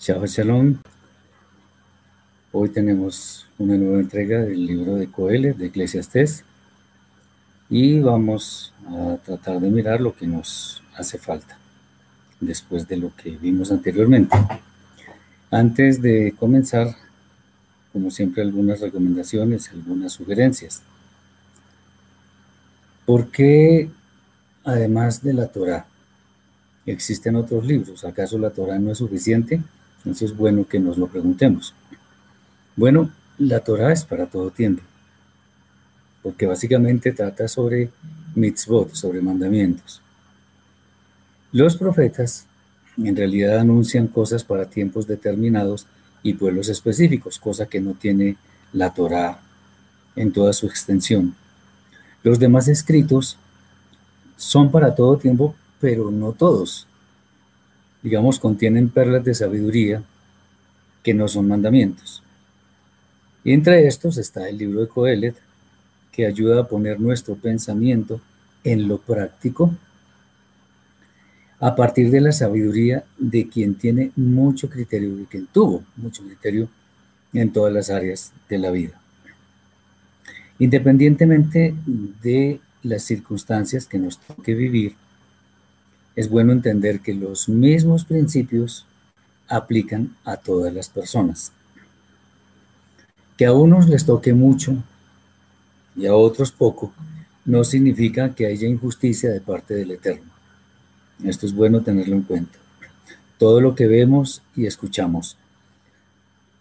[0.00, 0.78] Chao, Shalom.
[2.52, 6.42] Hoy tenemos una nueva entrega del libro de Coelet, de Eclesiastés,
[7.68, 11.58] y vamos a tratar de mirar lo que nos hace falta
[12.40, 14.34] después de lo que vimos anteriormente.
[15.50, 16.96] Antes de comenzar,
[17.92, 20.80] como siempre, algunas recomendaciones, algunas sugerencias.
[23.04, 23.90] ¿Por qué,
[24.64, 25.84] además de la Torah,
[26.86, 28.02] existen otros libros?
[28.06, 29.60] ¿Acaso la Torah no es suficiente?
[30.10, 31.72] Entonces es bueno que nos lo preguntemos.
[32.74, 34.82] Bueno, la Torah es para todo tiempo,
[36.20, 37.90] porque básicamente trata sobre
[38.34, 40.02] mitzvot, sobre mandamientos.
[41.52, 42.46] Los profetas
[42.96, 45.86] en realidad anuncian cosas para tiempos determinados
[46.24, 48.36] y pueblos específicos, cosa que no tiene
[48.72, 49.38] la Torah
[50.16, 51.36] en toda su extensión.
[52.24, 53.38] Los demás escritos
[54.36, 56.88] son para todo tiempo, pero no todos
[58.02, 60.02] digamos, contienen perlas de sabiduría
[61.02, 62.22] que no son mandamientos.
[63.44, 65.36] Y entre estos está el libro de Coelet,
[66.12, 68.20] que ayuda a poner nuestro pensamiento
[68.64, 69.74] en lo práctico
[71.60, 76.68] a partir de la sabiduría de quien tiene mucho criterio, de quien tuvo mucho criterio
[77.34, 79.00] en todas las áreas de la vida.
[80.58, 81.74] Independientemente
[82.22, 84.94] de las circunstancias que nos toque vivir,
[86.20, 88.84] es bueno entender que los mismos principios
[89.48, 91.50] aplican a todas las personas.
[93.38, 94.76] Que a unos les toque mucho
[95.96, 96.92] y a otros poco,
[97.46, 100.30] no significa que haya injusticia de parte del Eterno.
[101.24, 102.58] Esto es bueno tenerlo en cuenta.
[103.38, 105.38] Todo lo que vemos y escuchamos,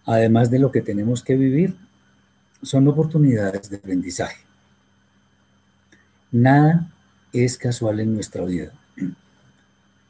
[0.06, 1.76] además de lo que tenemos que vivir,
[2.62, 4.42] son oportunidades de aprendizaje.
[6.32, 6.90] Nada
[7.34, 8.79] es casual en nuestra vida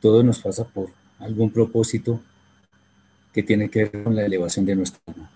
[0.02, 2.22] todo nos pasa por algún propósito
[3.34, 5.30] que tiene que ver con la elevación de nuestra alma.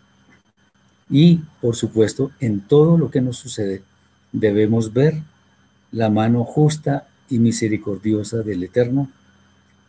[1.10, 3.83] Y, por supuesto, en todo lo que nos sucede,
[4.31, 5.21] debemos ver
[5.92, 9.10] la mano justa y misericordiosa del Eterno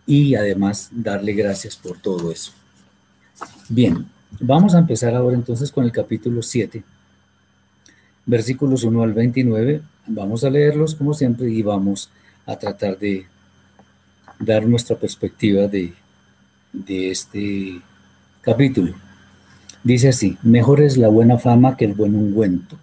[0.07, 2.53] y además darle gracias por todo eso.
[3.69, 4.07] Bien,
[4.39, 6.83] vamos a empezar ahora entonces con el capítulo 7,
[8.27, 9.83] versículos 1 al 29.
[10.07, 12.11] Vamos a leerlos como siempre y vamos
[12.45, 13.27] a tratar de
[14.45, 15.93] dar nuestra perspectiva de,
[16.87, 17.81] este
[18.41, 18.95] capítulo.
[19.83, 22.79] Dice así, mejor es la buena fama que el buen ungüento,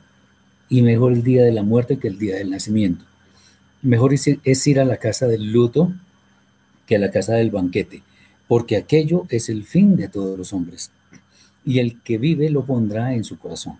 [0.69, 3.05] y mejor el día de la muerte que el día del nacimiento.
[3.81, 5.91] Mejor es ir a la casa del luto
[6.85, 8.03] que a la casa del banquete,
[8.47, 10.91] porque aquello es el fin de todos los hombres,
[11.65, 13.77] y el que vive lo pondrá en su corazón.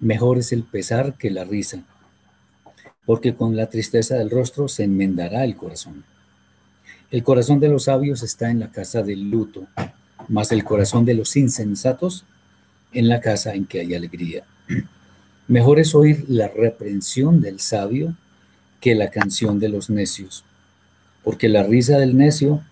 [0.00, 1.82] Mejor es el pesar que la risa,
[3.06, 6.04] porque con la tristeza del rostro se enmendará el corazón.
[7.08, 9.68] El corazón de los sabios está en la casa del luto,
[10.28, 12.24] mas el corazón de los insensatos
[12.92, 14.44] en la casa en que hay alegría.
[15.48, 18.16] Mejor es oír la reprensión del sabio
[18.80, 20.44] que la canción de los necios,
[21.22, 22.62] porque la risa del necio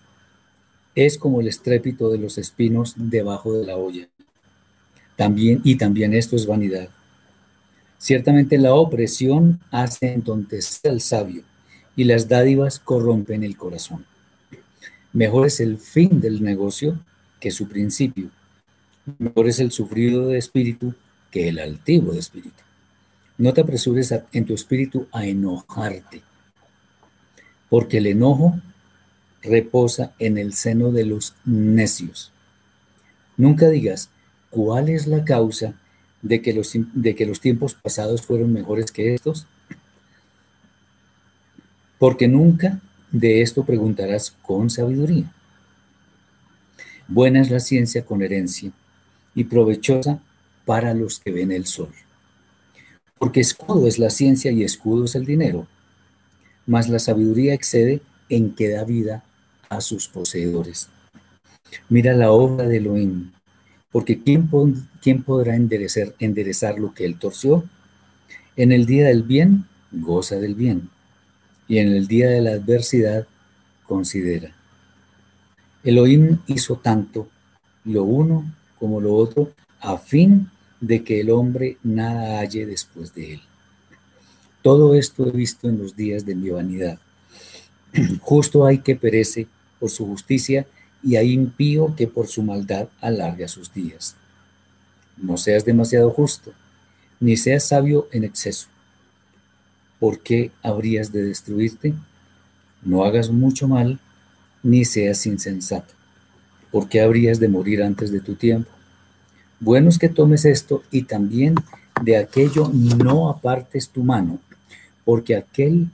[0.95, 4.09] es como el estrépito de los espinos debajo de la olla.
[5.15, 6.89] También y también esto es vanidad.
[7.97, 11.43] Ciertamente la opresión hace entonces al sabio
[11.95, 14.05] y las dádivas corrompen el corazón.
[15.15, 16.99] Mejor es el fin del negocio
[17.39, 18.31] que su principio.
[19.17, 20.93] Mejor es el sufrido de espíritu
[21.31, 22.61] que el altivo de espíritu.
[23.37, 26.21] No te apresures en tu espíritu a enojarte,
[27.69, 28.59] porque el enojo
[29.41, 32.33] reposa en el seno de los necios.
[33.37, 34.09] Nunca digas,
[34.49, 35.75] ¿cuál es la causa
[36.23, 39.47] de que los, de que los tiempos pasados fueron mejores que estos?
[41.99, 42.81] Porque nunca
[43.19, 45.31] de esto preguntarás con sabiduría.
[47.07, 48.71] Buena es la ciencia con herencia
[49.33, 50.19] y provechosa
[50.65, 51.93] para los que ven el sol.
[53.17, 55.65] Porque escudo es la ciencia y escudo es el dinero,
[56.65, 59.23] mas la sabiduría excede en que da vida
[59.69, 60.89] a sus poseedores.
[61.87, 63.31] Mira la obra de Elohim,
[63.91, 64.49] porque ¿quién,
[65.01, 67.63] ¿quién podrá enderezar lo que él torció?
[68.57, 70.89] En el día del bien, goza del bien,
[71.67, 73.27] y en el día de la adversidad,
[73.83, 74.55] considera.
[75.83, 77.27] Elohim hizo tanto
[77.83, 80.49] lo uno como lo otro a fin
[80.81, 83.41] de que el hombre nada halle después de él.
[84.61, 86.99] Todo esto he visto en los días de mi vanidad.
[88.21, 89.47] Justo hay que perece
[89.79, 90.65] por su justicia
[91.03, 94.15] y hay impío que por su maldad alarga sus días.
[95.17, 96.51] No seas demasiado justo,
[97.19, 98.67] ni seas sabio en exceso.
[100.05, 101.95] ¿Por qué habrías de destruirte?
[102.83, 103.99] No hagas mucho mal,
[104.61, 105.95] ni seas insensato.
[106.71, 108.69] ¿Por qué habrías de morir antes de tu tiempo?
[109.59, 111.55] Bueno es que tomes esto y también
[112.03, 114.37] de aquello no apartes tu mano,
[115.05, 115.89] porque aquel,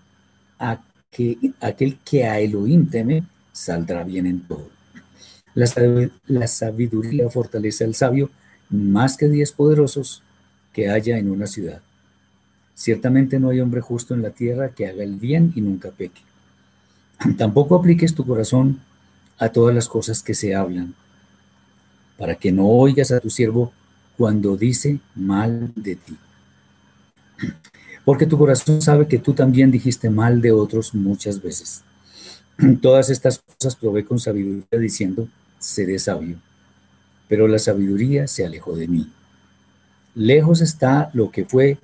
[0.59, 3.23] a que, aquel que a Elohim teme
[3.53, 4.67] saldrá bien en todo.
[5.53, 5.67] La,
[6.27, 8.29] la sabiduría fortalece al sabio
[8.69, 10.21] más que diez poderosos
[10.73, 11.81] que haya en una ciudad.
[12.81, 16.23] Ciertamente no hay hombre justo en la tierra que haga el bien y nunca peque.
[17.37, 18.79] Tampoco apliques tu corazón
[19.37, 20.95] a todas las cosas que se hablan,
[22.17, 23.71] para que no oigas a tu siervo
[24.17, 26.17] cuando dice mal de ti.
[28.03, 31.83] Porque tu corazón sabe que tú también dijiste mal de otros muchas veces.
[32.81, 35.29] Todas estas cosas probé con sabiduría diciendo,
[35.59, 36.37] seré sabio.
[37.27, 39.07] Pero la sabiduría se alejó de mí.
[40.15, 41.77] Lejos está lo que fue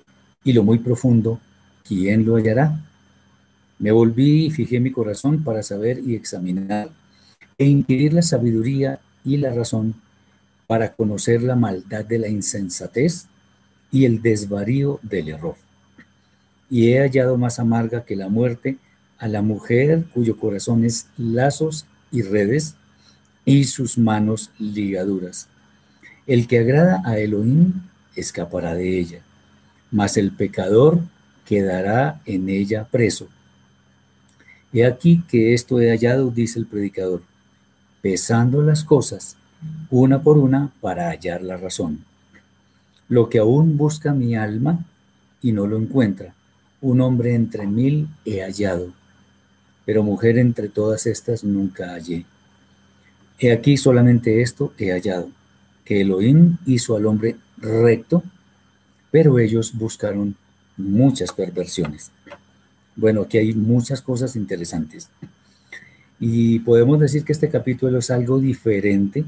[0.47, 1.41] y lo muy profundo,
[1.85, 2.79] ¿quién lo hallará?
[3.79, 6.89] Me volví y fijé mi corazón para saber y examinar
[7.57, 9.95] e inquirir la sabiduría y la razón
[10.65, 13.25] para conocer la maldad de la insensatez
[13.91, 15.55] y el desvarío del error.
[16.69, 18.77] Y he hallado más amarga que la muerte
[19.17, 22.75] a la mujer cuyo corazón es lazos y redes
[23.43, 25.49] y sus manos ligaduras.
[26.25, 27.73] El que agrada a Elohim
[28.15, 29.26] escapará de ella,
[29.91, 30.99] mas el pecador
[31.45, 33.27] quedará en ella preso.
[34.73, 37.23] He aquí que esto he hallado, dice el predicador,
[38.01, 39.37] pesando las cosas
[39.89, 42.03] una por una para hallar la razón.
[43.09, 44.85] Lo que aún busca mi alma
[45.41, 46.33] y no lo encuentra,
[46.81, 48.91] un hombre entre mil he hallado,
[49.85, 52.25] pero mujer entre todas estas nunca hallé.
[53.39, 55.29] He aquí solamente esto he hallado,
[55.85, 58.23] que Elohim hizo al hombre recto,
[59.17, 60.35] pero ellos buscaron
[60.77, 62.11] muchas perversiones.
[62.95, 65.09] Bueno, aquí hay muchas cosas interesantes.
[66.19, 69.25] Y podemos decir que este capítulo es algo diferente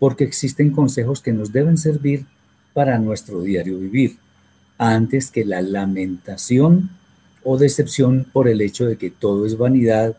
[0.00, 2.26] porque existen consejos que nos deben servir
[2.74, 4.16] para nuestro diario vivir,
[4.76, 6.90] antes que la lamentación
[7.44, 10.16] o decepción por el hecho de que todo es vanidad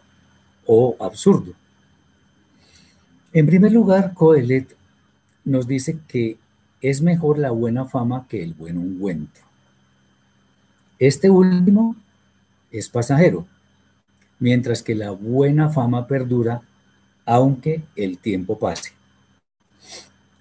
[0.65, 1.51] o absurdo.
[3.33, 4.77] En primer lugar, Coelet
[5.43, 6.37] nos dice que
[6.81, 9.41] es mejor la buena fama que el buen ungüento.
[10.97, 11.95] Este último
[12.71, 13.45] es pasajero,
[14.39, 16.61] mientras que la buena fama perdura
[17.25, 18.91] aunque el tiempo pase.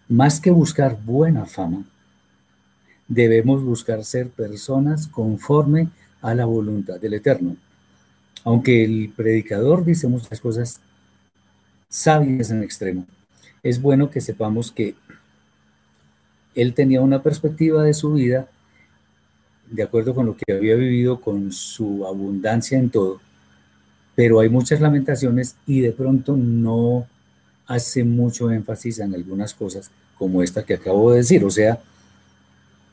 [0.09, 1.85] Más que buscar buena fama,
[3.09, 5.88] debemos buscar ser personas conforme
[6.23, 7.57] a la voluntad del Eterno.
[8.45, 10.80] Aunque el predicador dice muchas cosas
[11.88, 13.07] sabias en extremo,
[13.62, 14.95] es bueno que sepamos que
[16.55, 18.49] él tenía una perspectiva de su vida
[19.71, 23.21] de acuerdo con lo que había vivido, con su abundancia en todo,
[24.14, 27.07] pero hay muchas lamentaciones y de pronto no
[27.67, 31.45] hace mucho énfasis en algunas cosas como esta que acabo de decir.
[31.45, 31.81] O sea,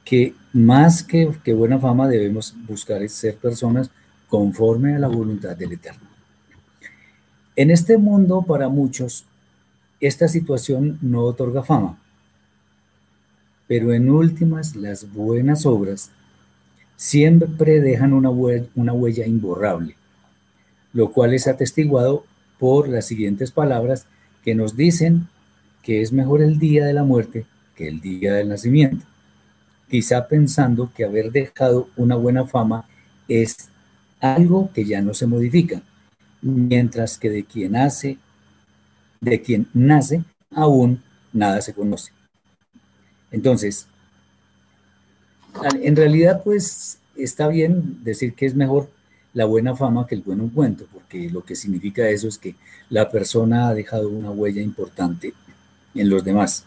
[0.03, 3.89] que más que, que buena fama debemos buscar ser personas
[4.27, 6.07] conforme a la voluntad del Eterno.
[7.55, 9.25] En este mundo, para muchos,
[10.01, 11.97] esta situación no otorga fama,
[13.67, 16.12] pero en últimas las buenas obras
[16.95, 19.95] siempre dejan una huella, una huella imborrable,
[20.93, 22.25] lo cual es atestiguado
[22.60, 24.05] por las siguientes palabras
[24.43, 25.27] que nos dicen
[25.84, 27.45] que es mejor el día de la muerte
[27.75, 29.05] que el día del nacimiento,
[29.89, 32.86] quizá pensando que haber dejado una buena fama
[33.27, 33.69] es
[34.22, 35.81] algo que ya no se modifica,
[36.41, 38.17] mientras que de quien hace,
[39.19, 41.01] de quien nace, aún
[41.34, 42.14] nada se conoce.
[43.35, 43.87] Entonces,
[45.81, 48.89] en realidad, pues está bien decir que es mejor
[49.33, 52.55] la buena fama que el buen cuento, porque lo que significa eso es que
[52.89, 55.33] la persona ha dejado una huella importante
[55.93, 56.63] en los demás.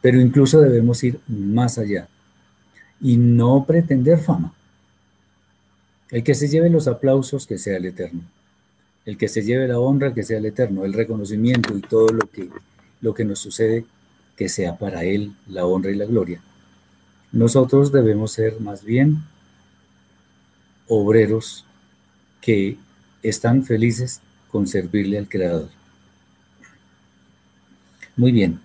[0.00, 2.08] Pero incluso debemos ir más allá
[3.00, 4.52] y no pretender fama.
[6.10, 8.22] El que se lleve los aplausos, que sea el eterno.
[9.04, 10.84] El que se lleve la honra, que sea el eterno.
[10.84, 12.50] El reconocimiento y todo lo que,
[13.00, 13.84] lo que nos sucede,
[14.36, 16.40] que sea para él la honra y la gloria.
[17.32, 19.22] Nosotros debemos ser más bien
[20.88, 21.64] obreros
[22.40, 22.76] que
[23.22, 25.68] están felices con servirle al Creador.
[28.16, 28.60] Muy bien.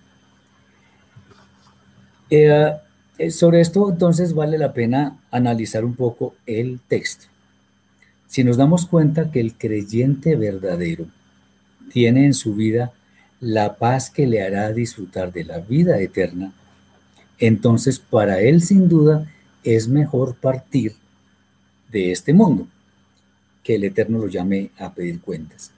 [2.30, 2.72] Eh,
[3.18, 7.26] eh, sobre esto entonces vale la pena analizar un poco el texto.
[8.26, 11.06] Si nos damos cuenta que el creyente verdadero
[11.92, 12.92] tiene en su vida
[13.42, 16.52] la paz que le hará disfrutar de la vida eterna,
[17.40, 19.26] entonces para él sin duda
[19.64, 20.94] es mejor partir
[21.90, 22.68] de este mundo,
[23.64, 25.72] que el Eterno lo llame a pedir cuentas.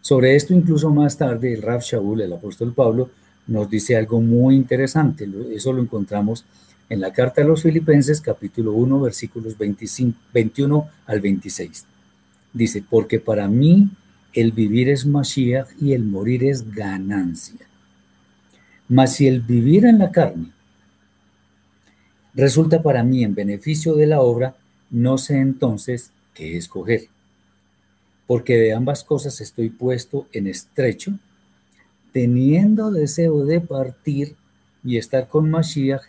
[0.00, 3.10] Sobre esto incluso más tarde el Rav Shaul, el apóstol Pablo,
[3.46, 5.28] nos dice algo muy interesante.
[5.52, 6.46] Eso lo encontramos
[6.88, 11.84] en la carta a los Filipenses capítulo 1 versículos 25, 21 al 26.
[12.54, 13.90] Dice, porque para mí
[14.32, 17.66] el vivir es Mashiach y el morir es ganancia.
[18.88, 20.52] Mas si el vivir en la carne
[22.34, 24.56] resulta para mí en beneficio de la obra,
[24.90, 27.08] no sé entonces qué escoger.
[28.26, 31.18] Porque de ambas cosas estoy puesto en estrecho,
[32.12, 34.36] teniendo deseo de partir
[34.84, 36.02] y estar con Mashiach,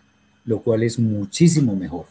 [0.46, 2.06] lo cual es muchísimo mejor.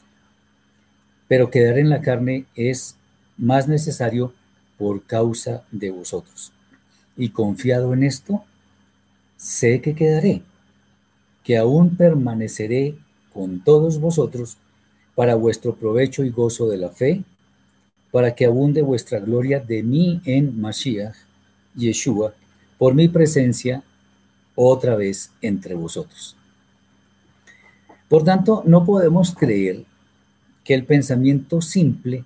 [1.29, 2.97] Pero quedar en la carne es
[3.37, 4.33] más necesario
[4.79, 6.53] por causa de vosotros.
[7.17, 8.45] Y confiado en esto,
[9.37, 10.43] sé que quedaré,
[11.43, 12.97] que aún permaneceré
[13.33, 14.57] con todos vosotros
[15.15, 17.25] para vuestro provecho y gozo de la fe,
[18.13, 21.17] para que abunde vuestra gloria de mí en Mashiach,
[21.75, 22.35] Yeshua,
[22.79, 23.83] por mi presencia
[24.55, 26.37] otra vez entre vosotros.
[28.09, 29.85] Por tanto, no podemos creer
[30.65, 32.25] que el pensamiento simple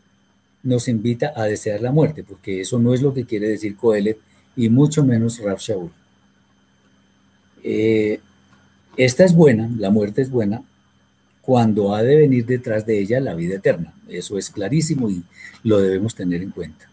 [0.62, 4.18] nos invita a desear la muerte, porque eso no es lo que quiere decir Coelet
[4.56, 5.90] y mucho menos Rav Shaul.
[7.64, 8.20] Eh,
[8.96, 10.62] esta es buena, la muerte es buena,
[11.40, 13.92] cuando ha de venir detrás de ella la vida eterna.
[14.08, 15.24] Eso es clarísimo y
[15.64, 16.88] lo debemos tener en cuenta.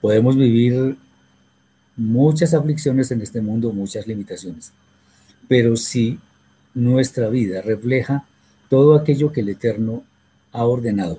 [0.00, 0.96] Podemos vivir
[1.96, 4.72] muchas aflicciones en este mundo, muchas limitaciones,
[5.48, 6.18] pero si
[6.74, 8.26] nuestra vida refleja
[8.68, 10.04] todo aquello que el Eterno
[10.52, 11.18] ha ordenado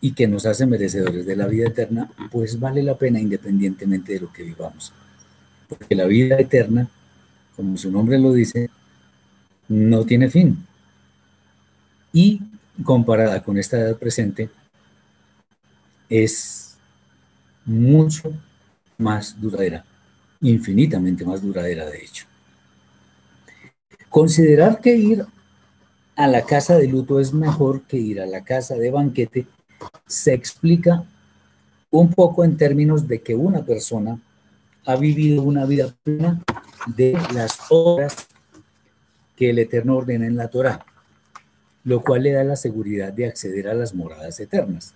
[0.00, 4.20] y que nos hace merecedores de la vida eterna, pues vale la pena independientemente de
[4.20, 4.92] lo que vivamos.
[5.68, 6.88] Porque la vida eterna,
[7.54, 8.70] como su nombre lo dice,
[9.68, 10.66] no tiene fin
[12.12, 12.40] y
[12.82, 14.50] comparada con esta edad presente
[16.08, 16.76] es
[17.64, 18.32] mucho
[18.98, 19.84] más duradera,
[20.40, 22.26] infinitamente más duradera de hecho.
[24.08, 25.24] Considerar que ir
[26.16, 29.46] a la casa de luto es mejor que ir a la casa de banquete
[30.06, 31.04] se explica
[31.90, 34.20] un poco en términos de que una persona
[34.86, 36.42] ha vivido una vida plena
[36.86, 38.28] de las obras
[39.36, 40.84] que el Eterno ordena en la Torah
[41.84, 44.94] lo cual le da la seguridad de acceder a las moradas eternas.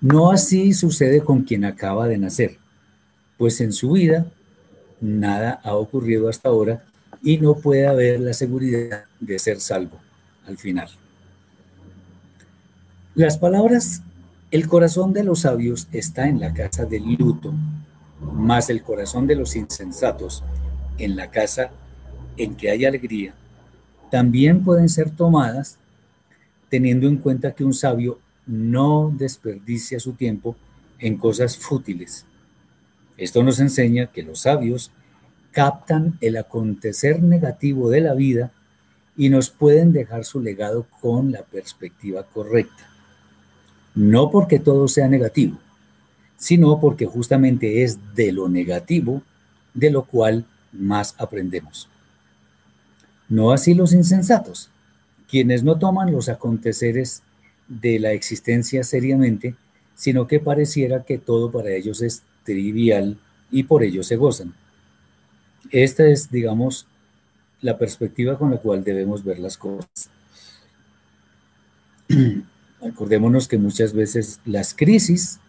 [0.00, 2.58] No así sucede con quien acaba de nacer,
[3.36, 4.26] pues en su vida
[5.00, 6.84] nada ha ocurrido hasta ahora
[7.22, 9.98] y no puede haber la seguridad de ser salvo
[10.46, 10.88] al final.
[13.16, 14.02] Las palabras,
[14.52, 17.52] el corazón de los sabios está en la casa del luto,
[18.20, 20.44] más el corazón de los insensatos
[20.98, 21.70] en la casa
[22.36, 23.34] en que hay alegría
[24.10, 25.78] también pueden ser tomadas
[26.68, 30.56] teniendo en cuenta que un sabio no desperdicia su tiempo
[30.98, 32.24] en cosas fútiles.
[33.16, 34.90] Esto nos enseña que los sabios
[35.52, 38.52] captan el acontecer negativo de la vida
[39.16, 42.95] y nos pueden dejar su legado con la perspectiva correcta.
[43.96, 45.58] No porque todo sea negativo,
[46.36, 49.22] sino porque justamente es de lo negativo
[49.74, 51.88] de lo cual más aprendemos.
[53.28, 54.70] No así los insensatos,
[55.28, 57.22] quienes no toman los aconteceres
[57.68, 59.56] de la existencia seriamente,
[59.94, 63.18] sino que pareciera que todo para ellos es trivial
[63.50, 64.54] y por ello se gozan.
[65.70, 66.86] Esta es, digamos,
[67.62, 70.10] la perspectiva con la cual debemos ver las cosas.
[72.88, 75.40] Acordémonos que muchas veces las crisis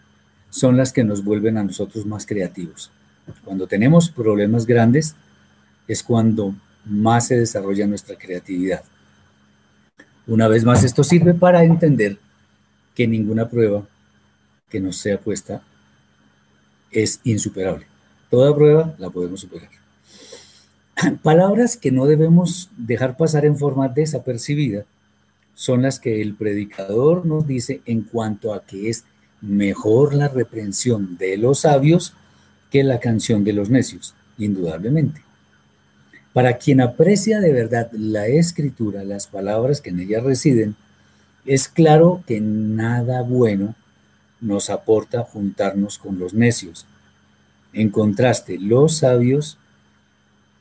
[0.49, 2.91] son las que nos vuelven a nosotros más creativos.
[3.43, 5.15] Cuando tenemos problemas grandes
[5.87, 8.83] es cuando más se desarrolla nuestra creatividad.
[10.25, 12.17] Una vez más, esto sirve para entender
[12.95, 13.87] que ninguna prueba
[14.69, 15.61] que nos sea puesta
[16.91, 17.85] es insuperable.
[18.29, 19.69] Toda prueba la podemos superar.
[21.23, 24.85] Palabras que no debemos dejar pasar en forma desapercibida
[25.57, 29.05] son las que el predicador nos dice en cuanto a que es
[29.41, 32.13] mejor la reprensión de los sabios
[32.69, 35.23] que la canción de los necios, indudablemente.
[36.31, 40.75] Para quien aprecia de verdad la escritura, las palabras que en ella residen,
[41.43, 43.73] es claro que nada bueno
[44.39, 46.85] nos aporta juntarnos con los necios.
[47.73, 49.57] En contraste, los sabios,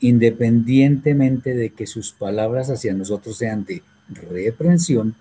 [0.00, 5.14] independientemente de que sus palabras hacia nosotros sean de reprensión,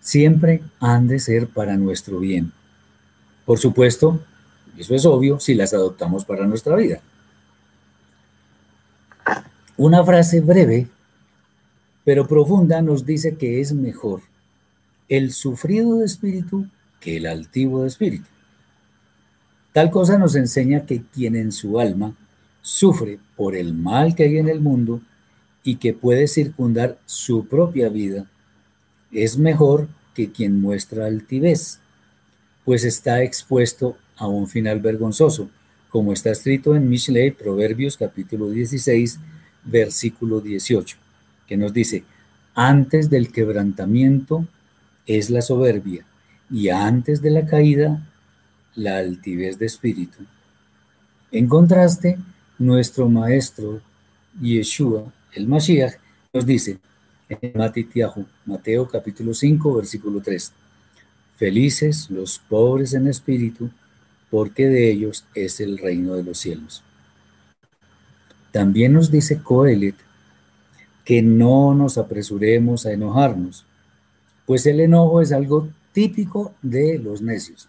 [0.00, 2.52] siempre han de ser para nuestro bien.
[3.44, 4.20] Por supuesto,
[4.76, 7.00] eso es obvio si las adoptamos para nuestra vida.
[9.76, 10.88] Una frase breve
[12.06, 14.22] pero profunda nos dice que es mejor
[15.08, 16.68] el sufrido de espíritu
[17.00, 18.26] que el altivo de espíritu.
[19.72, 22.14] Tal cosa nos enseña que quien en su alma
[22.62, 25.00] sufre por el mal que hay en el mundo
[25.66, 28.30] y que puede circundar su propia vida,
[29.10, 31.80] es mejor que quien muestra altivez,
[32.64, 35.50] pues está expuesto a un final vergonzoso,
[35.90, 39.18] como está escrito en Mishlei, Proverbios capítulo 16,
[39.64, 40.96] versículo 18,
[41.48, 42.04] que nos dice,
[42.54, 44.46] antes del quebrantamiento
[45.04, 46.06] es la soberbia,
[46.48, 48.08] y antes de la caída,
[48.76, 50.24] la altivez de espíritu.
[51.32, 52.18] En contraste,
[52.56, 53.80] nuestro maestro
[54.40, 55.94] Yeshua el Mashiach
[56.32, 56.78] nos dice
[57.28, 57.52] en
[58.46, 60.52] Mateo capítulo 5, versículo 3,
[61.36, 63.70] Felices los pobres en espíritu,
[64.30, 66.82] porque de ellos es el reino de los cielos.
[68.50, 69.96] También nos dice Coelet
[71.04, 73.66] que no nos apresuremos a enojarnos,
[74.46, 77.68] pues el enojo es algo típico de los necios.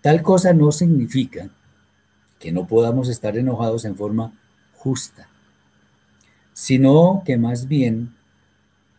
[0.00, 1.50] Tal cosa no significa
[2.38, 4.32] que no podamos estar enojados en forma
[4.76, 5.28] justa
[6.52, 8.14] sino que más bien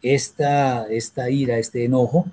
[0.01, 2.25] esta, esta ira, este enojo,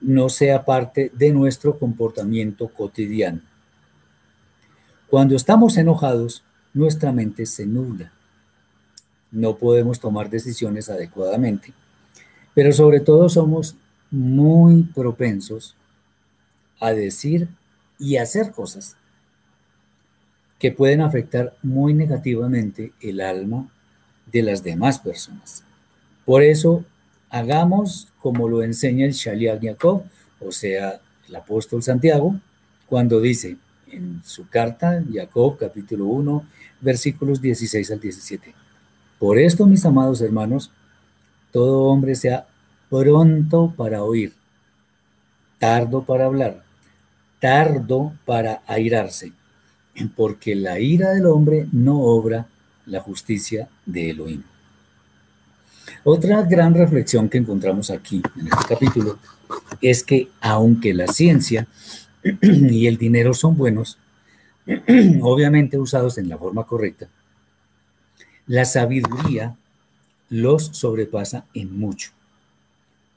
[0.00, 3.40] no sea parte de nuestro comportamiento cotidiano.
[5.08, 6.42] Cuando estamos enojados,
[6.74, 8.12] nuestra mente se nubla.
[9.30, 11.72] No podemos tomar decisiones adecuadamente,
[12.54, 13.76] pero sobre todo somos
[14.10, 15.74] muy propensos
[16.80, 17.48] a decir
[17.98, 18.96] y hacer cosas
[20.58, 23.68] que pueden afectar muy negativamente el alma
[24.34, 25.62] de las demás personas.
[26.24, 26.84] Por eso,
[27.30, 30.02] hagamos como lo enseña el Shaliach Yaakov,
[30.40, 32.34] o sea, el apóstol Santiago,
[32.86, 33.56] cuando dice
[33.92, 36.44] en su carta, Jacob capítulo 1,
[36.80, 38.54] versículos 16 al 17.
[39.20, 40.72] Por esto, mis amados hermanos,
[41.52, 42.48] todo hombre sea
[42.90, 44.32] pronto para oír,
[45.60, 46.64] tardo para hablar,
[47.38, 49.32] tardo para airarse,
[50.16, 52.48] porque la ira del hombre no obra
[52.86, 54.42] la justicia de Elohim.
[56.02, 59.18] Otra gran reflexión que encontramos aquí en este capítulo
[59.80, 61.66] es que aunque la ciencia
[62.42, 63.98] y el dinero son buenos,
[65.22, 67.08] obviamente usados en la forma correcta,
[68.46, 69.56] la sabiduría
[70.28, 72.10] los sobrepasa en mucho,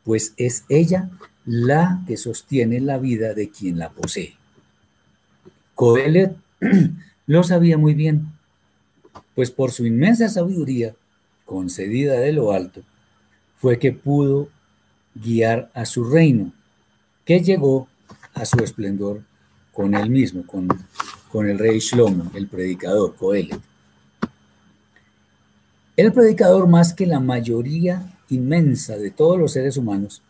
[0.04, 1.10] pues es ella
[1.46, 4.36] la que sostiene la vida de quien la posee.
[5.76, 6.36] Coelet
[7.28, 8.37] lo sabía muy bien
[9.38, 10.96] pues por su inmensa sabiduría,
[11.46, 12.82] concedida de lo alto,
[13.58, 14.50] fue que pudo
[15.14, 16.52] guiar a su reino,
[17.24, 17.88] que llegó
[18.34, 19.22] a su esplendor
[19.74, 20.68] con él mismo, con,
[21.32, 23.60] con el rey Shlomo, el predicador, Coelet.
[25.96, 30.24] El predicador, más que la mayoría inmensa de todos los seres humanos,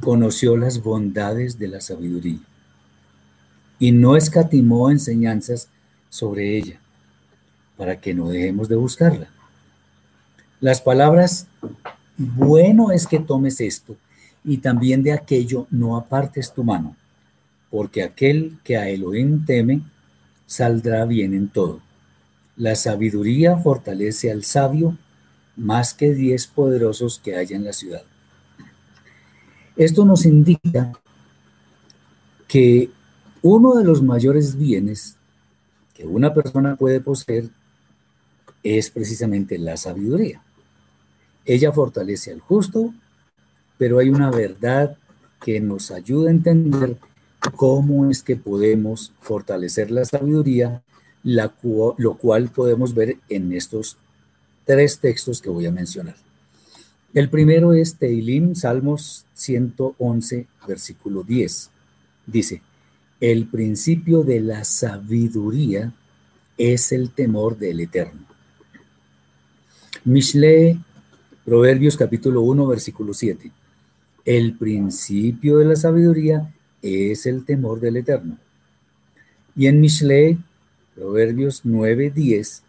[0.00, 2.38] conoció las bondades de la sabiduría
[3.80, 5.66] y no escatimó enseñanzas
[6.08, 6.80] sobre ella
[7.76, 9.28] para que no dejemos de buscarla.
[10.60, 11.46] Las palabras,
[12.16, 13.96] bueno es que tomes esto
[14.44, 16.96] y también de aquello no apartes tu mano,
[17.70, 19.82] porque aquel que a Elohim teme
[20.46, 21.80] saldrá bien en todo.
[22.56, 24.96] La sabiduría fortalece al sabio
[25.56, 28.02] más que diez poderosos que haya en la ciudad.
[29.76, 30.92] Esto nos indica
[32.46, 32.90] que
[33.42, 35.16] uno de los mayores bienes
[35.94, 37.48] que una persona puede poseer
[38.64, 40.42] es precisamente la sabiduría.
[41.44, 42.92] Ella fortalece al justo,
[43.78, 44.96] pero hay una verdad
[45.40, 46.96] que nos ayuda a entender
[47.54, 50.82] cómo es que podemos fortalecer la sabiduría,
[51.22, 53.98] lo cual podemos ver en estos
[54.64, 56.16] tres textos que voy a mencionar.
[57.12, 61.70] El primero es Teilim, Salmos 111, versículo 10.
[62.26, 62.62] Dice,
[63.20, 65.92] el principio de la sabiduría
[66.56, 68.33] es el temor del Eterno.
[70.06, 70.78] Mishle,
[71.46, 73.50] Proverbios capítulo 1, versículo 7.
[74.26, 78.36] El principio de la sabiduría es el temor del Eterno.
[79.56, 80.36] Y en Mishle,
[80.94, 82.62] Proverbios 9, 10,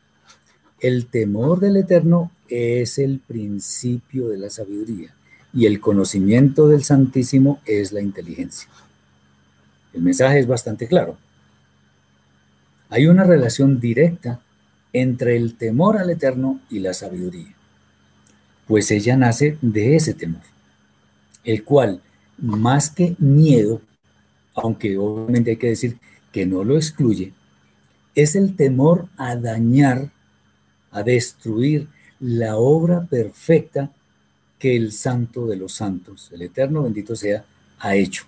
[0.80, 5.14] el temor del Eterno es el principio de la sabiduría
[5.54, 8.70] y el conocimiento del Santísimo es la inteligencia.
[9.94, 11.18] El mensaje es bastante claro.
[12.88, 14.40] Hay una relación directa
[15.02, 17.54] entre el temor al Eterno y la sabiduría,
[18.66, 20.42] pues ella nace de ese temor,
[21.44, 22.02] el cual,
[22.38, 23.82] más que miedo,
[24.54, 25.98] aunque obviamente hay que decir
[26.32, 27.34] que no lo excluye,
[28.16, 30.12] es el temor a dañar,
[30.92, 31.90] a destruir
[32.22, 33.92] la obra perfecta
[34.58, 37.44] que el Santo de los Santos, el Eterno bendito sea,
[37.80, 38.24] ha hecho.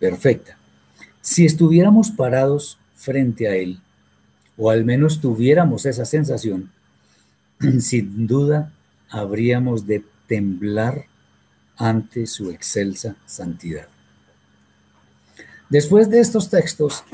[0.00, 0.58] Perfecta.
[1.20, 3.80] Si estuviéramos parados frente a Él,
[4.58, 6.70] o al menos tuviéramos esa sensación,
[7.78, 8.72] sin duda
[9.08, 11.06] habríamos de temblar
[11.76, 13.86] ante su excelsa santidad.
[15.70, 17.04] Después de estos textos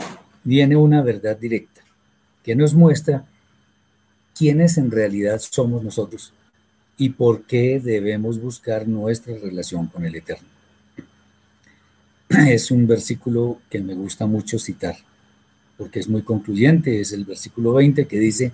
[0.42, 1.82] viene una verdad directa
[2.42, 3.24] que nos muestra
[4.34, 6.32] quiénes en realidad somos nosotros
[6.96, 10.48] y por qué debemos buscar nuestra relación con el Eterno.
[12.48, 14.96] Es un versículo que me gusta mucho citar
[15.76, 18.52] porque es muy concluyente, es el versículo 20 que dice,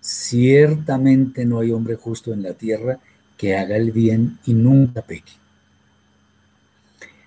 [0.00, 2.98] ciertamente no hay hombre justo en la tierra
[3.36, 5.32] que haga el bien y nunca peque.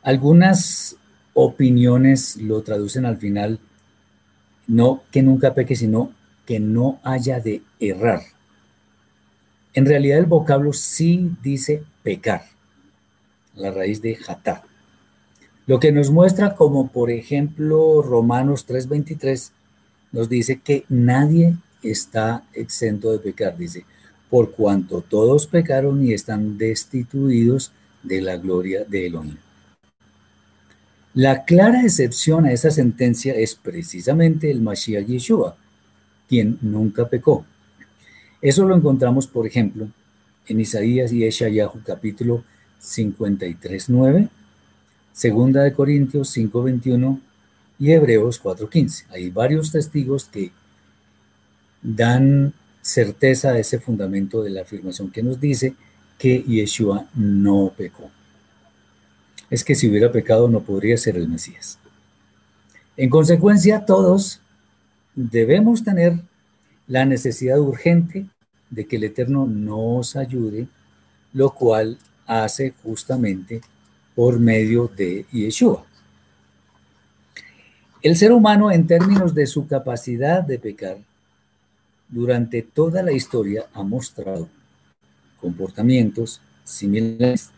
[0.02, 0.98] Algunas
[1.34, 3.60] opiniones lo traducen al final,
[4.68, 6.14] no que nunca peque, sino
[6.46, 8.22] que no haya de errar.
[9.74, 12.46] En realidad el vocablo sí dice pecar,
[13.56, 14.64] la raíz de jatar.
[15.68, 19.52] Lo que nos muestra como por ejemplo Romanos 3:23
[20.12, 23.86] nos dice que nadie está exento de pecar, dice,
[24.30, 27.72] por cuanto todos pecaron y están destituidos
[28.04, 29.38] de la gloria de Elohim.
[31.14, 35.56] La clara excepción a esa sentencia es precisamente el Mashiach Yeshua,
[36.28, 37.46] quien nunca pecó.
[38.42, 39.88] Eso lo encontramos, por ejemplo,
[40.48, 42.44] en Isaías y Eshayahu capítulo
[42.80, 44.30] 53, 9,
[45.16, 47.22] Segunda de Corintios 5:21
[47.80, 49.06] y Hebreos 4:15.
[49.12, 50.52] Hay varios testigos que
[51.82, 55.74] dan certeza a ese fundamento de la afirmación que nos dice
[56.20, 58.12] que Yeshua no pecó.
[59.50, 61.80] Es que si hubiera pecado no podría ser el Mesías.
[62.98, 64.42] En consecuencia, todos
[65.16, 66.20] debemos tener
[66.88, 68.26] la necesidad urgente
[68.70, 70.68] de que el Eterno nos ayude,
[71.32, 73.62] lo cual hace justamente
[74.16, 75.86] por medio de Yeshua.
[78.02, 80.98] El ser humano, en términos de su capacidad de pecar,
[82.08, 84.48] durante toda la historia ha mostrado
[85.42, 87.50] comportamientos similares.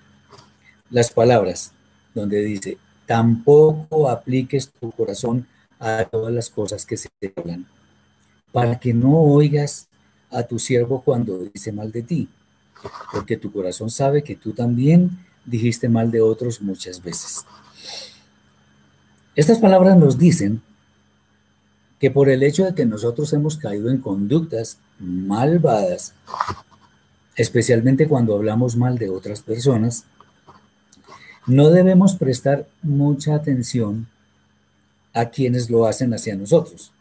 [0.89, 1.73] Las palabras
[2.13, 5.45] donde dice, tampoco apliques tu corazón
[5.79, 7.67] a todas las cosas que se te hablan,
[8.51, 9.87] para que no oigas
[10.31, 12.29] a tu siervo cuando dice mal de ti,
[13.11, 17.43] porque tu corazón sabe que tú también dijiste mal de otros muchas veces.
[19.35, 20.61] Estas palabras nos dicen
[21.99, 26.13] que por el hecho de que nosotros hemos caído en conductas malvadas,
[27.35, 30.03] especialmente cuando hablamos mal de otras personas,
[31.47, 34.07] no debemos prestar mucha atención
[35.13, 36.91] a quienes lo hacen hacia nosotros.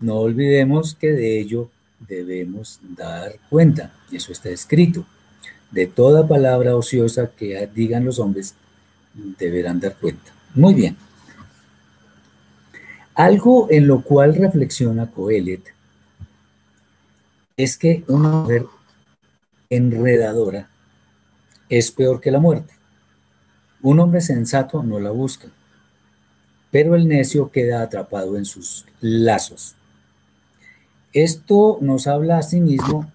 [0.00, 5.06] No olvidemos que de ello debemos dar cuenta, y eso está escrito.
[5.72, 8.54] De toda palabra ociosa que digan los hombres,
[9.38, 10.32] deberán dar cuenta.
[10.54, 10.96] Muy bien.
[13.14, 15.74] Algo en lo cual reflexiona Coelet
[17.56, 18.66] es que una mujer
[19.68, 20.68] enredadora
[21.68, 22.72] es peor que la muerte.
[23.82, 25.48] Un hombre sensato no la busca
[26.72, 29.76] pero el necio queda atrapado en sus lazos.
[31.12, 33.12] Esto nos habla asimismo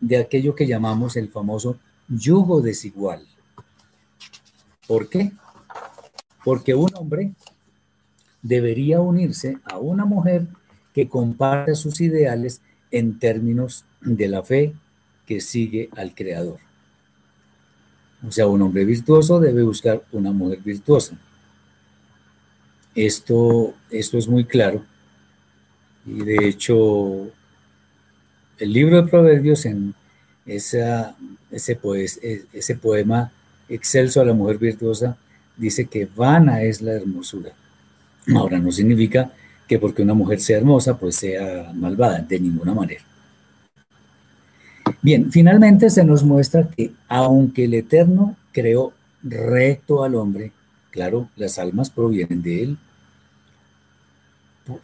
[0.00, 1.76] de aquello que llamamos el famoso
[2.08, 3.26] yugo desigual.
[4.86, 5.32] ¿Por qué?
[6.44, 7.32] Porque un hombre
[8.42, 10.46] debería unirse a una mujer
[10.92, 14.74] que comparte sus ideales en términos de la fe,
[15.26, 16.58] que sigue al Creador.
[18.26, 21.18] O sea, un hombre virtuoso debe buscar una mujer virtuosa.
[22.94, 24.84] Esto, esto es muy claro.
[26.06, 27.30] Y de hecho,
[28.58, 29.94] el libro de Proverbios en
[30.46, 31.16] esa,
[31.54, 32.20] ese, pues,
[32.52, 33.32] ese poema
[33.68, 35.16] excelso a la mujer virtuosa
[35.56, 37.52] dice que vana es la hermosura.
[38.34, 39.32] Ahora no significa
[39.68, 43.02] que porque una mujer sea hermosa, pues sea malvada, de ninguna manera.
[45.00, 50.52] Bien, finalmente se nos muestra que aunque el Eterno creó recto al hombre,
[50.90, 52.78] claro, las almas provienen de él,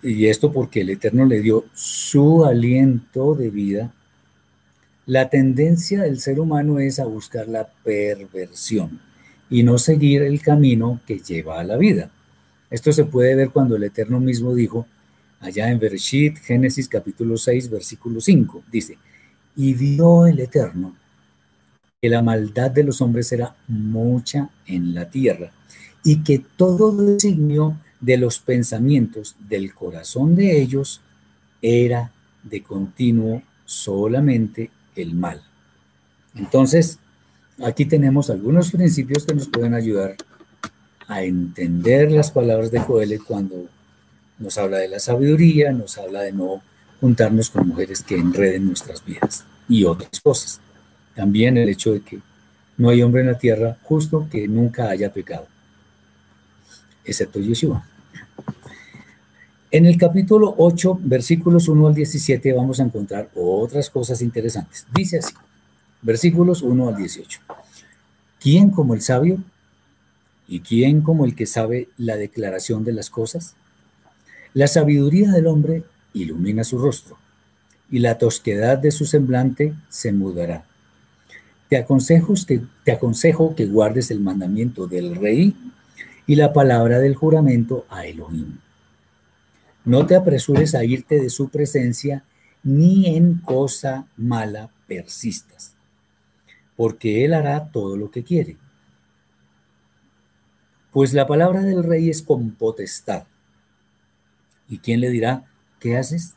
[0.03, 3.93] y esto porque el Eterno le dio su aliento de vida,
[5.07, 9.01] la tendencia del ser humano es a buscar la perversión
[9.49, 12.11] y no seguir el camino que lleva a la vida.
[12.71, 14.87] Esto se puede ver cuando el Eterno mismo dijo,
[15.41, 18.99] allá en Bereshit, Génesis capítulo 6, versículo 5, dice,
[19.57, 20.95] y vio el Eterno
[22.01, 25.53] que la maldad de los hombres era mucha en la tierra
[26.03, 31.03] y que todo designio de los pensamientos del corazón de ellos
[31.61, 35.43] era de continuo solamente el mal.
[36.35, 36.99] Entonces,
[37.65, 40.17] aquí tenemos algunos principios que nos pueden ayudar
[41.09, 43.67] a entender las palabras de Coelho cuando
[44.39, 46.63] nos habla de la sabiduría, nos habla de no
[47.01, 50.61] juntarnos con mujeres que enreden nuestras vidas y otras cosas.
[51.15, 52.21] También el hecho de que
[52.77, 55.47] no hay hombre en la tierra justo que nunca haya pecado,
[57.05, 57.85] excepto Yeshua.
[59.73, 64.87] En el capítulo 8, versículos 1 al 17, vamos a encontrar otras cosas interesantes.
[64.95, 65.33] Dice así,
[66.03, 67.41] versículos 1 al 18.
[68.41, 69.39] ¿Quién como el sabio
[70.51, 73.55] ¿Y quién como el que sabe la declaración de las cosas?
[74.53, 77.17] La sabiduría del hombre ilumina su rostro,
[77.89, 80.65] y la tosquedad de su semblante se mudará.
[81.69, 85.55] Te aconsejo que, te aconsejo que guardes el mandamiento del rey
[86.27, 88.59] y la palabra del juramento a Elohim.
[89.85, 92.25] No te apresures a irte de su presencia,
[92.63, 95.75] ni en cosa mala persistas,
[96.77, 98.59] porque él hará todo lo que quiere
[100.93, 103.25] pues la palabra del rey es con potestad.
[104.69, 105.45] ¿Y quién le dirá,
[105.79, 106.35] qué haces?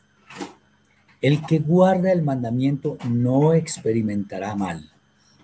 [1.20, 4.90] El que guarda el mandamiento no experimentará mal,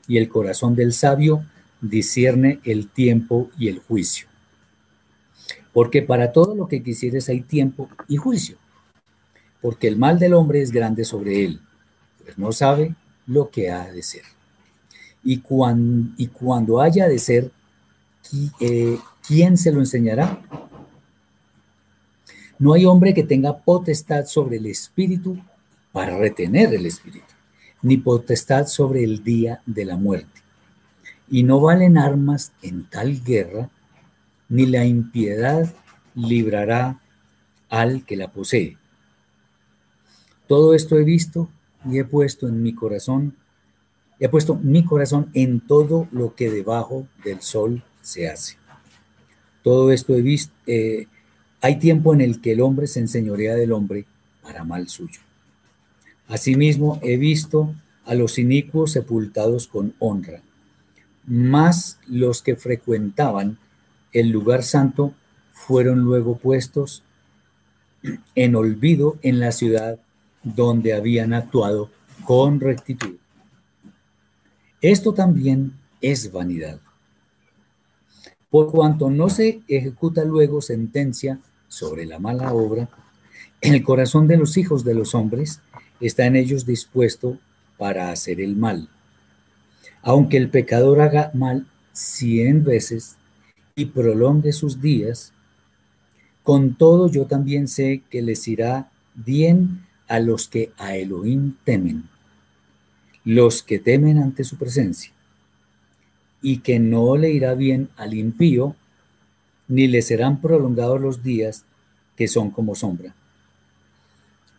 [0.07, 1.45] y el corazón del sabio
[1.81, 4.29] discierne el tiempo y el juicio.
[5.73, 8.57] Porque para todo lo que quisieres hay tiempo y juicio,
[9.61, 11.61] porque el mal del hombre es grande sobre él,
[12.25, 12.95] pues no sabe
[13.27, 14.23] lo que ha de ser.
[15.23, 17.53] Y, cuando, y cuando haya de ser,
[18.61, 20.41] eh, ¿quién se lo enseñará?
[22.59, 25.39] No hay hombre que tenga potestad sobre el espíritu
[25.93, 27.33] para retener el espíritu,
[27.83, 30.41] ni potestad sobre el día de la muerte.
[31.31, 33.71] Y no valen armas en tal guerra,
[34.51, 35.73] ni la impiedad
[36.15, 37.01] librará
[37.71, 38.77] al que la posee.
[40.47, 41.49] Todo esto he visto
[41.89, 43.37] y he puesto en mi corazón,
[44.19, 48.57] he puesto mi corazón en todo lo que debajo del sol se hace.
[49.63, 51.07] Todo esto he visto, eh,
[51.61, 54.05] hay tiempo en el que el hombre se enseñorea del hombre
[54.43, 55.21] para mal suyo.
[56.27, 57.73] Asimismo, he visto
[58.05, 60.43] a los inicuos sepultados con honra,
[61.25, 63.59] más los que frecuentaban
[64.13, 65.15] el lugar santo
[65.53, 67.03] fueron luego puestos
[68.35, 69.99] en olvido en la ciudad
[70.43, 71.91] donde habían actuado
[72.25, 73.17] con rectitud.
[74.81, 76.81] Esto también es vanidad
[78.51, 82.89] por cuanto no se ejecuta luego sentencia sobre la mala obra,
[83.61, 85.61] el corazón de los hijos de los hombres
[86.01, 87.39] está en ellos dispuesto
[87.79, 88.89] para hacer el mal.
[90.03, 93.17] Aunque el pecador haga mal cien veces
[93.81, 95.33] y prolongue sus días,
[96.43, 102.11] con todo yo también sé que les irá bien a los que a Elohim temen,
[103.25, 105.13] los que temen ante su presencia
[106.43, 108.77] y que no le irá bien al impío,
[109.67, 111.65] ni le serán prolongados los días
[112.17, 113.15] que son como sombra,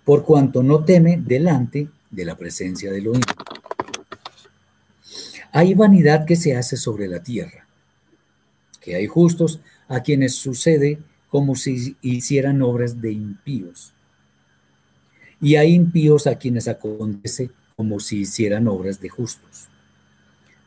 [0.03, 3.21] por cuanto no teme delante de la presencia de Elohim.
[5.51, 7.67] Hay vanidad que se hace sobre la tierra,
[8.81, 13.93] que hay justos a quienes sucede como si hicieran obras de impíos,
[15.39, 19.69] y hay impíos a quienes acontece como si hicieran obras de justos.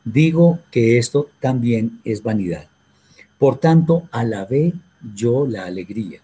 [0.03, 2.67] Digo que esto también es vanidad.
[3.37, 4.73] Por tanto, alabé
[5.15, 6.19] yo la alegría,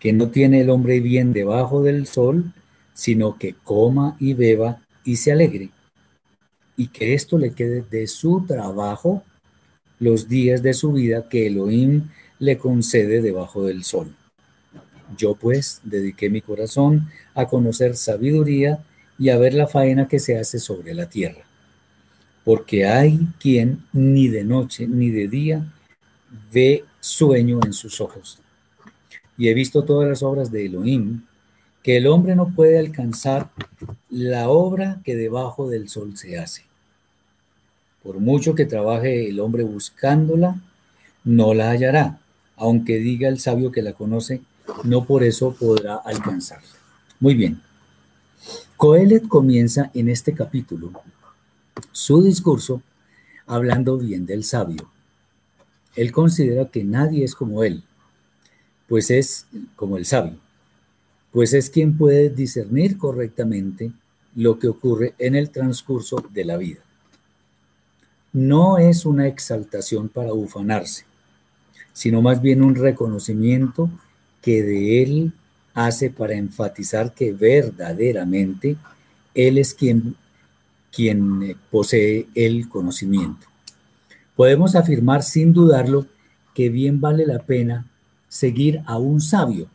[0.00, 2.52] que no tiene el hombre bien debajo del sol,
[2.94, 5.70] sino que coma y beba y se alegre.
[6.76, 9.22] y que esto le quede de su trabajo
[10.02, 12.08] los días de su vida que Elohim
[12.40, 14.12] le concede debajo del sol.
[15.16, 18.82] Yo pues dediqué mi corazón a conocer sabiduría
[19.16, 21.44] y a ver la faena que se hace sobre la tierra.
[22.44, 25.72] Porque hay quien ni de noche ni de día
[26.52, 28.40] ve sueño en sus ojos.
[29.38, 31.22] Y he visto todas las obras de Elohim,
[31.84, 33.50] que el hombre no puede alcanzar
[34.10, 36.71] la obra que debajo del sol se hace.
[38.02, 40.60] Por mucho que trabaje el hombre buscándola,
[41.24, 42.18] no la hallará,
[42.56, 44.42] aunque diga el sabio que la conoce,
[44.84, 46.68] no por eso podrá alcanzarla.
[47.20, 47.60] Muy bien.
[48.76, 50.90] Coelet comienza en este capítulo
[51.92, 52.82] su discurso
[53.46, 54.90] hablando bien del sabio.
[55.94, 57.84] Él considera que nadie es como él,
[58.88, 60.38] pues es como el sabio,
[61.30, 63.92] pues es quien puede discernir correctamente
[64.34, 66.80] lo que ocurre en el transcurso de la vida.
[68.32, 71.04] No es una exaltación para ufanarse,
[71.92, 73.90] sino más bien un reconocimiento
[74.40, 75.32] que de él
[75.74, 78.76] hace para enfatizar que verdaderamente
[79.34, 80.16] él es quien,
[80.90, 83.46] quien eh, posee el conocimiento.
[84.36, 86.06] Podemos afirmar sin dudarlo
[86.54, 87.86] que bien vale la pena
[88.28, 89.68] seguir a un sabio,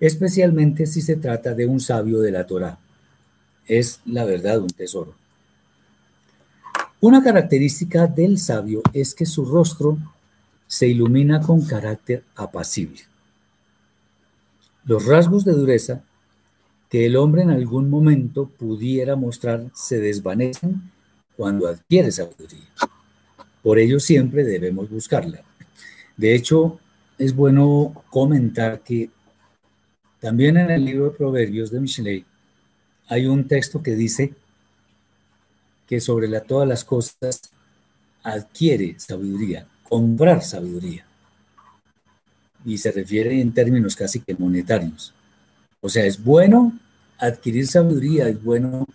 [0.00, 2.78] especialmente si se trata de un sabio de la Torá.
[3.66, 5.14] Es la verdad un tesoro.
[7.06, 9.96] Una característica del sabio es que su rostro
[10.66, 13.02] se ilumina con carácter apacible.
[14.84, 16.02] Los rasgos de dureza
[16.90, 20.90] que el hombre en algún momento pudiera mostrar se desvanecen
[21.36, 22.66] cuando adquiere sabiduría.
[23.62, 25.42] Por ello siempre debemos buscarla.
[26.16, 26.80] De hecho,
[27.18, 29.10] es bueno comentar que
[30.18, 32.24] también en el libro de Proverbios de Michelet
[33.06, 34.34] hay un texto que dice
[35.86, 37.40] que sobre todas las cosas
[38.22, 41.04] adquiere sabiduría comprar sabiduría.
[42.64, 45.14] Y se refiere en términos casi que monetarios.
[45.80, 46.76] O sea, es bueno
[47.18, 48.86] adquirir sabiduría, es bueno,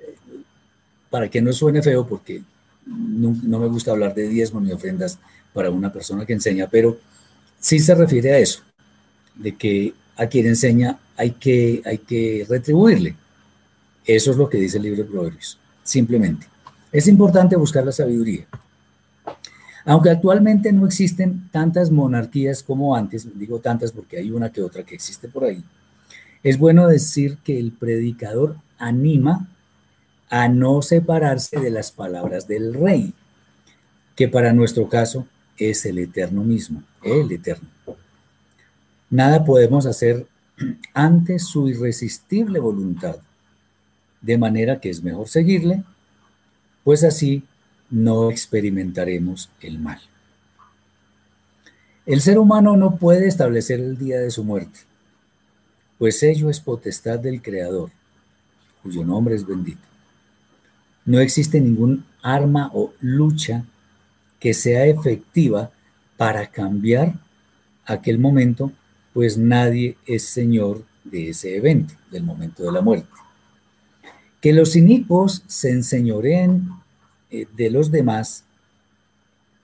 [0.00, 0.16] eh,
[1.08, 2.42] para que no suene feo, porque
[2.84, 5.18] no, me gusta hablar de diezmos ni ofrendas
[5.52, 6.98] para una persona que enseña, pero
[7.60, 8.62] sí se refiere a eso,
[9.34, 13.16] de que a quien enseña hay que, hay que retribuirle.
[14.04, 16.46] Eso es lo que dice el libro de Proverbios, simplemente.
[16.92, 18.46] Es importante buscar la sabiduría.
[19.84, 24.82] Aunque actualmente no existen tantas monarquías como antes, digo tantas porque hay una que otra
[24.82, 25.64] que existe por ahí,
[26.42, 29.48] es bueno decir que el predicador anima
[30.28, 33.14] a no separarse de las palabras del rey,
[34.16, 37.68] que para nuestro caso es el eterno mismo, el eterno.
[39.08, 40.26] Nada podemos hacer
[40.94, 43.16] ante su irresistible voluntad,
[44.20, 45.84] de manera que es mejor seguirle,
[46.84, 47.44] pues así
[47.90, 50.00] no experimentaremos el mal.
[52.04, 54.80] El ser humano no puede establecer el día de su muerte,
[55.98, 57.90] pues ello es potestad del Creador,
[58.82, 59.80] cuyo nombre es bendito.
[61.04, 63.64] No existe ningún arma o lucha
[64.38, 65.70] que sea efectiva
[66.16, 67.14] para cambiar
[67.84, 68.72] aquel momento,
[69.12, 73.08] pues nadie es señor de ese evento, del momento de la muerte.
[74.46, 76.68] Que los inicuos se enseñoreen
[77.32, 78.44] eh, de los demás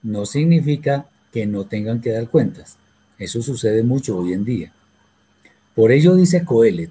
[0.02, 2.78] no significa que no tengan que dar cuentas.
[3.16, 4.72] Eso sucede mucho hoy en día.
[5.76, 6.90] Por ello dice Coelet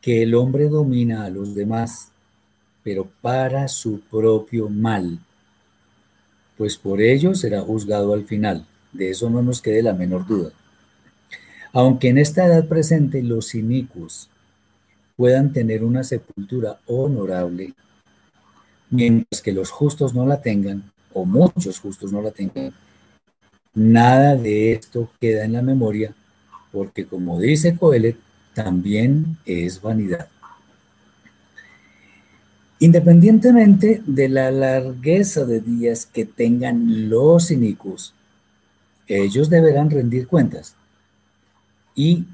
[0.00, 2.12] que el hombre domina a los demás,
[2.84, 5.18] pero para su propio mal,
[6.56, 8.64] pues por ello será juzgado al final.
[8.92, 10.52] De eso no nos quede la menor duda.
[11.72, 14.30] Aunque en esta edad presente los inicuos
[15.16, 17.74] puedan tener una sepultura honorable,
[18.90, 22.72] mientras que los justos no la tengan, o muchos justos no la tengan,
[23.74, 26.14] nada de esto queda en la memoria,
[26.72, 28.16] porque como dice Coelet,
[28.54, 30.28] también es vanidad.
[32.80, 38.14] Independientemente de la largueza de días que tengan los inicuos,
[39.06, 40.74] ellos deberán rendir cuentas
[41.94, 42.24] y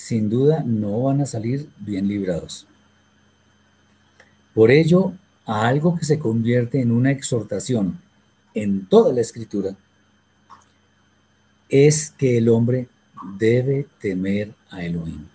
[0.00, 2.66] sin duda no van a salir bien librados.
[4.54, 5.12] Por ello,
[5.44, 8.00] a algo que se convierte en una exhortación
[8.54, 9.76] en toda la escritura,
[11.68, 12.88] es que el hombre
[13.38, 15.26] debe temer a Elohim.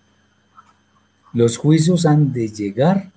[1.32, 3.11] Los juicios han de llegar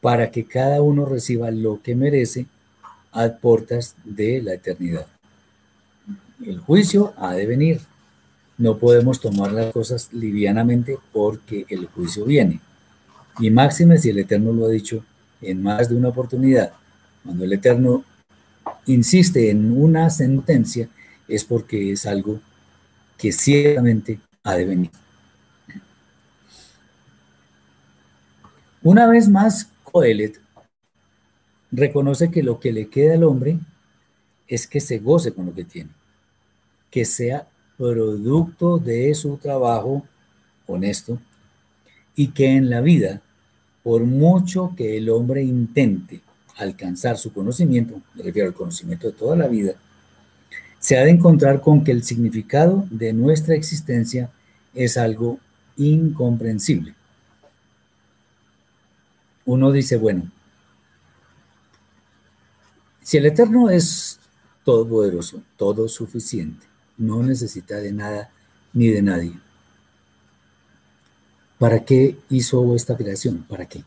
[0.00, 2.46] para que cada uno reciba lo que merece
[3.10, 5.08] a puertas de la eternidad.
[6.46, 7.80] El juicio ha de venir.
[8.58, 12.60] No podemos tomar las cosas livianamente porque el juicio viene.
[13.38, 15.04] Y máxime si el Eterno lo ha dicho
[15.40, 16.72] en más de una oportunidad.
[17.24, 18.04] Cuando el Eterno
[18.86, 20.88] insiste en una sentencia
[21.28, 22.40] es porque es algo
[23.16, 24.90] que ciertamente ha de venir.
[28.82, 30.40] Una vez más, Coelet
[31.70, 33.58] reconoce que lo que le queda al hombre
[34.46, 35.90] es que se goce con lo que tiene,
[36.90, 37.46] que sea
[37.78, 40.04] producto de su trabajo
[40.66, 41.18] honesto
[42.14, 43.22] y que en la vida,
[43.84, 46.20] por mucho que el hombre intente
[46.56, 49.74] alcanzar su conocimiento, me refiero al conocimiento de toda la vida,
[50.80, 54.30] se ha de encontrar con que el significado de nuestra existencia
[54.74, 55.38] es algo
[55.76, 56.94] incomprensible.
[59.44, 60.30] Uno dice, bueno,
[63.02, 64.18] si el Eterno es
[64.64, 66.67] todopoderoso, todo suficiente,
[66.98, 68.30] no necesita de nada
[68.72, 69.32] ni de nadie,
[71.58, 73.44] ¿para qué hizo esta creación?
[73.48, 73.82] ¿Para qué?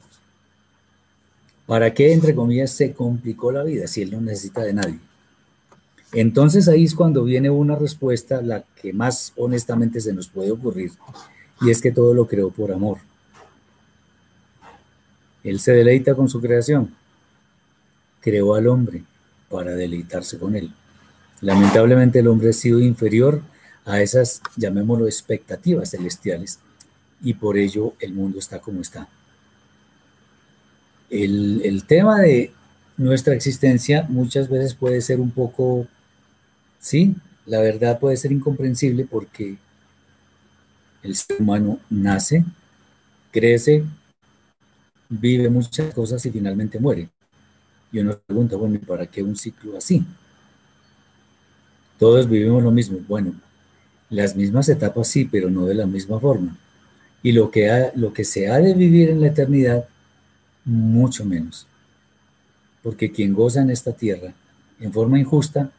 [1.67, 4.99] ¿Para qué, entre comillas, se complicó la vida si Él no necesita de nadie?
[6.13, 10.91] Entonces ahí es cuando viene una respuesta, la que más honestamente se nos puede ocurrir,
[11.61, 12.97] y es que todo lo creó por amor.
[15.43, 16.93] Él se deleita con su creación.
[18.19, 19.03] Creó al hombre
[19.49, 20.73] para deleitarse con él.
[21.41, 23.41] Lamentablemente el hombre ha sido inferior
[23.85, 26.59] a esas, llamémoslo, expectativas celestiales,
[27.21, 29.07] y por ello el mundo está como está.
[31.09, 32.53] El, tema de
[32.95, 35.87] nuestra existencia muchas veces puede ser un poco
[36.81, 37.15] Sí,
[37.45, 39.57] la verdad puede ser incomprensible porque
[41.03, 42.43] el ser humano nace,
[43.31, 43.83] crece,
[45.07, 47.09] vive muchas cosas y finalmente muere.
[47.91, 50.03] Y uno pregunta, bueno, ¿y para qué un ciclo así?
[52.01, 52.97] Todos vivimos lo mismo.
[53.07, 53.35] Bueno,
[54.09, 56.57] las mismas etapas sí, pero no de la misma forma.
[57.21, 59.85] Y lo que, lo que se ha de vivir en la eternidad,
[60.65, 61.67] mucho menos.
[62.81, 64.33] Porque quien goza en esta tierra
[64.79, 65.69] en forma injusta,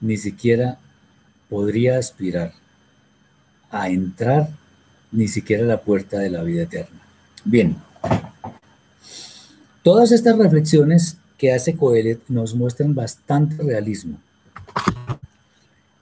[0.00, 0.78] ni siquiera
[1.48, 2.52] podría aspirar
[3.72, 4.50] a entrar
[5.10, 7.00] ni siquiera a la puerta de la vida eterna.
[7.44, 7.76] Bien,
[9.82, 14.16] todas estas reflexiones que hace Coelet nos muestran bastante realismo,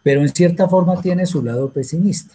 [0.08, 2.34] pero en cierta forma tiene su lado pesimista,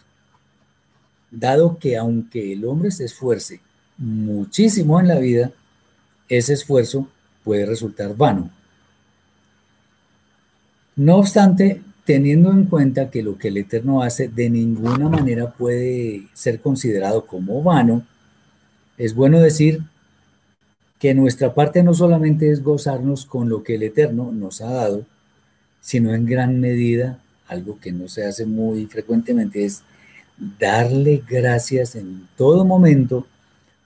[1.32, 3.61] dado que aunque el hombre se esfuerce
[3.97, 5.51] muchísimo en la vida,
[6.30, 7.07] ese esfuerzo
[7.43, 8.51] puede resultar vano.
[10.95, 16.28] No obstante, teniendo en cuenta que lo que el Eterno hace de ninguna manera puede
[16.34, 18.05] ser considerado como vano,
[18.99, 19.82] es bueno decir
[20.99, 25.07] que nuestra parte no solamente es gozarnos con lo que el Eterno nos ha dado,
[25.82, 27.22] sino en gran medida,
[27.54, 29.84] algo que no se hace muy frecuentemente, es
[30.60, 33.26] darle gracias en todo momento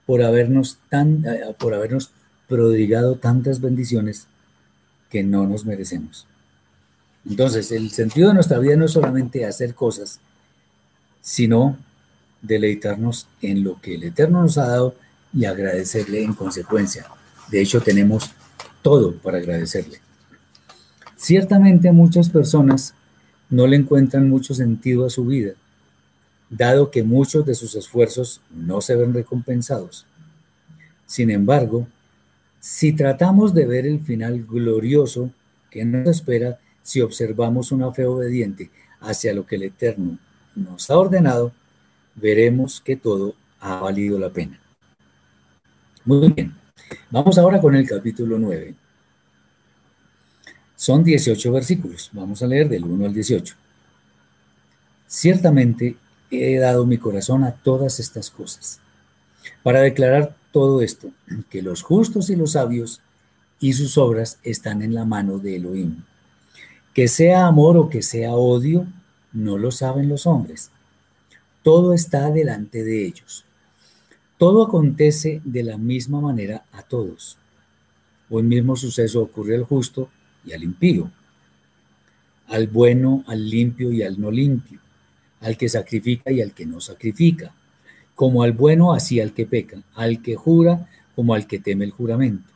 [0.06, 2.10] por habernos, tan, eh, por habernos
[2.48, 4.26] prodigado tantas bendiciones
[5.10, 6.26] que no nos merecemos.
[7.28, 10.20] Entonces, el sentido de nuestra vida no es solamente hacer cosas,
[11.20, 11.76] sino
[12.40, 14.94] deleitarnos en lo que el Eterno nos ha dado
[15.34, 17.06] y agradecerle en consecuencia.
[17.50, 18.30] De hecho, tenemos
[18.82, 20.00] todo para agradecerle.
[21.16, 22.94] Ciertamente muchas personas
[23.50, 25.52] no le encuentran mucho sentido a su vida,
[26.50, 30.06] dado que muchos de sus esfuerzos no se ven recompensados.
[31.06, 31.86] Sin embargo,
[32.60, 35.30] si tratamos de ver el final glorioso
[35.70, 38.70] que nos espera, si observamos una fe obediente
[39.00, 40.18] hacia lo que el Eterno
[40.54, 41.52] nos ha ordenado,
[42.14, 44.58] veremos que todo ha valido la pena.
[46.04, 46.54] Muy bien,
[47.10, 48.74] vamos ahora con el capítulo 9.
[50.78, 53.54] Son 18 versículos, vamos a leer del 1 al 18.
[55.06, 55.96] Ciertamente
[56.30, 58.80] he dado mi corazón a todas estas cosas,
[59.62, 61.10] para declarar todo esto,
[61.50, 63.02] que los justos y los sabios
[63.60, 66.04] y sus obras están en la mano de Elohim
[66.98, 68.84] que sea amor o que sea odio,
[69.32, 70.72] no lo saben los hombres.
[71.62, 73.44] Todo está delante de ellos.
[74.36, 77.38] Todo acontece de la misma manera a todos.
[78.28, 80.10] Un mismo suceso ocurre al justo
[80.52, 81.10] al impío,
[82.46, 84.80] al bueno, al limpio y al no limpio,
[85.40, 87.54] al que sacrifica y al que no sacrifica,
[88.14, 91.90] como al bueno así al que peca, al que jura como al que teme el
[91.90, 92.50] juramento.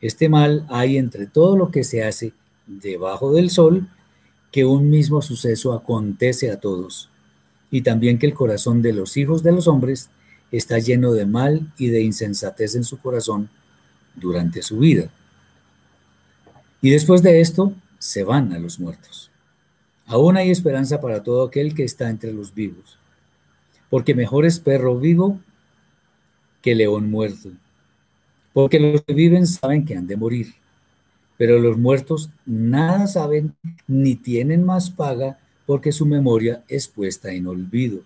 [0.00, 2.32] Este mal hay entre todo lo que se hace
[2.66, 3.88] debajo del sol
[4.50, 7.08] que un mismo suceso acontece a todos,
[7.70, 10.10] y también que el corazón de los hijos de los hombres
[10.50, 13.48] está lleno de mal y de insensatez en su corazón
[14.14, 15.10] durante su vida.
[16.82, 19.30] Y después de esto, se van a los muertos.
[20.04, 22.98] Aún hay esperanza para todo aquel que está entre los vivos,
[23.88, 25.38] porque mejor es perro vivo
[26.60, 27.50] que león muerto.
[28.52, 30.54] Porque los que viven saben que han de morir,
[31.38, 33.54] pero los muertos nada saben
[33.86, 38.00] ni tienen más paga porque su memoria es puesta en olvido.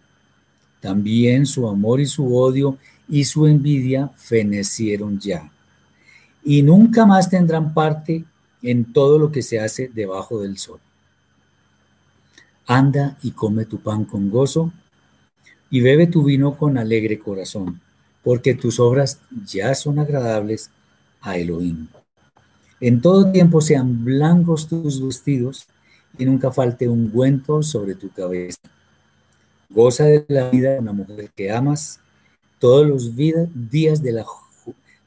[0.81, 2.77] También su amor y su odio
[3.09, 5.51] y su envidia fenecieron ya.
[6.45, 8.25] Y nunca más tendrán parte
[8.63, 10.81] en todo lo que se hace debajo del sol.
[12.67, 14.73] Anda y come tu pan con gozo
[15.71, 17.81] y bebe tu vino con alegre corazón,
[18.23, 20.71] porque tus obras ya son agradables
[21.21, 21.89] a Elohim.
[22.81, 25.67] En todo tiempo sean blancos tus vestidos
[26.19, 28.59] y nunca falte un ungüento sobre tu cabeza.
[29.71, 32.01] Goza de la vida de una mujer que amas
[32.59, 34.25] todos los días de la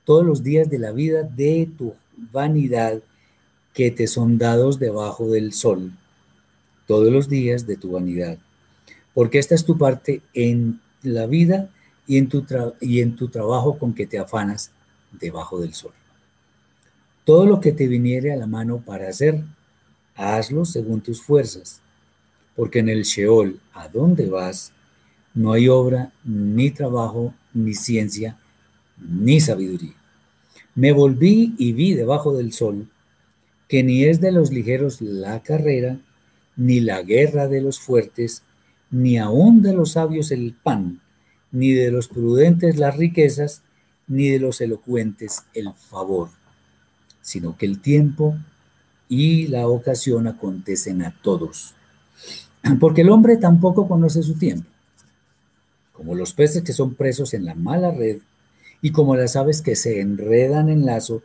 [0.04, 1.94] todos los días de la vida de tu
[2.32, 3.00] vanidad
[3.80, 5.94] que te son dados debajo del sol,
[6.86, 8.38] todos los días de tu vanidad,
[9.14, 11.70] porque esta es tu parte en la vida
[12.06, 12.46] y en tu,
[12.82, 14.72] y en tu trabajo con que te afanas
[15.14, 15.94] debajo del sol.
[17.24, 19.46] Todo lo que te viniere a la mano para hacer,
[20.14, 21.80] hazlo según tus fuerzas,
[22.58, 24.74] porque en el Sheol, a donde vas,
[25.34, 28.38] no hay obra, ni trabajo, ni ciencia,
[28.98, 29.96] ni sabiduría.
[30.76, 32.86] Me volví y vi debajo del sol
[33.70, 36.00] que ni es de los ligeros la carrera,
[36.58, 38.42] ni la guerra de los fuertes,
[38.90, 41.02] ni aun de los sabios el pan,
[41.52, 43.62] ni de los prudentes las riquezas,
[44.08, 46.30] ni de los elocuentes el favor,
[47.22, 48.36] sino que el tiempo
[49.08, 51.76] y la ocasión acontecen a todos.
[52.80, 54.68] Porque el hombre tampoco conoce su tiempo,
[55.94, 58.18] como los peces que son presos en la mala red,
[58.82, 61.22] y como las aves que se enredan en lazo,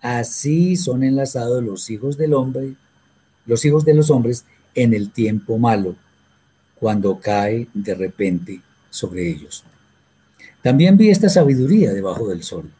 [0.00, 2.74] así son enlazados los hijos del hombre,
[3.46, 4.44] los hijos de los hombres
[4.74, 5.96] en el tiempo malo,
[6.76, 9.64] cuando cae de repente sobre ellos.
[10.62, 12.70] También vi esta sabiduría debajo del sol,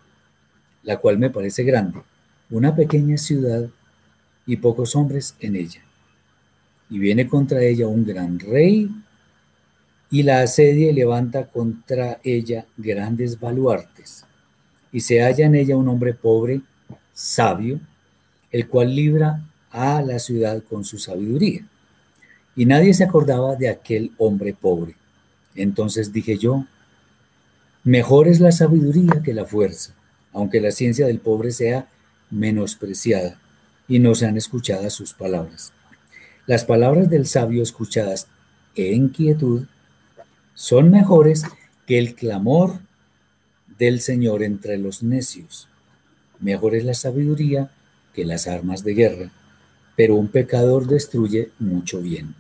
[0.82, 2.00] la cual me parece grande,
[2.50, 3.68] una pequeña ciudad
[4.46, 5.82] y pocos hombres en ella.
[6.90, 8.90] Y viene contra ella un gran rey
[10.10, 14.24] y la asedia y levanta contra ella grandes baluartes.
[14.90, 16.62] Y se halla en ella un hombre pobre,
[17.18, 17.80] sabio,
[18.52, 19.42] el cual libra
[19.72, 21.66] a la ciudad con su sabiduría.
[22.54, 24.94] Y nadie se acordaba de aquel hombre pobre.
[25.56, 26.64] Entonces dije yo,
[27.82, 29.94] mejor es la sabiduría que la fuerza,
[30.32, 31.88] aunque la ciencia del pobre sea
[32.30, 33.40] menospreciada
[33.88, 35.72] y no sean escuchadas sus palabras.
[36.46, 38.28] Las palabras del sabio escuchadas
[38.76, 39.66] en quietud
[40.54, 41.44] son mejores
[41.84, 42.78] que el clamor
[43.76, 45.68] del Señor entre los necios.
[46.40, 47.70] Mejor es la sabiduría
[48.14, 49.30] que las armas de guerra,
[49.96, 52.34] pero un pecador destruye mucho bien.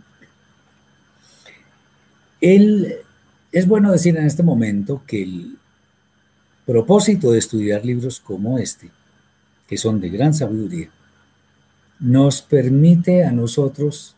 [2.40, 5.58] es bueno decir en este momento que el
[6.66, 8.90] propósito de estudiar libros como este,
[9.66, 10.90] que son de gran sabiduría,
[11.98, 14.14] nos permite a nosotros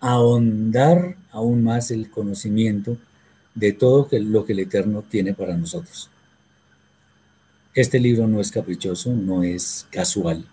[0.00, 2.96] ahondar aún más el conocimiento
[3.54, 6.10] de todo lo que el Eterno tiene para nosotros.
[7.78, 10.44] Este libro no es caprichoso, no es casual.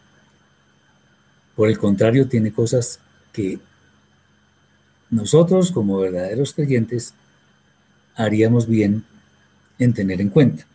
[1.55, 2.99] Por el contrario, tiene cosas
[3.33, 3.59] que
[5.09, 7.13] nosotros como verdaderos creyentes
[8.15, 9.05] haríamos bien
[9.79, 10.67] en tener en cuenta.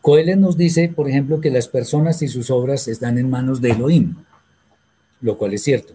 [0.00, 3.70] Coelho nos dice, por ejemplo, que las personas y sus obras están en manos de
[3.70, 4.16] Elohim,
[5.20, 5.94] lo cual es cierto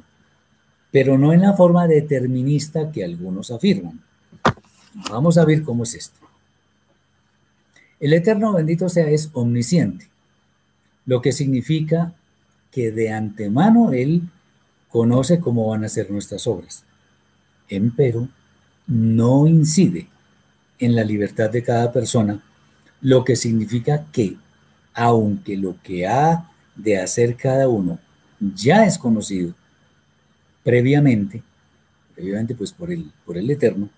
[0.94, 4.00] pero no en la forma determinista que algunos afirman.
[5.10, 6.23] Vamos a ver cómo es esto.
[8.04, 10.08] El Eterno bendito sea es omnisciente,
[11.06, 12.14] lo que significa
[12.70, 14.24] que de antemano Él
[14.90, 16.84] conoce cómo van a ser nuestras obras.
[17.70, 18.28] Empero,
[18.88, 20.10] no incide
[20.80, 22.44] en la libertad de cada persona,
[23.00, 24.36] lo que significa que,
[24.94, 28.00] aunque lo que ha de hacer cada uno
[28.54, 29.54] ya es conocido,
[30.62, 31.42] previamente,
[32.16, 33.90] previamente pues por el, por el Eterno,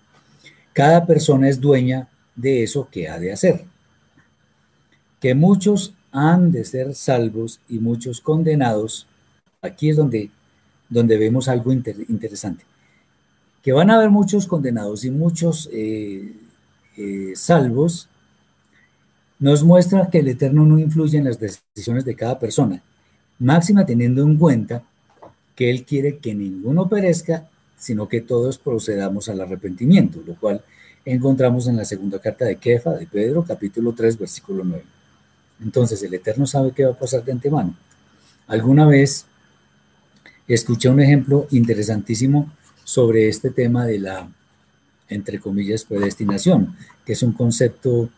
[0.72, 3.64] cada persona es dueña de eso que ha de hacer.
[5.26, 9.08] Que muchos han de ser salvos y muchos condenados.
[9.60, 10.30] Aquí es donde,
[10.88, 12.62] donde vemos algo interesante.
[13.60, 16.32] Que van a haber muchos condenados y muchos eh,
[16.96, 18.08] eh, salvos,
[19.40, 22.80] nos muestra que el Eterno no influye en las decisiones de cada persona,
[23.40, 24.84] máxima teniendo en cuenta
[25.56, 30.62] que Él quiere que ninguno perezca, sino que todos procedamos al arrepentimiento, lo cual
[31.04, 34.84] encontramos en la segunda carta de Kefa, de Pedro, capítulo 3, versículo 9.
[35.62, 37.74] Entonces, el Eterno sabe qué va a pasar de antemano.
[38.46, 39.26] Alguna vez
[40.46, 42.52] escuché un ejemplo interesantísimo
[42.84, 44.28] sobre este tema de la
[45.08, 48.08] entre comillas, predestinación, que es un concepto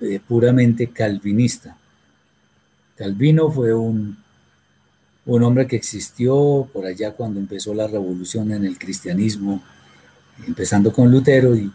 [0.00, 1.76] eh, puramente calvinista.
[2.96, 4.18] Calvino fue un,
[5.26, 9.62] un hombre que existió por allá cuando empezó la revolución en el cristianismo,
[10.46, 11.70] empezando con Lutero, y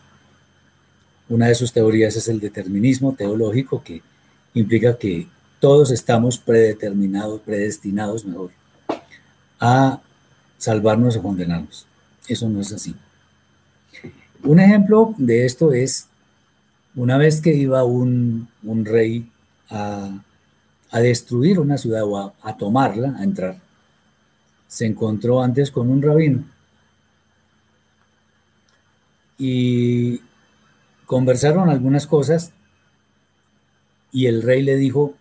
[1.30, 4.02] una de sus teorías es el determinismo teológico, que
[4.54, 5.28] implica que
[5.60, 8.52] todos estamos predeterminados, predestinados, mejor,
[9.60, 10.02] a
[10.58, 11.86] salvarnos o condenarnos.
[12.28, 12.96] Eso no es así.
[14.44, 16.08] Un ejemplo de esto es
[16.96, 18.48] una vez que iba un,
[18.84, 19.30] rey
[19.70, 20.20] a,
[20.92, 23.58] destruir una ciudad o a, a tomarla, a entrar,
[24.68, 26.44] se encontró antes con un rabino
[29.38, 30.22] y
[31.06, 32.52] conversaron algunas cosas
[34.14, 35.16] y el rey le dijo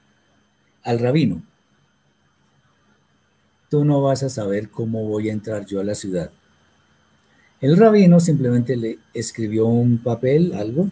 [0.84, 1.42] al rabino,
[3.70, 6.30] tú no vas a saber cómo voy a entrar yo a la ciudad.
[7.62, 10.90] El rabino simplemente le escribió un papel, algo,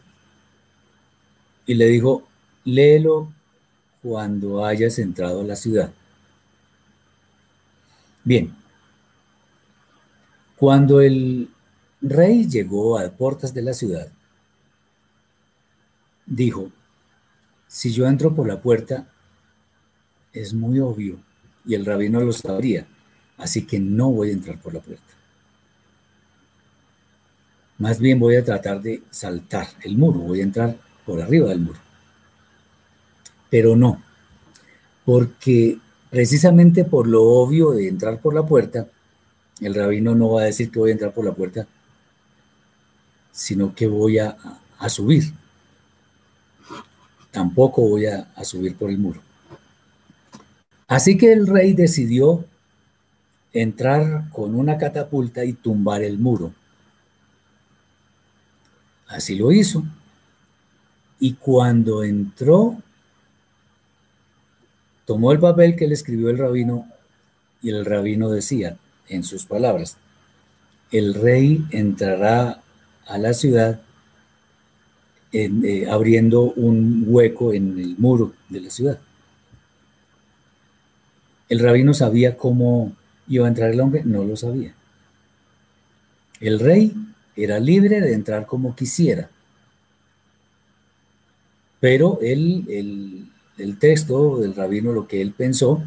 [1.67, 2.27] y le dijo,
[2.65, 3.31] léelo
[4.03, 5.93] cuando hayas entrado a la ciudad.
[8.25, 8.55] Bien,
[10.57, 11.51] cuando el
[12.01, 14.09] rey llegó a puertas de la ciudad,
[16.25, 16.71] dijo,
[17.71, 19.07] si yo entro por la puerta,
[20.33, 21.21] es muy obvio
[21.65, 22.85] y el rabino lo sabría,
[23.39, 25.15] así que no voy a entrar por la puerta.
[27.79, 31.61] Más bien voy a tratar de saltar el muro, voy a entrar por arriba del
[31.61, 31.79] muro.
[33.49, 34.03] Pero no,
[35.05, 35.79] porque
[36.11, 38.89] precisamente por lo obvio de entrar por la puerta,
[39.61, 41.69] el rabino no va a decir que voy a entrar por la puerta,
[43.31, 44.37] sino que voy a,
[44.89, 45.40] subir.
[47.31, 49.21] Tampoco voy a subir por el muro.
[50.89, 52.45] Así que el rey decidió
[53.53, 56.53] entrar con una catapulta y tumbar el muro.
[59.09, 59.85] Así lo hizo.
[61.19, 62.83] Y cuando entró,
[65.05, 66.89] tomó el papel que le escribió el rabino
[67.63, 68.77] y el rabino decía
[69.09, 69.97] en sus palabras,
[70.93, 72.63] el rey entrará
[73.07, 73.83] a la ciudad
[75.33, 78.99] eh, abriendo un hueco en el muro de la ciudad.
[81.49, 82.93] ¿El rabino sabía cómo
[83.29, 84.03] iba a entrar el hombre?
[84.05, 84.75] No lo sabía.
[86.41, 86.93] El rey
[87.37, 89.31] era libre de entrar como quisiera.
[91.79, 95.81] Pero él, el, texto del rabino, lo que él pensó,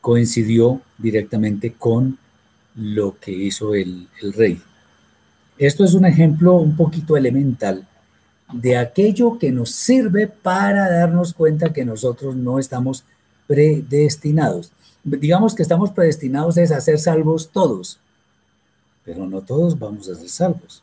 [0.00, 2.18] coincidió directamente con
[2.74, 4.60] lo que hizo el, el rey.
[5.56, 7.86] Esto es un ejemplo un poquito elemental
[8.52, 13.04] de aquello que nos sirve para darnos cuenta que nosotros no estamos
[13.46, 14.72] predestinados
[15.04, 17.98] digamos que estamos predestinados a ser salvos todos,
[19.04, 20.82] pero no todos vamos a ser salvos.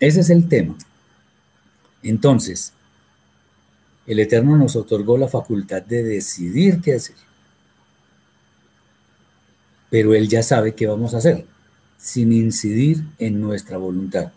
[0.00, 0.76] Ese es el tema.
[2.02, 2.72] Entonces,
[4.06, 7.16] el Eterno nos otorgó la facultad de decidir qué hacer.
[9.90, 11.46] Pero Él ya sabe qué vamos a hacer,
[11.98, 14.32] sin incidir en nuestra voluntad,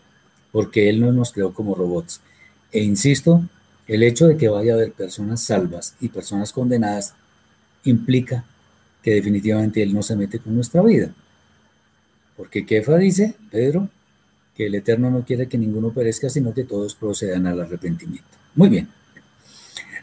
[0.52, 2.20] porque Él no nos creó como robots.
[2.70, 3.42] E insisto,
[3.88, 7.14] el hecho de que vaya a haber personas salvas y personas condenadas
[7.84, 8.44] implica
[9.02, 11.12] que definitivamente Él no se mete con nuestra vida.
[12.36, 13.88] Porque Kefa dice, Pedro,
[14.54, 18.28] que el Eterno no quiere que ninguno perezca, sino que todos procedan al arrepentimiento.
[18.54, 18.88] Muy bien.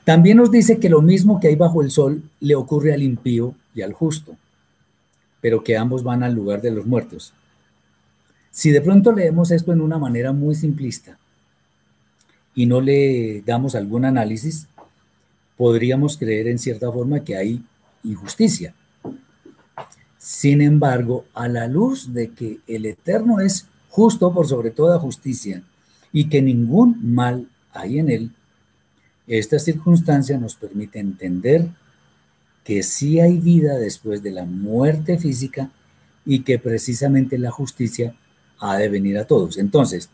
[0.04, 3.54] También nos dice que lo mismo que hay bajo el sol le ocurre al impío
[3.76, 4.36] y al justo,
[5.40, 7.34] pero que ambos van al lugar de los muertos.
[8.52, 11.18] Si de pronto leemos esto en una manera muy simplista
[12.56, 14.68] y no le damos algún análisis,
[15.56, 17.64] podríamos creer en cierta forma que hay
[18.04, 18.74] injusticia.
[20.18, 25.64] Sin embargo, a la luz de que el Eterno es justo por sobre toda justicia
[26.12, 28.32] y que ningún mal hay en él,
[29.28, 31.70] esta circunstancia nos permite entender
[32.64, 35.72] que sí hay vida después de la muerte física
[36.26, 38.16] y que precisamente la justicia
[38.60, 39.58] ha de venir a todos.
[39.58, 40.10] Entonces,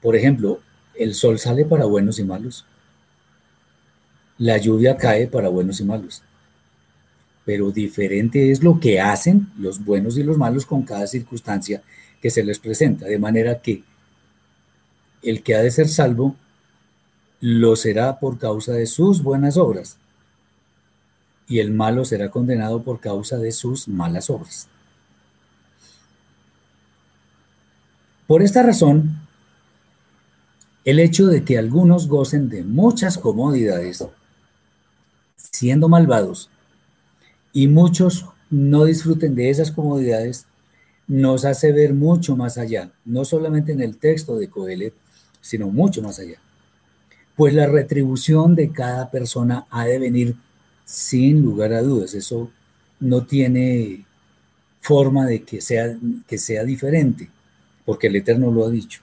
[0.00, 0.60] por ejemplo,
[0.94, 2.64] el sol sale para buenos y malos.
[4.38, 6.22] La lluvia cae para buenos y malos.
[7.44, 11.82] Pero diferente es lo que hacen los buenos y los malos con cada circunstancia
[12.20, 13.06] que se les presenta.
[13.06, 13.82] De manera que
[15.22, 16.36] el que ha de ser salvo
[17.40, 19.96] lo será por causa de sus buenas obras
[21.48, 24.68] y el malo será condenado por causa de sus malas obras.
[28.32, 29.20] Por esta razón,
[30.86, 34.06] el hecho de que algunos gocen de muchas comodidades
[35.36, 36.48] siendo malvados
[37.52, 40.46] y muchos no disfruten de esas comodidades,
[41.06, 44.94] nos hace ver mucho más allá, no solamente en el texto de Coelet,
[45.42, 46.38] sino mucho más allá.
[47.36, 50.36] Pues la retribución de cada persona ha de venir
[50.86, 52.14] sin lugar a dudas.
[52.14, 52.50] Eso
[52.98, 54.06] no tiene
[54.80, 55.94] forma de que sea,
[56.26, 57.28] que sea diferente,
[57.84, 59.00] porque el Eterno lo ha dicho.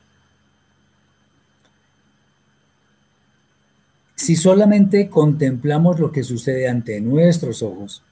[4.15, 8.03] Si solamente contemplamos lo que sucede ante nuestros ojos,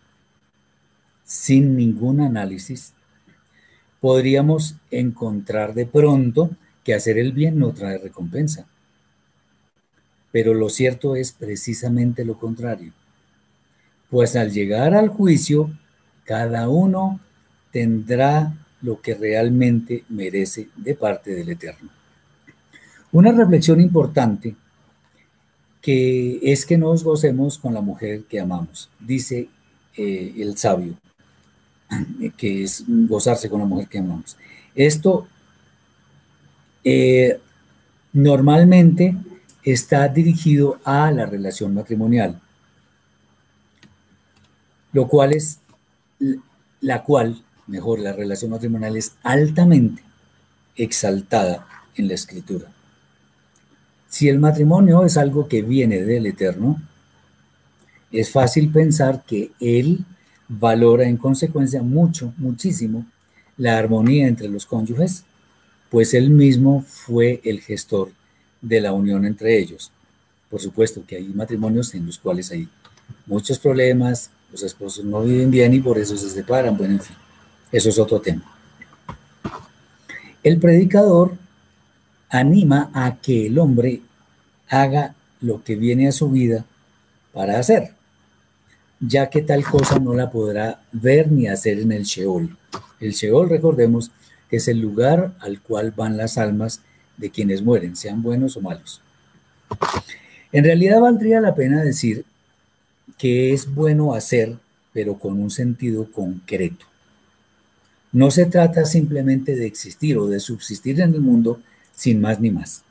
[1.24, 2.94] sin ningún análisis,
[4.00, 6.50] podríamos encontrar de pronto
[6.84, 8.66] que hacer el bien no trae recompensa.
[10.32, 12.94] Pero lo cierto es precisamente lo contrario.
[14.10, 15.70] Pues al llegar al juicio,
[16.24, 17.20] cada uno
[17.72, 21.90] tendrá lo que realmente merece de parte del Eterno.
[23.12, 24.56] Una reflexión importante
[25.82, 29.48] que es que nos gocemos con la mujer que amamos, dice
[29.96, 30.96] eh, el sabio,
[32.38, 34.38] que es gozarse con la mujer que amamos.
[34.76, 35.28] Esto
[36.84, 37.40] eh,
[38.14, 39.16] normalmente
[39.64, 42.40] está dirigido a la relación matrimonial,
[44.94, 45.60] lo cual es
[46.82, 50.02] la cual, mejor, la relación matrimonial es altamente
[50.76, 52.72] exaltada en la escritura.
[54.08, 56.82] Si el matrimonio es algo que viene del Eterno,
[58.12, 60.06] es fácil pensar que Él
[60.48, 63.06] valora en consecuencia mucho, muchísimo,
[63.58, 65.24] la armonía entre los cónyuges,
[65.90, 68.12] pues Él mismo fue el gestor
[68.62, 69.92] de la unión entre ellos.
[70.50, 72.70] Por supuesto que hay matrimonios en los cuales hay
[73.26, 77.16] muchos problemas, los esposos no viven bien y por eso se separan, bueno, en fin,
[77.72, 78.44] eso es otro tema.
[80.44, 81.36] El predicador
[82.30, 84.02] anima a que el hombre
[84.70, 86.66] haga lo que viene a su vida
[87.34, 87.92] para hacer,
[89.00, 92.56] ya que tal cosa no la podrá ver ni hacer en el Sheol.
[93.00, 94.12] El Sheol, recordemos,
[94.50, 96.82] es el lugar al cual van las almas
[97.18, 99.02] de quienes mueren, sean buenos o malos.
[100.52, 102.26] En realidad valdría la pena decir
[103.18, 104.58] que es bueno hacer,
[104.94, 106.86] pero con un sentido concreto.
[108.12, 111.62] No se trata simplemente de existir o de subsistir en el mundo
[111.96, 112.84] sin más ni más.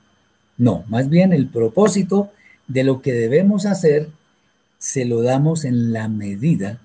[0.59, 2.31] No, más bien el propósito
[2.69, 4.09] de lo que debemos hacer
[4.79, 6.81] se lo damos en la medida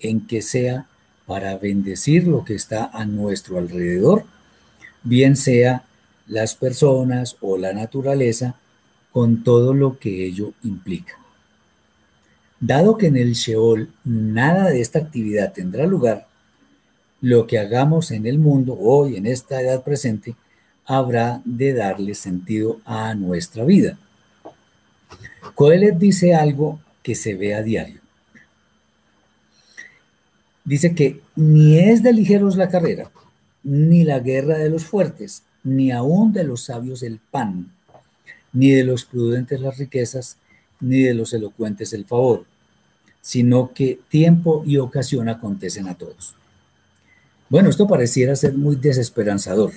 [0.00, 0.86] en que sea
[1.26, 4.24] para bendecir lo que está a nuestro alrededor,
[5.02, 5.84] bien sea
[6.26, 8.56] las personas o la naturaleza,
[9.10, 11.14] con todo lo que ello implica.
[12.60, 16.26] Dado que en el Sheol nada de esta actividad tendrá lugar,
[17.24, 20.36] lo que hagamos en el mundo hoy, en esta edad presente,
[20.84, 23.98] habrá de darle sentido a nuestra vida.
[25.54, 28.00] Coelet dice algo que se ve a diario.
[30.66, 33.10] Dice que ni es de ligeros la carrera,
[33.62, 37.72] ni la guerra de los fuertes, ni aún de los sabios el pan,
[38.52, 40.36] ni de los prudentes las riquezas,
[40.78, 42.44] ni de los elocuentes el favor,
[43.22, 46.34] sino que tiempo y ocasión acontecen a todos.
[47.54, 49.70] Bueno, esto pareciera ser muy desesperanzador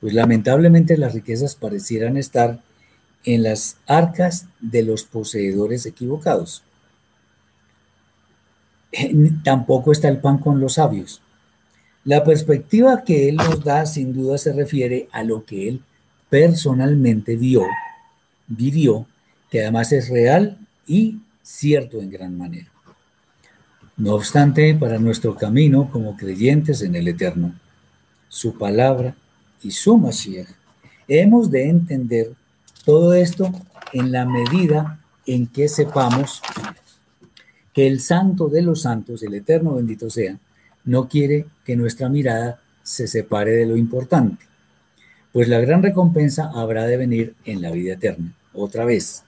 [0.00, 2.60] pues lamentablemente las riquezas parecieran estar
[3.24, 6.62] en las arcas de los poseedores equivocados.
[9.44, 11.20] Tampoco está el pan con los sabios.
[12.04, 15.82] La perspectiva que él nos da sin duda se refiere a lo que él
[16.30, 17.66] personalmente vio,
[18.48, 19.06] vivió,
[19.50, 22.71] que además es real y cierto en gran manera.
[23.96, 27.54] No obstante, para nuestro camino como creyentes en el Eterno,
[28.28, 29.14] su palabra
[29.62, 30.48] y su Mashiach.
[31.06, 32.32] Hemos de entender
[32.84, 33.52] todo esto
[33.92, 36.40] en la medida en que sepamos
[37.72, 40.38] que el santo de los santos, el eterno bendito sea,
[40.84, 44.44] no quiere que nuestra mirada se separe de lo importante,
[45.32, 49.24] pues la gran recompensa habrá de venir en la vida eterna, otra vez.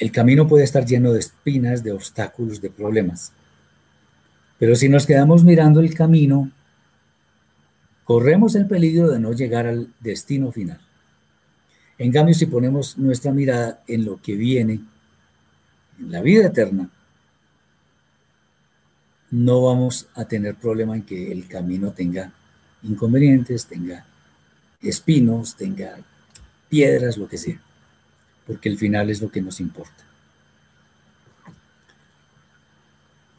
[0.00, 3.32] El camino puede estar lleno de espinas, de obstáculos, de problemas,
[4.58, 6.50] pero si nos quedamos mirando el camino
[8.10, 10.80] corremos el peligro de no llegar al destino final.
[11.96, 14.80] En cambio, si ponemos nuestra mirada en lo que viene,
[15.96, 16.90] en la vida eterna,
[19.30, 22.32] no vamos a tener problema en que el camino tenga
[22.82, 24.04] inconvenientes, tenga
[24.82, 25.98] espinos, tenga
[26.68, 27.60] piedras, lo que sea,
[28.46, 30.04] porque el final es lo que nos importa.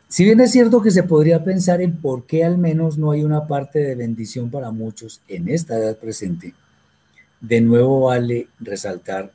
[0.07, 3.23] Si bien es cierto que se podría pensar en por qué al menos no hay
[3.23, 6.53] una parte de bendición para muchos en esta edad presente,
[7.39, 9.31] de nuevo vale resaltar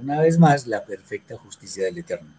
[0.00, 2.30] una vez más la perfecta justicia del Eterno,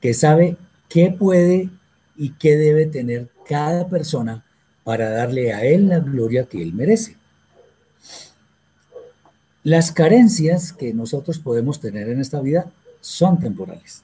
[0.00, 0.56] que sabe
[0.88, 1.70] qué puede
[2.16, 4.44] y qué debe tener cada persona
[4.84, 7.17] para darle a Él la gloria que Él merece.
[9.64, 14.02] Las carencias que nosotros podemos tener en esta vida son temporales.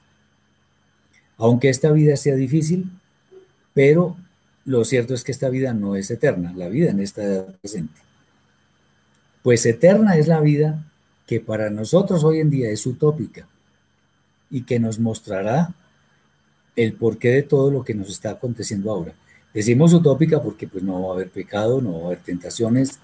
[1.37, 2.89] Aunque esta vida sea difícil,
[3.73, 4.15] pero
[4.65, 8.01] lo cierto es que esta vida no es eterna, la vida en esta edad presente.
[9.43, 10.83] Pues eterna es la vida
[11.27, 13.47] que para nosotros hoy en día es utópica
[14.49, 15.73] y que nos mostrará
[16.75, 19.13] el porqué de todo lo que nos está aconteciendo ahora.
[19.53, 22.99] Decimos utópica porque pues no va a haber pecado, no va a haber tentaciones,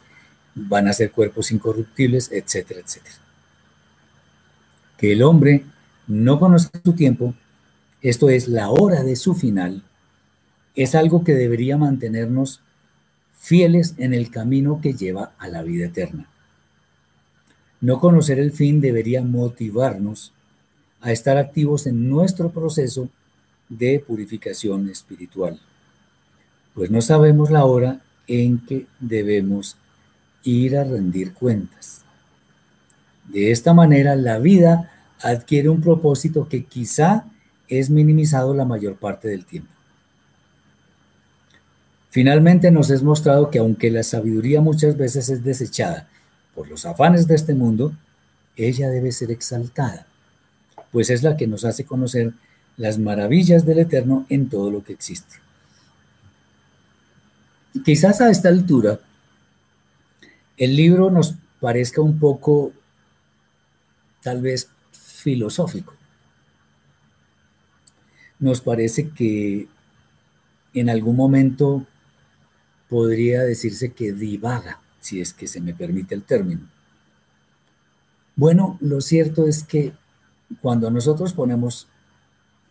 [0.56, 3.16] van a ser cuerpos incorruptibles, etcétera, etcétera.
[4.97, 5.66] Que el hombre
[6.08, 7.34] no conozca su tiempo,
[8.02, 9.84] esto es la hora de su final,
[10.76, 12.62] es algo que debería mantenernos
[13.38, 16.28] fieles en el camino que lleva a la vida eterna.
[17.80, 20.32] No conocer el fin debería motivarnos
[21.02, 23.10] a estar activos en nuestro proceso
[23.70, 25.60] de purificación espiritual,
[26.76, 29.78] pues no sabemos la hora en que debemos
[30.43, 32.01] ir a rendir cuentas.
[33.27, 37.25] De esta manera, la vida adquiere un propósito que quizá
[37.67, 39.71] es minimizado la mayor parte del tiempo.
[42.09, 46.09] Finalmente nos es mostrado que aunque la sabiduría muchas veces es desechada
[46.53, 47.93] por los afanes de este mundo,
[48.57, 50.05] ella debe ser exaltada,
[50.91, 52.33] pues es la que nos hace conocer
[52.75, 55.35] las maravillas del Eterno en todo lo que existe.
[57.85, 58.99] Quizás a esta altura
[60.58, 62.72] el libro nos parezca un poco,
[64.22, 65.93] tal vez, filosófico.
[68.39, 69.68] Nos parece que
[70.74, 71.86] en algún momento
[72.89, 76.68] podría decirse que divaga, si es que se me permite el término.
[78.36, 79.93] Bueno, lo cierto es que
[80.62, 81.88] cuando nosotros ponemos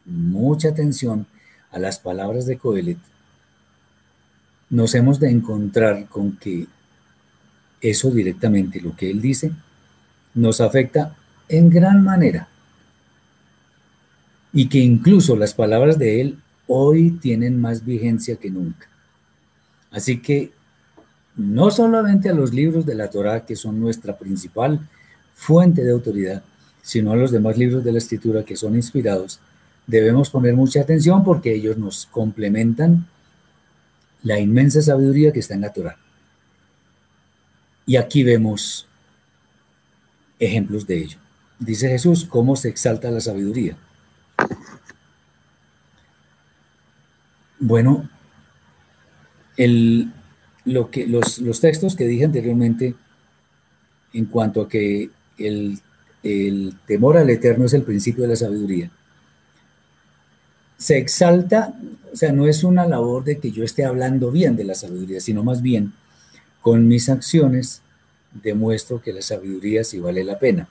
[0.05, 1.27] mucha atención
[1.71, 2.99] a las palabras de Coelet,
[4.69, 6.67] nos hemos de encontrar con que
[7.81, 9.53] eso directamente, lo que él dice,
[10.35, 11.17] nos afecta
[11.49, 12.49] en gran manera.
[14.53, 18.89] Y que incluso las palabras de él hoy tienen más vigencia que nunca.
[19.91, 20.53] Así que
[21.37, 24.81] no solamente a los libros de la Torá, que son nuestra principal
[25.35, 26.43] fuente de autoridad,
[26.83, 29.41] sino a los demás libros de la Escritura que son inspirados,
[29.87, 33.07] debemos poner mucha atención porque ellos nos complementan
[34.23, 35.97] la inmensa sabiduría que está en la Torá.
[37.87, 38.87] Y aquí vemos
[40.39, 41.19] ejemplos de ello.
[41.59, 43.77] Dice Jesús, cómo se exalta la sabiduría.
[47.59, 48.09] Bueno,
[50.65, 52.95] lo que, los, textos que dije anteriormente
[54.15, 55.79] en cuanto a que el,
[56.23, 58.91] el temor al eterno es el principio de la sabiduría,
[60.79, 61.75] se exalta,
[62.11, 65.21] o sea, no es una labor de que yo esté hablando bien de la sabiduría,
[65.21, 65.93] sino más bien
[66.61, 67.83] con mis acciones
[68.33, 70.69] demuestro que la sabiduría sí vale la pena.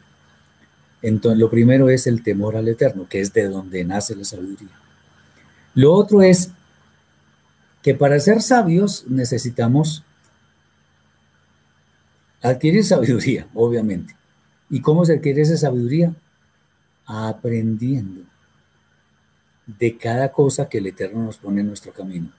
[1.02, 4.70] Entonces, lo primero es el temor al eterno, que es de donde nace la sabiduría.
[5.74, 6.52] Lo otro es
[7.82, 10.04] que para ser sabios necesitamos
[12.42, 14.16] adquirir sabiduría, obviamente.
[14.70, 16.14] ¿Y cómo se adquiere esa sabiduría?
[17.06, 18.22] Aprendiendo
[19.66, 22.32] de cada cosa que el Eterno nos pone en nuestro camino,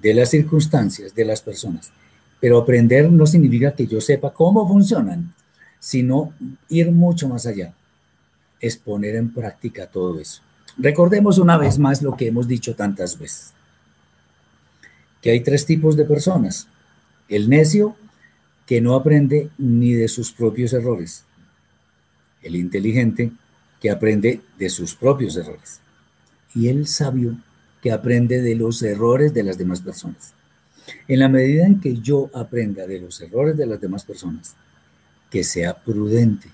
[0.00, 1.92] de las circunstancias, de las personas.
[2.44, 5.32] Pero aprender no significa que yo sepa cómo funcionan,
[5.78, 6.34] sino
[6.68, 7.72] ir mucho más allá.
[8.60, 10.42] Es poner en práctica todo eso.
[10.76, 13.54] Recordemos una vez más lo que hemos dicho tantas veces
[15.22, 16.68] que hay tres tipos de personas.
[17.30, 17.96] El necio,
[18.66, 21.24] que no aprende ni de sus propios errores.
[22.42, 23.32] El inteligente,
[23.80, 25.80] que aprende de sus propios errores.
[26.54, 27.38] Y el sabio,
[27.80, 30.34] que aprende de los errores de las demás personas.
[31.08, 34.54] En la medida en que yo aprenda de los errores de las demás personas,
[35.30, 36.48] que sea prudente,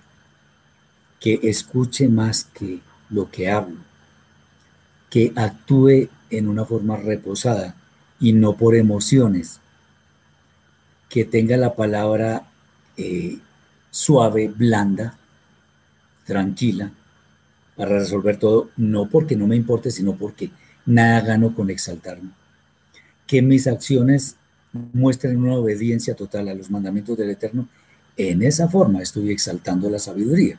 [1.19, 3.79] que escuche más que lo que hablo,
[5.11, 7.75] que actúe en una forma reposada
[8.19, 9.61] y no por emociones.
[11.09, 12.47] Que tenga la palabra
[12.97, 13.39] eh,
[13.91, 15.19] suave, blanda,
[16.25, 16.93] tranquila,
[17.77, 20.51] para resolver todo, no porque no me importe, sino porque
[20.87, 22.31] nada gano con exaltarme.
[23.31, 24.35] Que mis acciones
[24.73, 27.69] muestren una obediencia total a los mandamientos del Eterno.
[28.17, 30.59] En esa forma estoy exaltando la sabiduría.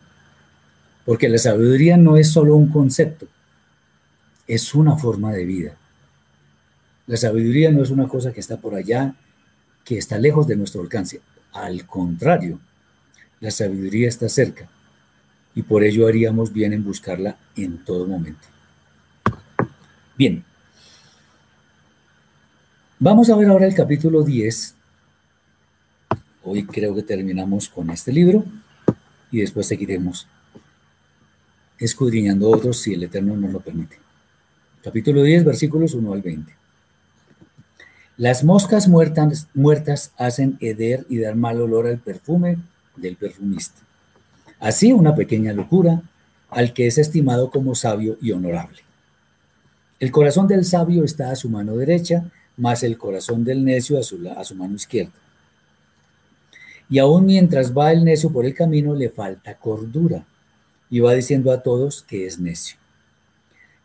[1.06, 3.28] Porque la sabiduría no es solo un concepto,
[4.48, 5.76] es una forma de vida.
[7.08, 9.16] La sabiduría no es una cosa que está por allá,
[9.84, 11.20] que está lejos de nuestro alcance.
[11.52, 12.58] Al contrario,
[13.42, 14.70] la sabiduría está cerca
[15.56, 18.48] y por ello haríamos bien en buscarla en todo momento.
[20.16, 20.46] Bien.
[23.04, 24.76] Vamos a ver ahora el capítulo 10.
[26.44, 28.46] Hoy creo que terminamos con este libro
[29.32, 30.28] y después seguiremos
[31.80, 33.98] escudriñando otros si el Eterno nos lo permite.
[34.84, 36.54] Capítulo 10, versículos 1 al 20.
[38.18, 42.60] Las moscas muertas, muertas hacen heder y dar mal olor al perfume
[42.98, 43.82] del perfumista.
[44.60, 46.04] Así una pequeña locura
[46.52, 48.78] al que es estimado como sabio y honorable.
[50.00, 52.26] El corazón del sabio está a su mano derecha,
[52.62, 55.12] más el corazón del necio a su, a su mano izquierda.
[56.90, 60.24] Y aún mientras va el necio por el camino le falta cordura
[60.88, 62.78] y va diciendo a todos que es necio.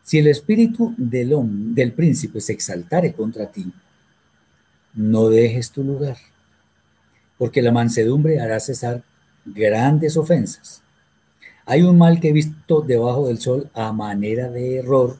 [0.03, 1.33] Si el espíritu del,
[1.73, 3.65] del príncipe se exaltare contra ti,
[4.93, 6.17] no dejes tu lugar,
[7.37, 9.03] porque la mansedumbre hará cesar
[9.43, 10.83] grandes ofensas.
[11.65, 15.17] Hay un mal que he visto debajo del sol a manera de error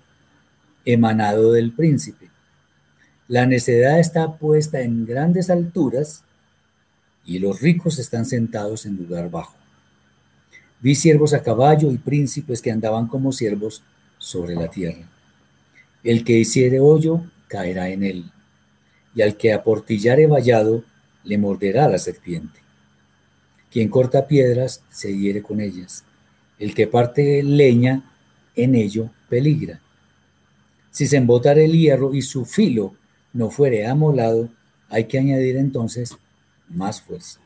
[0.86, 2.26] emanado del príncipe.
[3.28, 6.23] La necedad está puesta en grandes alturas
[7.25, 9.55] y los ricos están sentados en lugar bajo.
[10.80, 13.84] Vi siervos a caballo y príncipes que andaban como siervos
[14.17, 15.09] sobre la tierra.
[16.03, 18.32] El que hiciere hoyo caerá en él,
[19.13, 20.86] y al que aportillare vallado
[21.25, 22.61] le morderá la serpiente.
[23.69, 26.05] Quien corta piedras se hiere con ellas.
[26.59, 28.09] El que parte leña
[28.55, 29.82] en ello peligra.
[30.91, 32.95] Si se embotare el hierro y su filo
[33.34, 34.49] no fuere amolado,
[34.89, 36.17] hay que añadir entonces
[36.69, 37.39] más fuerza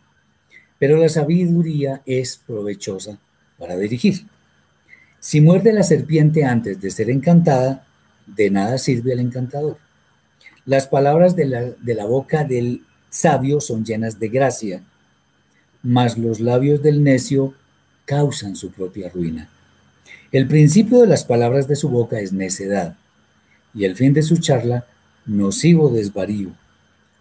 [0.82, 3.19] pero la sabiduría es provechosa
[3.59, 4.25] para dirigir.
[5.19, 7.86] Si muerde la serpiente antes de ser encantada,
[8.25, 9.77] de nada sirve al encantador.
[10.65, 14.82] Las palabras de la, de la boca del sabio son llenas de gracia,
[15.84, 17.53] mas los labios del necio
[18.05, 19.51] causan su propia ruina.
[20.32, 22.97] El principio de las palabras de su boca es necedad,
[23.75, 24.88] y el fin de su charla,
[25.32, 26.51] nocivo desvarío.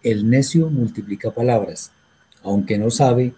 [0.03, 1.91] El necio multiplica palabras,
[2.43, 3.33] aunque no sabe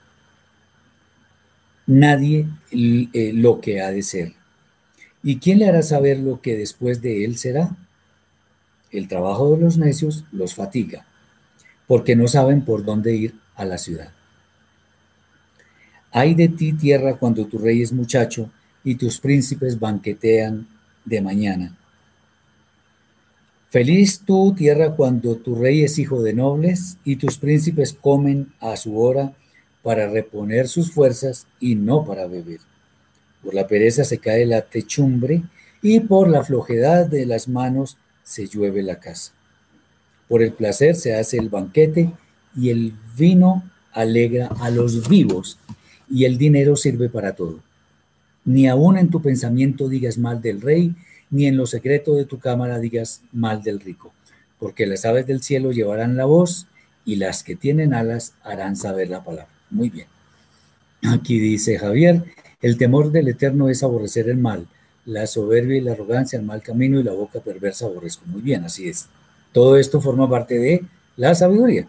[1.85, 4.33] nadie eh, lo que ha de ser.
[5.21, 7.75] ¿Y quién le hará saber lo que después de él será?
[8.91, 11.05] El trabajo de los necios los fatiga,
[11.87, 14.11] porque no saben por dónde ir a la ciudad.
[16.11, 18.49] Hay de ti tierra cuando tu rey es muchacho
[18.83, 20.67] y tus príncipes banquetean
[21.05, 21.75] de mañana.
[23.73, 28.77] Feliz tú, tierra, cuando tu rey es hijo de nobles y tus príncipes comen a
[28.77, 29.33] su hora
[29.81, 32.59] para reponer sus fuerzas y no para beber.
[33.43, 35.41] Por la pereza se cae la techumbre
[35.81, 39.31] y por la flojedad de las manos se llueve la casa.
[40.29, 42.11] Por el placer se hace el banquete
[42.55, 45.57] y el vino alegra a los vivos
[46.07, 47.59] y el dinero sirve para todo.
[48.45, 50.93] Ni aun en tu pensamiento digas mal del rey,
[51.33, 54.13] ni en lo secreto de tu cámara digas mal del rico,
[54.59, 56.67] porque las aves del cielo llevarán la voz
[57.05, 59.49] y las que tienen alas harán saber la palabra.
[59.71, 60.05] Muy bien.
[61.09, 62.23] Aquí dice Javier,
[62.61, 64.67] el temor del Eterno es aborrecer el mal,
[65.05, 68.25] la soberbia y la arrogancia, el mal camino y la boca perversa aborrezco.
[68.27, 69.07] Muy bien, así es.
[69.53, 70.85] Todo esto forma parte de
[71.17, 71.87] la sabiduría.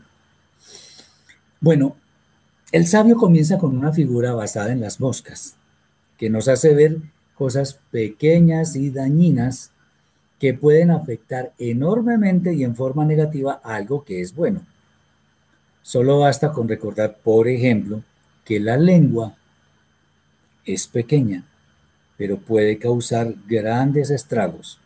[1.61, 1.97] Bueno,
[2.73, 5.55] el sabio comienza con una figura basada en las moscas,
[6.17, 6.97] que nos hace ver
[7.35, 9.71] cosas pequeñas y dañinas
[10.39, 14.67] que pueden afectar enormemente y en forma negativa algo que es bueno.
[15.83, 18.03] Solo basta con recordar, por ejemplo,
[18.45, 19.37] que la lengua
[20.65, 21.45] es pequeña,
[22.17, 24.79] pero puede causar grandes estragos.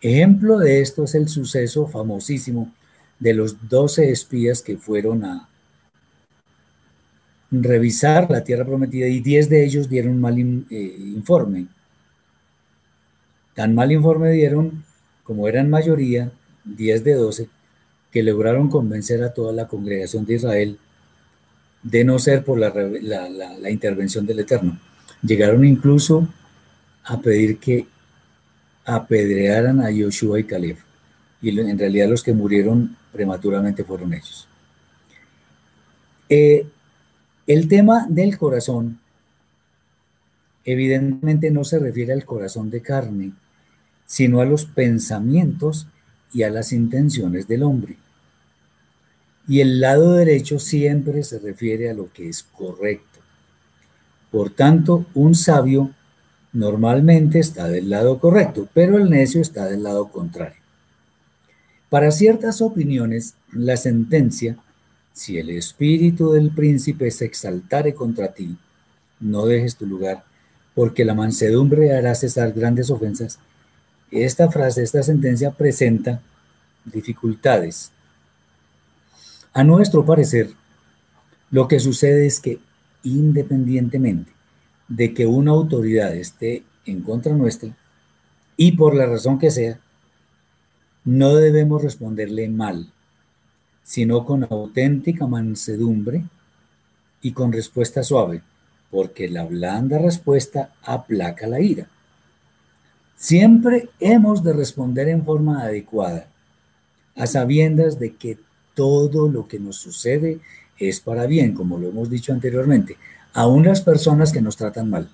[0.00, 2.72] Ejemplo de esto es el suceso famosísimo
[3.18, 5.48] de los doce espías que fueron a
[7.62, 11.66] revisar la tierra prometida y diez de ellos dieron mal eh, informe.
[13.54, 14.84] Tan mal informe dieron,
[15.22, 16.32] como eran mayoría,
[16.64, 17.48] diez de doce,
[18.10, 20.78] que lograron convencer a toda la congregación de Israel
[21.82, 24.80] de no ser por la, intervención del Eterno.
[25.22, 26.26] Llegaron incluso
[27.04, 27.86] a pedir que
[28.84, 30.78] apedrearan a Yoshua y Caleb.
[31.42, 34.48] Y en realidad los que murieron prematuramente fueron ellos.
[36.28, 36.66] Eh,
[37.46, 39.00] el tema del corazón
[40.64, 43.32] evidentemente no se refiere al corazón de carne,
[44.06, 45.86] sino a los pensamientos
[46.32, 47.96] y a las intenciones del hombre.
[49.46, 53.20] Y el lado derecho siempre se refiere a lo que es correcto.
[54.30, 55.90] Por tanto, un sabio
[56.52, 60.62] normalmente está del lado correcto, pero el necio está del lado contrario.
[61.90, 64.56] Para ciertas opiniones, la sentencia,
[65.14, 68.56] si el espíritu del príncipe se exaltare contra ti,
[69.20, 70.24] no dejes tu lugar,
[70.74, 73.38] porque la mansedumbre hará cesar grandes ofensas.
[74.10, 76.20] Esta frase, esta sentencia presenta
[76.84, 77.92] dificultades.
[79.52, 80.50] A nuestro parecer,
[81.52, 82.58] lo que sucede es que
[83.04, 84.32] independientemente
[84.88, 87.70] de que una autoridad esté en contra nuestra,
[88.56, 89.78] y por la razón que sea,
[91.04, 92.92] no debemos responderle mal,
[93.84, 96.24] sino con auténtica mansedumbre
[97.22, 98.42] y con respuesta suave,
[98.90, 101.86] porque la blanda respuesta aplaca la ira.
[103.16, 106.26] Siempre hemos de responder en forma adecuada,
[107.14, 108.38] a sabiendas de que
[108.74, 110.40] todo lo que nos sucede
[110.78, 112.96] es para bien, como lo hemos dicho anteriormente,
[113.32, 115.08] aún las personas que nos tratan mal.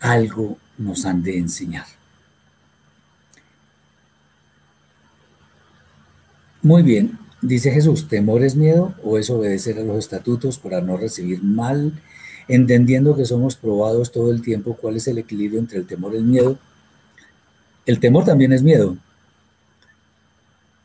[0.00, 1.97] Algo nos han de enseñar.
[6.62, 10.96] Muy bien, dice Jesús, ¿temor es miedo o es obedecer a los estatutos para no
[10.96, 11.92] recibir mal,
[12.48, 16.16] entendiendo que somos probados todo el tiempo cuál es el equilibrio entre el temor y
[16.16, 16.58] el miedo?
[17.86, 18.96] El temor también es miedo,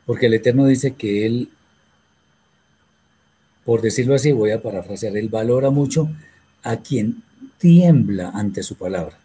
[0.06, 1.50] porque el Eterno dice que Él,
[3.66, 6.08] por decirlo así, voy a parafrasear, Él valora mucho
[6.62, 7.24] a quien
[7.58, 9.18] tiembla ante su palabra.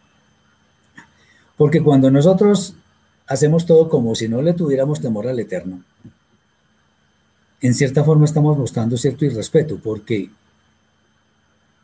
[1.59, 2.74] Porque cuando nosotros
[3.26, 5.82] hacemos todo como si no le tuviéramos temor al Eterno,
[7.61, 10.30] en cierta forma estamos mostrando cierto irrespeto, porque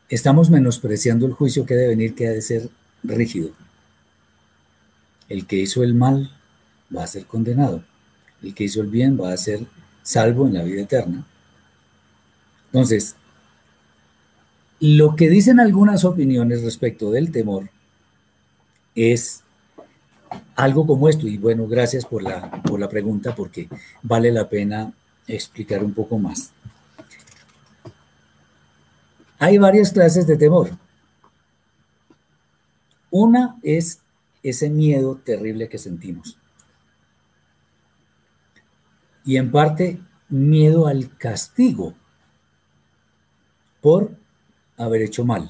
[0.09, 2.69] estamos menospreciando el juicio que debe venir, que ha de ser
[3.03, 3.49] rígido.
[5.27, 6.31] El que hizo el mal
[6.95, 7.83] va a ser condenado.
[8.41, 9.65] El que hizo el bien va a ser
[10.03, 11.25] salvo en la vida eterna.
[12.67, 13.15] Entonces,
[14.79, 17.69] lo que dicen algunas opiniones respecto del temor
[18.93, 19.41] es
[20.55, 21.27] algo como esto.
[21.27, 23.67] Y bueno, gracias por la, por la pregunta porque
[24.03, 24.93] vale la pena
[25.27, 26.51] explicar un poco más.
[29.39, 30.71] Hay varias clases de temor.
[33.11, 33.99] Una es
[34.43, 36.37] ese miedo terrible que sentimos.
[39.23, 39.99] Y en parte
[40.29, 41.93] miedo al castigo
[43.81, 44.11] por
[44.77, 45.49] haber hecho mal.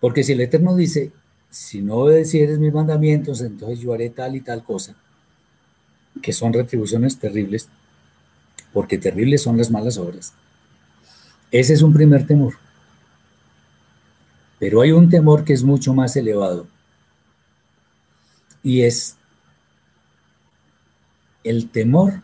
[0.00, 1.12] Porque si el Eterno dice,
[1.50, 4.96] si no obedecieres mis mandamientos, entonces yo haré tal y tal cosa,
[6.22, 7.68] que son retribuciones terribles,
[8.72, 10.32] porque terribles son las malas obras.
[11.50, 12.54] Ese es un primer temor.
[14.58, 16.66] Pero hay un temor que es mucho más elevado
[18.62, 19.16] y es
[21.44, 22.22] el temor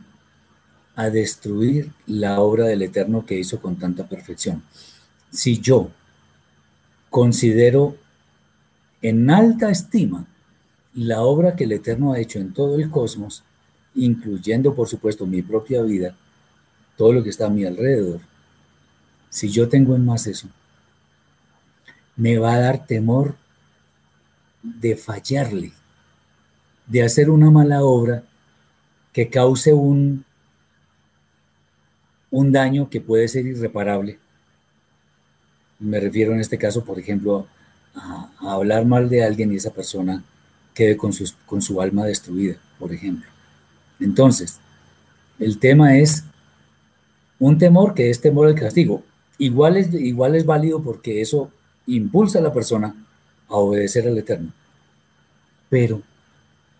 [0.94, 4.62] a destruir la obra del Eterno que hizo con tanta perfección.
[5.30, 5.90] Si yo
[7.10, 7.96] considero
[9.02, 10.26] en alta estima
[10.94, 13.42] la obra que el Eterno ha hecho en todo el cosmos,
[13.94, 16.16] incluyendo por supuesto mi propia vida,
[16.96, 18.20] todo lo que está a mi alrededor,
[19.30, 20.48] si yo tengo en más eso,
[22.16, 23.36] me va a dar temor
[24.62, 25.72] de fallarle,
[26.86, 28.24] de hacer una mala obra
[29.12, 30.24] que cause un,
[32.30, 34.18] un daño que puede ser irreparable.
[35.78, 37.46] Me refiero en este caso, por ejemplo,
[37.94, 40.24] a, hablar mal de alguien y esa persona
[40.74, 41.12] quede con,
[41.44, 43.28] con su alma destruida, por ejemplo.
[44.00, 44.58] Entonces,
[45.38, 46.24] el tema es
[47.38, 49.02] un temor que es temor al castigo.
[49.38, 51.50] Igual es, igual es válido porque eso
[51.86, 52.94] impulsa a la persona
[53.48, 54.52] a obedecer al Eterno.
[55.68, 56.02] Pero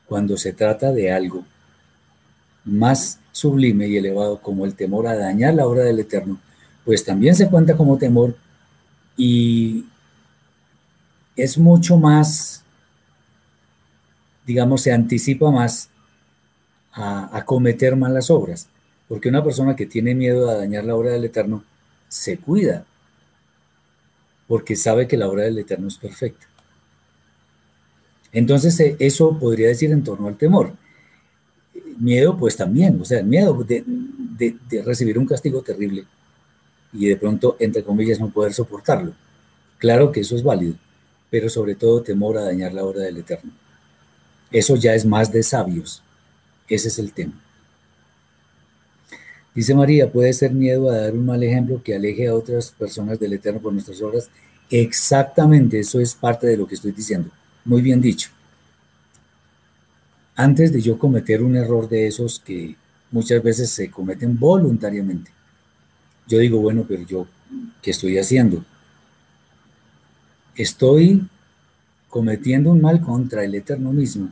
[0.07, 1.45] cuando se trata de algo
[2.65, 6.41] más sublime y elevado como el temor a dañar la obra del Eterno,
[6.85, 8.37] pues también se cuenta como temor
[9.17, 9.85] y
[11.35, 12.63] es mucho más,
[14.47, 15.91] digamos, se anticipa más
[16.93, 18.69] a, a cometer malas obras.
[19.09, 21.65] Porque una persona que tiene miedo a dañar la obra del Eterno
[22.09, 22.85] se cuida,
[24.49, 26.47] porque sabe que la obra del Eterno es perfecta.
[28.33, 30.75] Entonces, eh, eso podría decir en torno al temor.
[31.99, 36.05] Miedo, pues también, o sea, miedo de, de recibir un castigo terrible
[36.93, 39.13] y de pronto, entre comillas, no poder soportarlo.
[39.79, 40.75] Claro que eso es válido,
[41.31, 43.53] pero sobre todo temor a dañar la obra del Eterno.
[44.51, 46.03] Eso ya es más de sabios.
[46.69, 47.35] Ese es el tema.
[49.57, 53.19] Dice María, puede ser miedo a dar un mal ejemplo que aleje a otras personas
[53.19, 54.29] del Eterno por nuestras obras.
[54.69, 57.31] Exactamente, eso es parte de lo que estoy diciendo.
[57.65, 58.29] Muy bien dicho.
[60.35, 62.77] Antes de yo cometer un error de esos que
[63.11, 65.31] muchas veces se cometen voluntariamente,
[66.29, 67.27] yo digo, bueno, pero yo,
[67.81, 68.63] ¿qué estoy haciendo?
[70.55, 71.27] Estoy
[72.11, 74.31] cometiendo un mal contra el Eterno mismo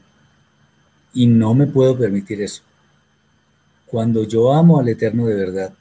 [1.14, 2.62] y no me puedo permitir eso.
[3.86, 5.72] Cuando yo amo al Eterno de verdad,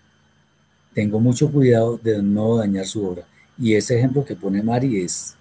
[0.94, 3.24] tengo mucho cuidado de no dañar su obra.
[3.58, 5.36] Y ese ejemplo que pone Mari es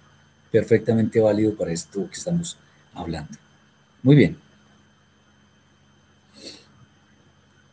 [0.51, 2.57] perfectamente válido para esto que estamos
[2.93, 3.37] hablando.
[4.01, 4.37] Muy bien.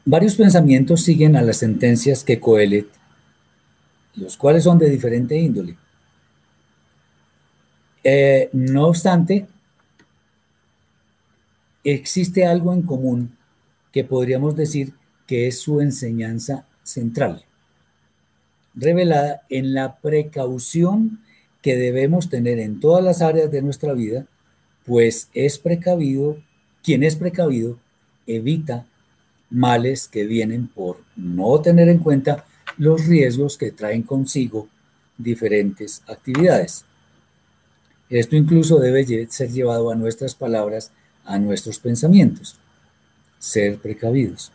[0.05, 2.89] Varios pensamientos siguen a las sentencias que Coelet,
[4.17, 5.77] los cuales son de diferente índole.
[8.03, 9.47] Eh, no obstante,
[11.85, 13.37] existe algo en común
[13.93, 14.95] que podríamos decir
[15.27, 17.45] que es su enseñanza central,
[18.75, 21.21] revelada en la precaución
[21.62, 24.27] que debemos tener en todas las áreas de nuestra vida,
[24.87, 26.39] pues es precavido,
[26.83, 27.79] quien es precavido
[28.27, 28.87] evita
[29.51, 32.45] males que vienen por no tener en cuenta
[32.79, 34.69] los riesgos que traen consigo
[35.19, 36.85] diferentes actividades.
[38.09, 40.91] Esto incluso debe ser llevado a nuestras palabras,
[41.25, 42.59] a nuestros pensamientos.
[43.41, 44.53] Ser precavidos.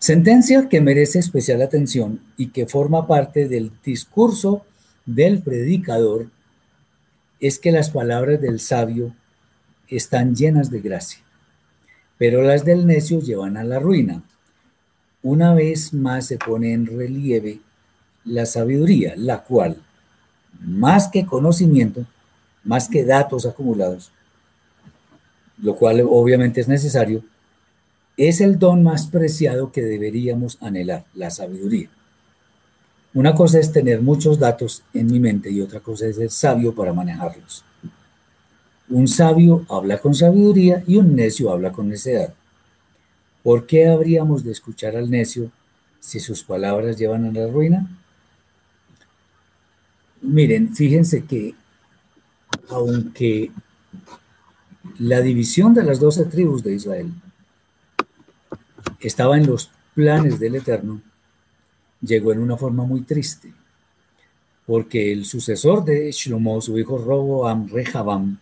[0.00, 4.66] Sentencia que merece especial atención y que forma parte del discurso
[5.06, 6.26] del predicador
[7.38, 9.14] es que las palabras del sabio
[9.86, 11.24] están llenas de gracia
[12.18, 14.22] pero las del necio llevan a la ruina.
[15.22, 17.60] Una vez más se pone en relieve
[18.24, 19.82] la sabiduría, la cual,
[20.60, 22.06] más que conocimiento,
[22.62, 24.12] más que datos acumulados,
[25.58, 27.22] lo cual obviamente es necesario,
[28.16, 31.88] es el don más preciado que deberíamos anhelar, la sabiduría.
[33.12, 36.74] Una cosa es tener muchos datos en mi mente y otra cosa es ser sabio
[36.74, 37.64] para manejarlos.
[38.88, 42.34] Un sabio habla con sabiduría y un necio habla con necedad.
[43.42, 45.50] ¿Por qué habríamos de escuchar al necio
[46.00, 47.88] si sus palabras llevan a la ruina?
[50.20, 51.54] Miren, fíjense que
[52.68, 53.50] aunque
[54.98, 57.12] la división de las doce tribus de Israel
[59.00, 61.00] estaba en los planes del Eterno,
[62.00, 63.52] llegó en una forma muy triste,
[64.66, 68.38] porque el sucesor de Shlomo, su hijo Roboam Rehabam,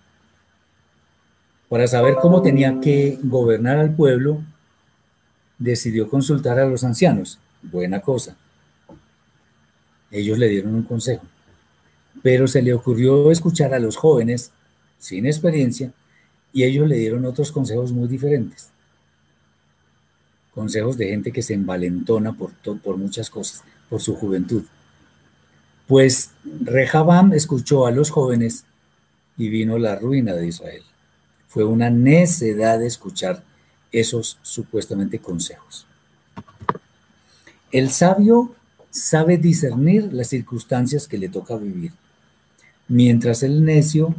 [1.69, 4.43] para saber cómo tenía que gobernar al pueblo,
[5.59, 7.39] decidió consultar a los ancianos.
[7.63, 8.37] Buena cosa.
[10.11, 11.25] Ellos le dieron un consejo.
[12.23, 14.53] Pero se le ocurrió escuchar a los jóvenes
[14.99, 15.93] sin experiencia
[16.53, 18.69] y ellos le dieron otros consejos muy diferentes.
[20.55, 24.65] Consejos de gente que se envalentona por, por muchas cosas, por su juventud.
[25.87, 28.65] Pues Rehabam escuchó a los jóvenes
[29.37, 30.83] y vino la ruina de Israel.
[31.49, 33.43] Fue una necedad escuchar
[33.91, 35.87] esos supuestamente consejos.
[37.71, 38.55] El sabio
[38.91, 41.93] sabe discernir las circunstancias que le toca vivir,
[42.89, 44.15] mientras el necio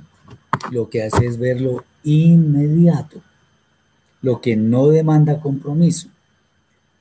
[0.71, 3.21] lo que hace es ver lo inmediato,
[4.21, 6.09] lo que no demanda compromiso,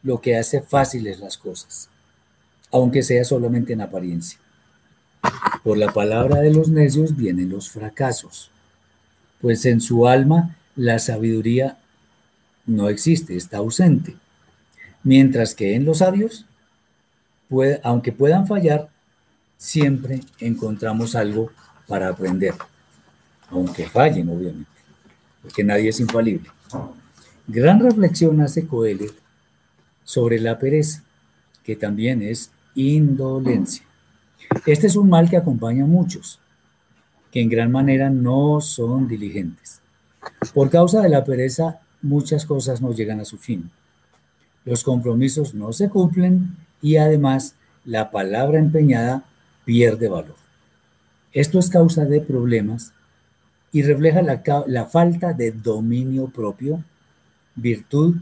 [0.03, 1.89] lo que hace fáciles las cosas,
[2.71, 4.39] aunque sea solamente en apariencia.
[5.63, 8.51] Por la palabra de los necios vienen los fracasos.
[9.41, 11.79] Pues en su alma la sabiduría
[12.67, 14.17] no existe, está ausente.
[15.05, 16.47] Mientras que en los sabios,
[17.83, 18.89] aunque puedan fallar,
[19.57, 21.51] siempre encontramos algo
[21.87, 22.55] para aprender,
[23.51, 24.72] aunque fallen, obviamente,
[25.43, 26.49] porque nadie es infalible.
[27.47, 29.13] Gran reflexión hace Coelet
[30.05, 31.03] sobre la pereza,
[31.65, 33.85] que también es indolencia.
[34.67, 36.39] Este es un mal que acompaña a muchos,
[37.31, 39.81] que en gran manera no son diligentes.
[40.55, 43.71] Por causa de la pereza, muchas cosas no llegan a su fin.
[44.65, 47.55] Los compromisos no se cumplen y además
[47.85, 49.25] la palabra empeñada
[49.65, 50.37] pierde valor.
[51.33, 52.93] Esto es causa de problemas
[53.73, 56.85] y refleja la, falta de dominio propio,
[57.57, 58.17] virtud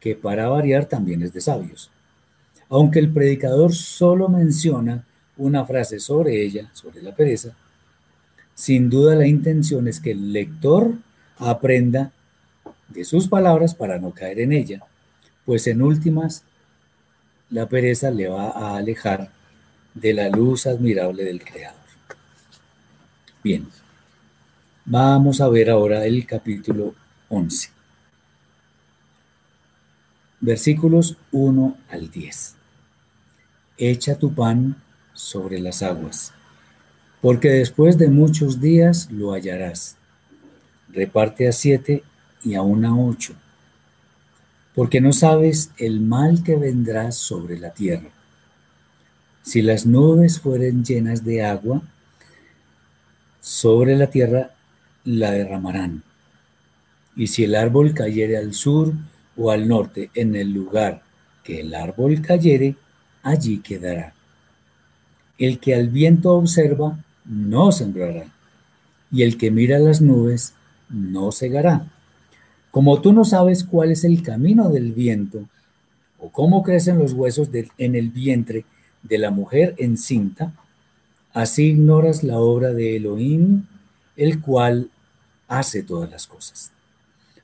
[0.00, 1.90] que para variar también es de sabios.
[2.68, 5.04] Aunque el predicador solo menciona
[5.36, 7.54] una frase sobre ella, sobre la pereza,
[8.54, 10.92] sin duda la intención es que el lector
[11.38, 12.12] aprenda
[12.88, 14.82] de sus palabras para no caer en ella,
[15.44, 16.42] pues en últimas
[17.50, 19.30] la pereza le va a alejar
[19.94, 21.80] de la luz admirable del Creador.
[23.42, 23.66] Bien,
[24.84, 26.94] vamos a ver ahora el capítulo
[27.28, 27.70] 11.
[30.40, 32.54] Versículos 1 al 10.
[33.78, 34.76] Echa tu pan
[35.12, 36.32] sobre las aguas
[37.24, 39.96] porque después de muchos días lo hallarás.
[40.90, 42.04] Reparte a siete
[42.42, 43.32] y a ocho,
[44.74, 48.10] porque no sabes el mal que vendrá sobre la tierra.
[49.40, 51.80] Si las nubes fueren llenas de agua,
[53.40, 54.53] sobre la tierra
[55.04, 56.02] la derramarán.
[57.16, 58.92] Y si el árbol cayere al sur
[59.36, 61.02] o al norte, en el lugar
[61.44, 62.76] que el árbol cayere,
[63.22, 64.14] allí quedará.
[65.38, 68.26] El que al viento observa, no sembrará,
[69.10, 70.54] y el que mira las nubes
[70.88, 71.86] no cegará.
[72.70, 75.44] Como tú no sabes cuál es el camino del viento
[76.18, 77.48] o cómo crecen los huesos
[77.78, 78.64] en el vientre
[79.02, 80.52] de la mujer encinta,
[81.32, 83.66] así ignoras la obra de Elohim,
[84.16, 84.90] el cual
[85.48, 86.72] hace todas las cosas.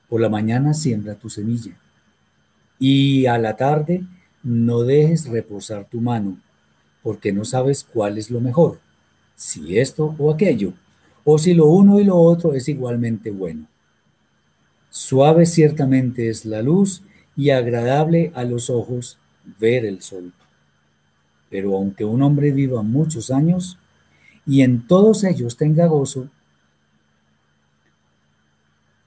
[0.09, 1.77] Por la mañana siembra tu semilla
[2.79, 4.03] y a la tarde
[4.43, 6.37] no dejes reposar tu mano,
[7.03, 8.79] porque no sabes cuál es lo mejor,
[9.35, 10.73] si esto o aquello,
[11.23, 13.67] o si lo uno y lo otro es igualmente bueno.
[14.89, 17.03] Suave ciertamente es la luz
[17.37, 19.17] y agradable a los ojos
[19.59, 20.33] ver el sol.
[21.49, 23.77] Pero aunque un hombre viva muchos años
[24.45, 26.29] y en todos ellos tenga gozo,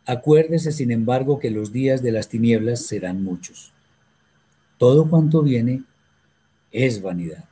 [0.06, 3.72] acuérdese sin embargo que los días de las tinieblas serán muchos.
[4.78, 5.82] Todo cuanto viene
[6.72, 7.44] es vanidad.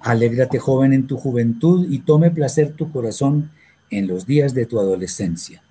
[0.00, 3.50] Alégrate joven en tu juventud y tome placer tu corazón
[3.90, 5.62] en los días de tu adolescencia,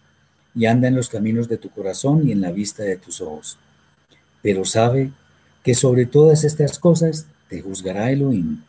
[0.54, 3.58] y anda en los caminos de tu corazón y en la vista de tus ojos.
[4.42, 5.12] Pero sabe
[5.64, 8.62] que sobre todas estas cosas te juzgará Elohim.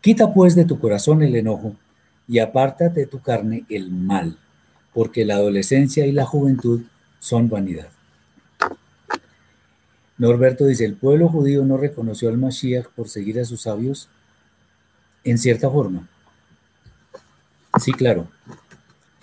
[0.00, 1.74] Quita pues de tu corazón el enojo
[2.26, 4.38] y apártate de tu carne el mal,
[4.94, 6.82] porque la adolescencia y la juventud
[7.18, 7.88] son vanidad.
[10.18, 14.08] Norberto dice, el pueblo judío no reconoció al Mashiach por seguir a sus sabios
[15.24, 16.08] en cierta forma.
[17.80, 18.28] Sí, claro,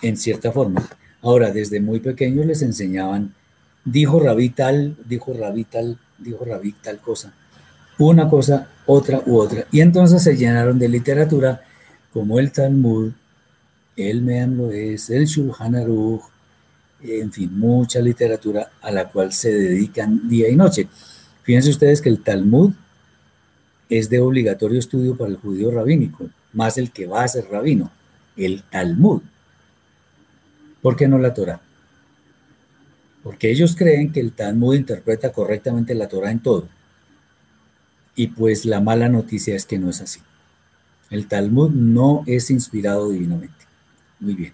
[0.02, 0.88] en cierta forma.
[1.22, 3.34] Ahora, desde muy pequeños les enseñaban,
[3.84, 7.32] dijo rabí tal, dijo rabí tal, dijo rabí tal cosa,
[7.98, 9.66] una cosa, otra u otra.
[9.70, 11.62] Y entonces se llenaron de literatura
[12.12, 13.12] como el Talmud,
[13.98, 16.22] el Meam es, el Shulchan Aruch,
[17.02, 20.88] en fin, mucha literatura a la cual se dedican día y noche.
[21.42, 22.72] Fíjense ustedes que el Talmud
[23.88, 27.90] es de obligatorio estudio para el judío rabínico, más el que va a ser rabino,
[28.36, 29.22] el Talmud.
[30.80, 31.60] ¿Por qué no la Torah?
[33.24, 36.68] Porque ellos creen que el Talmud interpreta correctamente la Torah en todo.
[38.14, 40.20] Y pues la mala noticia es que no es así.
[41.10, 43.57] El Talmud no es inspirado divinamente.
[44.20, 44.52] Muy bien.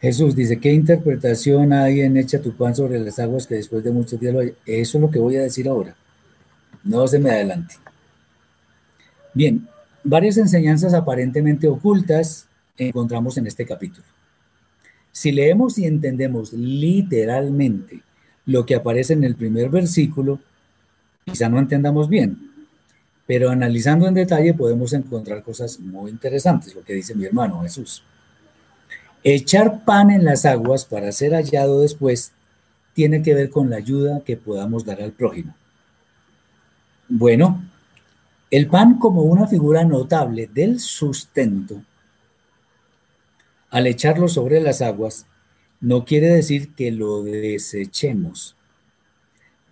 [0.00, 3.90] Jesús dice, ¿qué interpretación hay en Echa tu pan sobre las aguas que después de
[3.90, 4.54] muchos días lo hay?
[4.64, 5.94] Eso es lo que voy a decir ahora.
[6.82, 7.74] No se me adelante.
[9.34, 9.68] Bien,
[10.02, 12.46] varias enseñanzas aparentemente ocultas
[12.78, 14.06] encontramos en este capítulo.
[15.12, 18.02] Si leemos y entendemos literalmente
[18.46, 20.40] lo que aparece en el primer versículo,
[21.26, 22.49] quizá no entendamos bien,
[23.30, 28.02] pero analizando en detalle podemos encontrar cosas muy interesantes, lo que dice mi hermano Jesús.
[29.22, 32.32] Echar pan en las aguas para ser hallado después
[32.92, 35.54] tiene que ver con la ayuda que podamos dar al prójimo.
[37.08, 37.62] Bueno,
[38.50, 41.80] el pan como una figura notable del sustento,
[43.70, 45.24] al echarlo sobre las aguas,
[45.80, 48.56] no quiere decir que lo desechemos.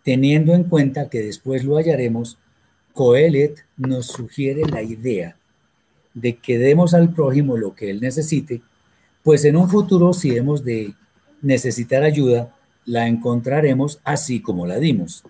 [0.05, 2.39] Teniendo en cuenta que después lo hallaremos,
[2.99, 5.37] Coelet nos sugiere la idea
[6.15, 8.61] de que demos al prójimo lo que él necesite
[9.23, 10.95] pues en un futuro si hemos de
[11.41, 12.53] necesitar ayuda,
[12.87, 15.23] la encontraremos así como la dimos.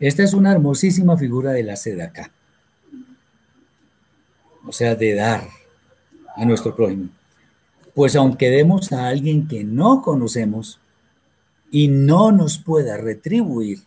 [0.00, 1.74] Esta es una hermosísima figura de la
[2.04, 2.32] acá.
[4.66, 5.46] o sea, de dar
[6.34, 7.10] a nuestro prójimo.
[7.94, 10.80] Pues aunque demos a alguien que no conocemos
[11.70, 13.78] y no nos pueda retribuir,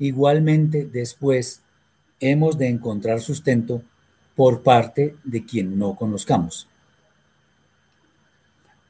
[0.00, 1.60] igualmente después
[2.18, 3.82] hemos de encontrar sustento
[4.34, 6.66] por parte de quien no conozcamos.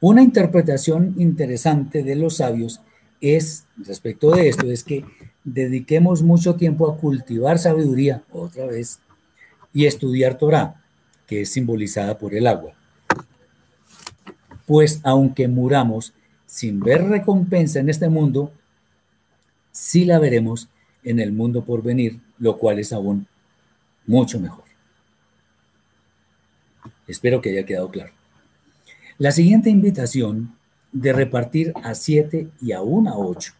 [0.01, 2.81] Una interpretación interesante de los sabios
[3.21, 5.05] es, respecto de esto, es que
[5.45, 9.01] dediquemos mucho tiempo a cultivar sabiduría, otra vez,
[9.75, 10.83] y estudiar Torah,
[11.27, 12.73] que es simbolizada por el agua.
[14.65, 16.15] Pues aunque muramos
[16.47, 18.53] sin ver recompensa en este mundo,
[19.73, 20.69] sí la veremos
[21.05, 23.27] en el mundo por venir, lo cual es aún
[24.07, 24.65] mucho mejor.
[27.07, 28.13] Espero que haya quedado claro.
[29.19, 30.55] La siguiente invitación
[30.93, 33.53] de repartir a siete y aún a ocho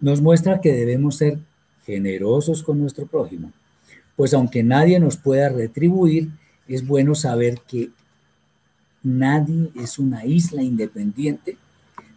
[0.00, 1.38] nos muestra que debemos ser
[1.86, 3.52] generosos con nuestro prójimo,
[4.16, 6.30] pues aunque nadie nos pueda retribuir,
[6.68, 7.90] es bueno saber que
[9.02, 11.56] nadie es una isla independiente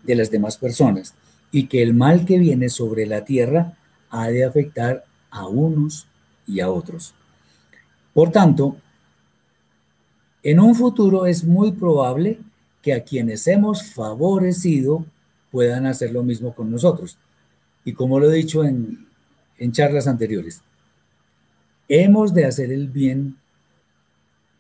[0.04, 1.14] de las demás personas
[1.52, 3.78] y que el mal que viene sobre la tierra
[4.10, 6.08] ha de afectar a unos
[6.46, 7.14] y a otros.
[8.14, 8.78] Por tanto,
[10.44, 12.40] en un futuro es muy probable
[12.82, 15.06] que a quienes hemos favorecido
[15.52, 17.18] puedan hacer lo mismo con nosotros.
[17.84, 19.06] Y como lo he dicho en,
[19.72, 20.62] charlas anteriores,
[21.88, 23.38] hemos de hacer el bien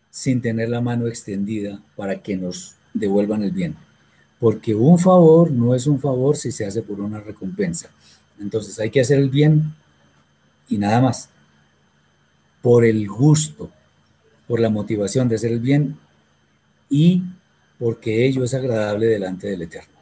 [0.10, 3.76] sin tener la mano extendida para que nos devuelvan el bien.
[4.40, 7.90] Porque un favor no es un favor si se hace por una recompensa.
[8.40, 9.76] Entonces hay que hacer el bien
[10.70, 11.30] y nada más.
[12.62, 13.72] Por el gusto,
[14.48, 15.98] por la motivación de hacer el bien
[16.90, 17.24] y
[17.80, 19.98] porque ello es agradable delante del Eterno.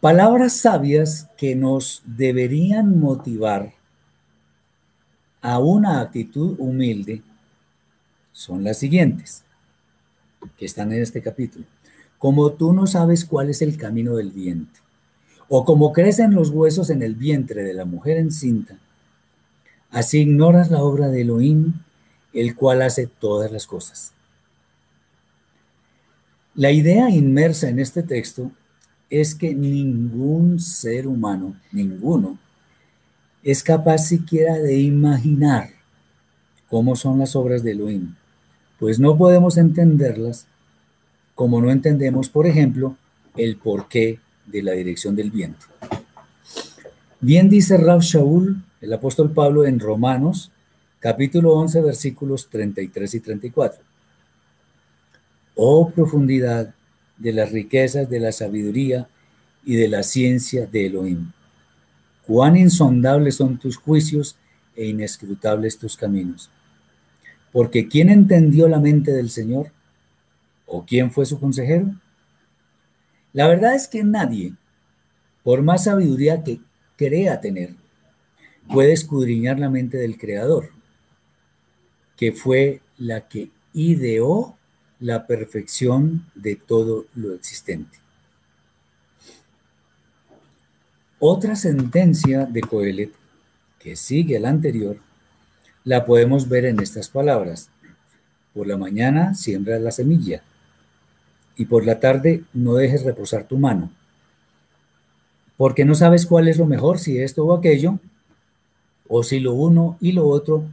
[0.00, 3.74] Palabras sabias que nos deberían motivar
[5.42, 7.22] a una actitud humilde
[8.32, 9.42] son las siguientes,
[10.56, 11.66] que están en este capítulo.
[12.16, 14.79] Como tú no sabes cuál es el camino del vientre,
[15.52, 18.78] o como crecen los huesos en el vientre de la mujer encinta,
[19.90, 21.74] así ignoras la obra de Elohim,
[22.32, 24.12] el cual hace todas las cosas.
[26.54, 28.52] La idea inmersa en este texto
[29.10, 32.38] es que ningún ser humano, ninguno,
[33.42, 35.70] es capaz siquiera de imaginar
[36.68, 38.14] cómo son las obras de Elohim,
[38.78, 40.46] pues no podemos entenderlas
[41.34, 42.96] como no entendemos, por ejemplo,
[43.36, 45.66] el porqué de la dirección del viento.
[47.20, 50.50] Bien dice Rav Shaul, el apóstol Pablo en Romanos,
[50.98, 53.82] capítulo 11, versículos 33 y 34.
[55.54, 56.74] Oh profundidad
[57.18, 59.08] de las riquezas de la sabiduría
[59.64, 61.32] y de la ciencia de Elohim.
[62.26, 64.36] Cuán insondables son tus juicios
[64.74, 66.50] e inescrutables tus caminos.
[67.52, 69.72] Porque ¿quién entendió la mente del Señor?
[70.66, 71.92] ¿O quién fue su consejero?
[73.32, 74.54] La verdad es que nadie,
[75.44, 76.60] por más sabiduría que
[76.96, 77.74] crea tener,
[78.72, 80.70] puede escudriñar la mente del Creador,
[82.16, 84.56] que fue la que ideó
[84.98, 87.98] la perfección de todo lo existente.
[91.18, 93.12] Otra sentencia de Coelet,
[93.78, 94.98] que sigue a la anterior,
[95.84, 97.70] la podemos ver en estas palabras.
[98.52, 100.42] Por la mañana siembra la semilla
[101.60, 103.90] y por la tarde no dejes reposar tu mano,
[105.58, 107.98] porque no sabes cuál es lo mejor, si esto o aquello,
[109.08, 110.64] o si lo uno y lo otro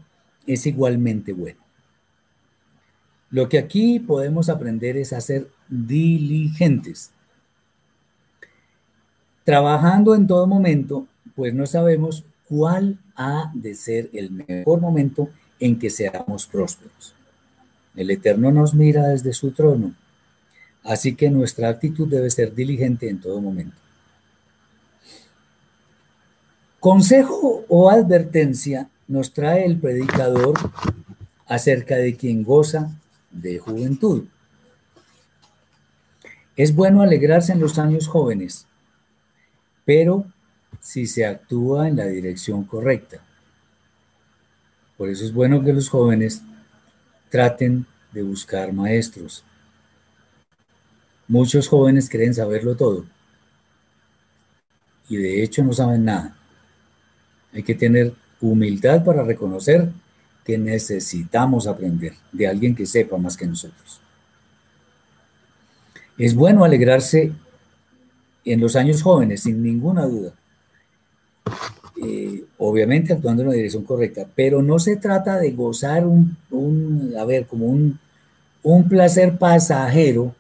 [0.46, 1.60] es igualmente bueno.
[3.32, 7.12] Lo que aquí podemos aprender es a ser diligentes.
[9.44, 11.06] Trabajando en todo momento,
[11.36, 15.28] pues no sabemos cuál ha de ser el mejor momento
[15.60, 17.14] en que seamos prósperos.
[17.94, 19.94] El Eterno nos mira desde su trono,
[20.88, 23.76] así que nuestra actitud debe ser diligente en todo momento.
[26.80, 30.58] Consejo o advertencia nos trae el predicador
[31.46, 32.90] acerca de quien goza
[33.32, 34.26] de juventud.
[36.56, 38.66] Es bueno alegrarse en los años jóvenes,
[39.84, 40.26] pero
[40.80, 43.18] si se actúa en la dirección correcta.
[44.98, 46.42] Por eso es bueno que los jóvenes
[47.30, 49.44] traten de buscar maestros.
[51.28, 53.06] Muchos jóvenes creen saberlo todo
[55.10, 56.36] y de hecho no saben nada.
[57.54, 59.90] Hay que tener humildad para reconocer
[60.44, 64.02] que necesitamos aprender de alguien que sepa más que nosotros.
[66.18, 67.32] Es bueno alegrarse
[68.44, 70.34] en los años jóvenes, sin ninguna duda.
[72.04, 77.26] Eh, obviamente actuando en la dirección correcta, pero no se trata de gozar un, a
[77.26, 78.00] ver, como un,
[78.64, 80.36] un placer pasajero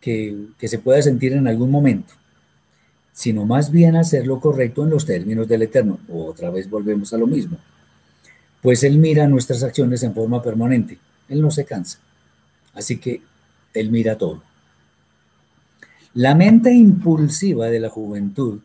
[0.00, 2.14] que, se pueda sentir en algún momento,
[3.12, 5.98] sino más bien hacer lo correcto en los términos del Eterno.
[6.08, 7.58] Otra vez volvemos a lo mismo
[8.62, 10.98] pues Él mira nuestras acciones en forma permanente.
[11.28, 11.98] Él no se cansa.
[12.74, 13.22] Así que
[13.74, 14.42] Él mira todo.
[16.12, 18.60] La mente impulsiva de la juventud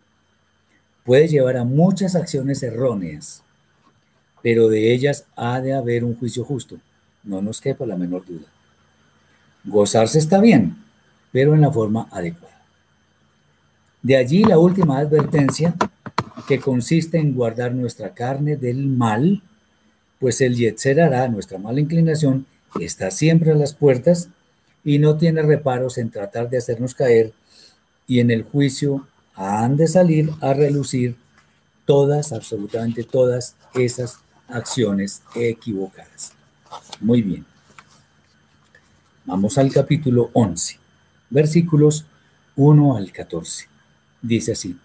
[1.04, 3.44] puede llevar a muchas acciones erróneas,
[4.42, 6.78] pero de ellas ha de haber un juicio justo.
[7.24, 8.48] No nos quepa la menor duda.
[9.64, 10.76] Gozarse está bien,
[11.36, 12.62] pero en la forma adecuada.
[14.02, 15.76] De allí la última advertencia
[16.48, 19.44] que consiste en guardar nuestra carne del mal
[20.18, 22.46] pues el Yetzer hará, nuestra mala inclinación,
[22.80, 24.30] está siempre a las puertas
[24.86, 27.34] y no tiene reparos en tratar de hacernos caer
[28.08, 29.06] y en el juicio
[29.36, 31.18] han de salir a relucir
[31.84, 36.32] todas, absolutamente todas esas acciones equivocadas.
[37.02, 37.46] Muy bien.
[39.26, 40.85] Vamos al capítulo 11,
[41.36, 42.06] versículos
[42.56, 43.68] 1 al 14.
[44.22, 44.78] Dice así,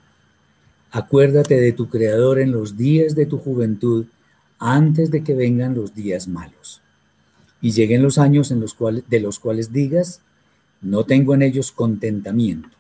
[0.91, 4.07] acuérdate de tu Creador en los días de tu juventud
[4.59, 6.83] antes de que vengan los días malos
[7.63, 10.23] y lleguen los años en los cuales, de los cuales digas,
[10.83, 12.77] no tengo en ellos contentamiento,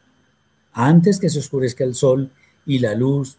[0.72, 2.32] antes que se oscurezca el sol
[2.66, 3.36] y la luz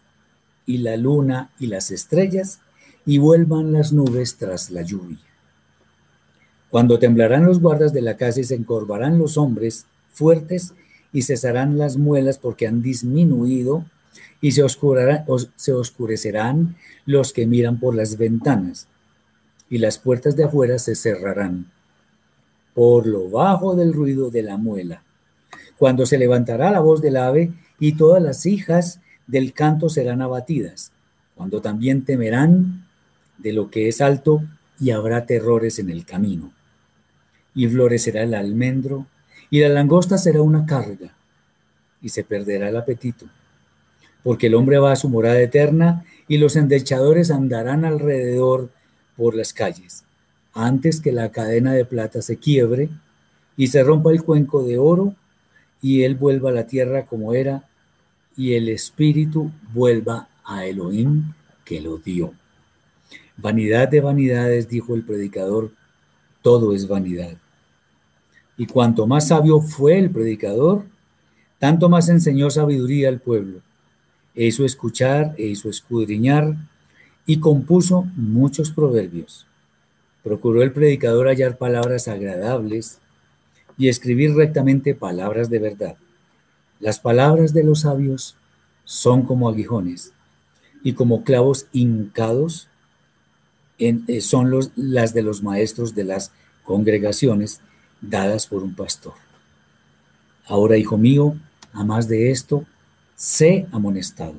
[0.64, 2.60] y la luna y las estrellas
[3.04, 5.18] y vuelvan las nubes tras la lluvia.
[6.70, 10.74] Cuando temblarán los guardas de la casa y se encorvarán los hombres fuertes
[11.12, 13.84] y cesarán las muelas porque han disminuido
[14.40, 14.64] y se,
[15.56, 16.76] se oscurecerán
[17.06, 18.88] los que miran por las ventanas
[19.68, 21.70] y las puertas de afuera se cerrarán
[22.74, 25.02] por lo bajo del ruido de la muela.
[25.78, 30.92] Cuando se levantará la voz del ave y todas las hijas del canto serán abatidas,
[31.34, 32.86] cuando también temerán
[33.38, 34.42] de lo que es alto
[34.78, 36.52] y habrá terrores en el camino.
[37.54, 39.06] Y florecerá el almendro
[39.52, 41.14] y la langosta será una carga
[42.00, 43.26] y se perderá el apetito,
[44.22, 48.70] porque el hombre va a su morada eterna y los endechadores andarán alrededor
[49.14, 50.04] por las calles
[50.54, 52.88] antes que la cadena de plata se quiebre
[53.54, 55.14] y se rompa el cuenco de oro
[55.82, 57.68] y él vuelva a la tierra como era
[58.38, 61.34] y el espíritu vuelva a Elohim
[61.66, 62.32] que lo dio.
[63.36, 65.72] Vanidad de vanidades, dijo el predicador,
[66.40, 67.36] todo es vanidad.
[68.56, 70.84] Y cuanto más sabio fue el predicador,
[71.58, 73.60] tanto más enseñó sabiduría al pueblo.
[74.34, 76.56] E hizo escuchar, e hizo escudriñar,
[77.26, 79.46] y compuso muchos proverbios.
[80.22, 82.98] Procuró el predicador hallar palabras agradables
[83.78, 85.96] y escribir rectamente palabras de verdad.
[86.80, 88.36] Las palabras de los sabios
[88.84, 90.12] son como aguijones
[90.82, 92.68] y como clavos hincados
[93.78, 96.32] eh, son los, las de los maestros de las
[96.64, 97.60] congregaciones
[98.02, 99.14] dadas por un pastor.
[100.46, 101.36] Ahora, hijo mío,
[101.72, 102.66] a más de esto,
[103.14, 104.34] sé amonestado.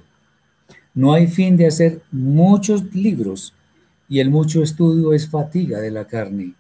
[0.94, 3.54] No hay fin de hacer muchos libros
[4.08, 6.54] y el mucho estudio es fatiga de la carne.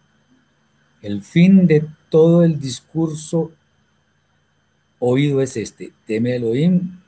[1.01, 3.51] El fin de todo el discurso
[4.97, 6.99] oído es este, teme Elohim,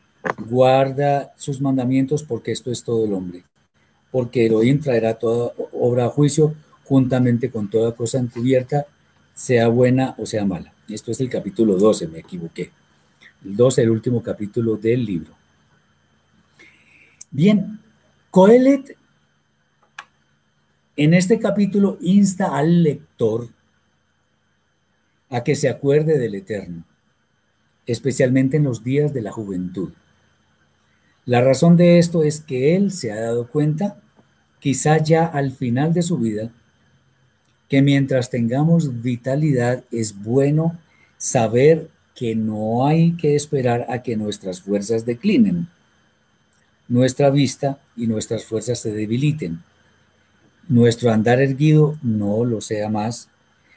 [0.49, 3.43] guarda sus mandamientos porque esto es todo el hombre,
[4.11, 6.53] porque Elohim traerá toda obra a juicio
[6.83, 8.85] juntamente con toda cosa encubierta,
[9.35, 10.73] sea buena o sea mala.
[10.89, 12.71] Esto es el capítulo 12, me equivoqué.
[13.43, 15.33] El 12, el último capítulo del libro.
[17.29, 17.79] Bien,
[18.31, 18.97] Coelet
[20.97, 23.49] en este capítulo insta al lector
[25.29, 26.85] a que se acuerde del Eterno,
[27.85, 29.91] especialmente en los días de la juventud.
[31.25, 33.99] La razón de esto es que él se ha dado cuenta,
[34.59, 36.51] quizá ya al final de su vida,
[37.69, 40.77] que mientras tengamos vitalidad es bueno
[41.17, 45.67] saber que no hay que esperar a que nuestras fuerzas declinen,
[46.87, 49.61] nuestra vista y nuestras fuerzas se debiliten
[50.67, 53.27] nuestro andar erguido no lo sea más,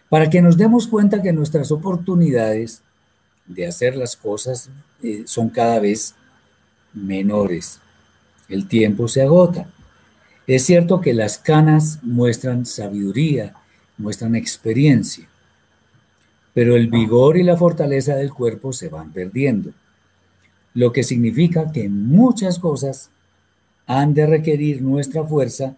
[0.09, 2.83] para que nos demos cuenta que nuestras oportunidades
[3.47, 4.71] de hacer las cosas
[5.03, 6.15] eh, son cada vez
[6.95, 7.81] menores.
[8.49, 9.69] El tiempo se agota.
[10.47, 13.55] Es cierto que las canas muestran sabiduría,
[13.99, 15.29] muestran experiencia,
[16.55, 19.73] pero el vigor y la fortaleza del cuerpo se van perdiendo,
[20.75, 23.11] lo que significa que muchas cosas
[23.87, 25.77] han de requerir nuestra fuerza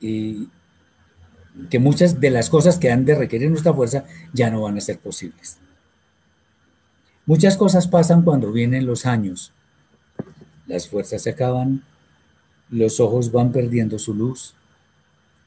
[0.00, 0.48] y
[1.70, 4.80] que muchas de las cosas que han de requerir nuestra fuerza ya no van a
[4.80, 5.58] ser posibles.
[7.26, 9.52] Muchas cosas pasan cuando vienen los años.
[10.66, 11.82] Las fuerzas se acaban,
[12.70, 14.54] los ojos van perdiendo su luz,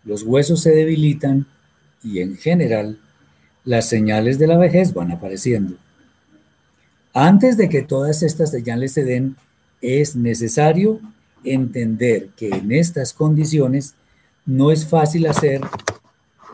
[0.08, 1.46] los huesos se debilitan
[2.02, 2.98] y en general
[3.66, 5.76] las señales de la vejez van apareciendo.
[7.14, 9.36] Antes de que todas estas señales se den,
[9.82, 11.02] es necesario
[11.44, 13.96] entender que en estas condiciones
[14.46, 15.60] no es fácil hacer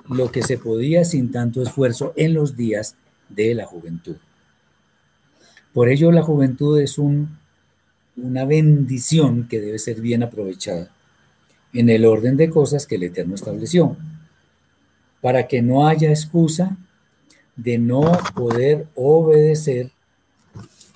[0.10, 2.96] lo que se podía sin tanto esfuerzo en los días
[3.30, 4.16] de la juventud.
[5.74, 7.38] Por ello la juventud es un,
[8.18, 10.92] una bendición que debe ser bien aprovechada
[11.74, 13.98] en el orden de cosas que el Eterno estableció,
[15.22, 16.78] para que no haya excusa
[17.56, 18.04] de no
[18.36, 19.92] poder obedecer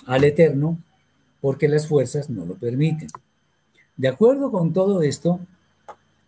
[0.06, 0.78] al Eterno
[1.40, 3.08] porque las fuerzas no lo permiten.
[3.96, 5.40] De acuerdo con todo esto,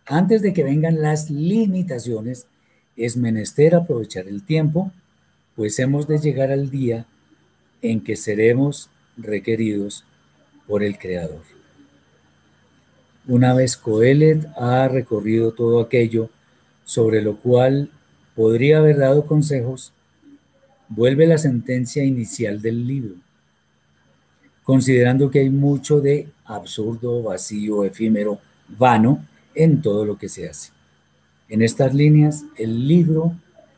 [0.05, 2.47] antes de que vengan las limitaciones,
[2.97, 4.91] es menester aprovechar el tiempo,
[5.55, 7.05] pues hemos de llegar al día
[7.81, 10.05] en que seremos requeridos
[10.67, 11.60] por el Creador.
[13.27, 16.29] Una vez Coelet ha recorrido todo aquello
[16.83, 17.91] sobre lo cual
[18.35, 19.93] podría haber dado consejos,
[20.89, 23.15] vuelve la sentencia inicial del libro,
[24.63, 30.71] considerando que hay mucho de absurdo, vacío, efímero, vano, en todo lo que se hace.
[31.47, 33.35] En estas líneas, el libro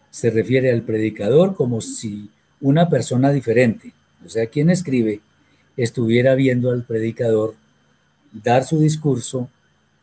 [0.09, 2.29] se refiere al predicador como si
[2.61, 3.93] una persona diferente,
[4.25, 5.21] o sea, quien escribe,
[5.75, 7.55] estuviera viendo al predicador
[8.33, 9.49] dar su discurso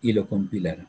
[0.00, 0.86] y lo compilara.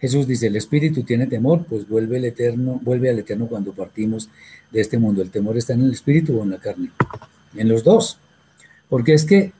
[0.00, 4.28] Jesús dice, el espíritu tiene temor, pues vuelve, el eterno, vuelve al eterno cuando partimos
[4.70, 5.22] de este mundo.
[5.22, 6.90] ¿El temor está en el espíritu o en la carne?
[7.54, 8.18] En los dos.
[8.88, 9.52] Porque es que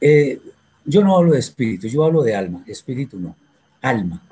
[0.00, 0.40] eh,
[0.86, 2.64] yo no hablo de espíritu, yo hablo de alma.
[2.66, 3.36] Espíritu no,
[3.82, 4.22] alma.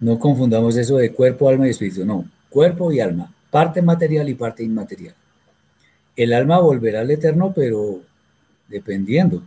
[0.00, 2.28] No confundamos eso de cuerpo, alma y espíritu, no.
[2.50, 5.14] Cuerpo y alma, parte material y parte inmaterial.
[6.16, 8.00] El alma volverá al eterno, pero
[8.68, 9.42] dependiendo.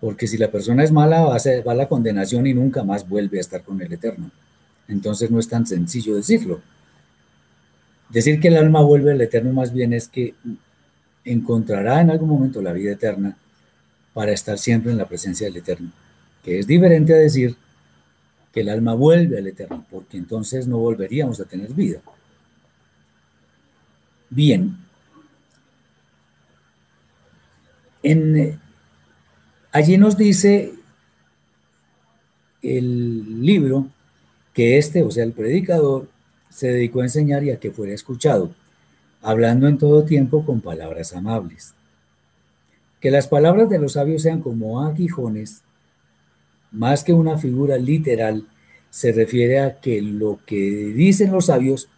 [0.00, 3.08] Porque si la persona es mala, va a, va a la condenación y nunca más
[3.08, 4.30] vuelve a estar con el eterno.
[4.88, 6.60] Entonces no es tan sencillo decirlo.
[8.08, 10.34] Decir que el alma vuelve al eterno más bien es que
[11.24, 13.36] encontrará en algún momento la vida eterna
[14.12, 15.90] para estar siempre en la presencia del eterno.
[16.44, 17.56] Que es diferente a decir
[18.52, 22.00] que el alma vuelve al eterno, porque entonces no volveríamos a tener vida.
[24.28, 24.76] Bien.
[29.72, 30.74] Allí nos dice
[32.62, 33.88] el libro
[34.54, 36.08] que este, o sea, el predicador,
[36.50, 38.54] se dedicó a enseñar y a que fuera escuchado,
[39.22, 41.74] hablando en todo tiempo con palabras amables.
[43.00, 45.62] Que las palabras de los sabios sean como aguijones
[46.72, 48.46] más que una figura literal,
[48.90, 51.88] se refiere a que lo que dicen los sabios,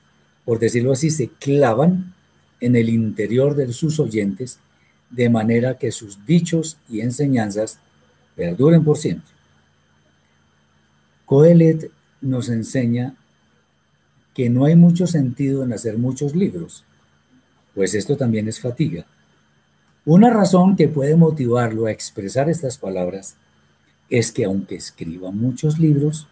[0.45, 2.15] por decirlo así, se clavan
[2.61, 4.59] en el interior de sus oyentes,
[5.15, 7.79] de manera que sus dichos y enseñanzas
[8.35, 9.31] perduren por siempre.
[11.25, 13.15] Coelet nos enseña
[14.35, 16.85] que no hay mucho sentido en hacer muchos libros,
[17.75, 19.07] pues esto también es fatiga.
[20.05, 23.37] Una razón que puede motivarlo a expresar estas palabras
[24.11, 26.27] es que aunque escriba muchos libros,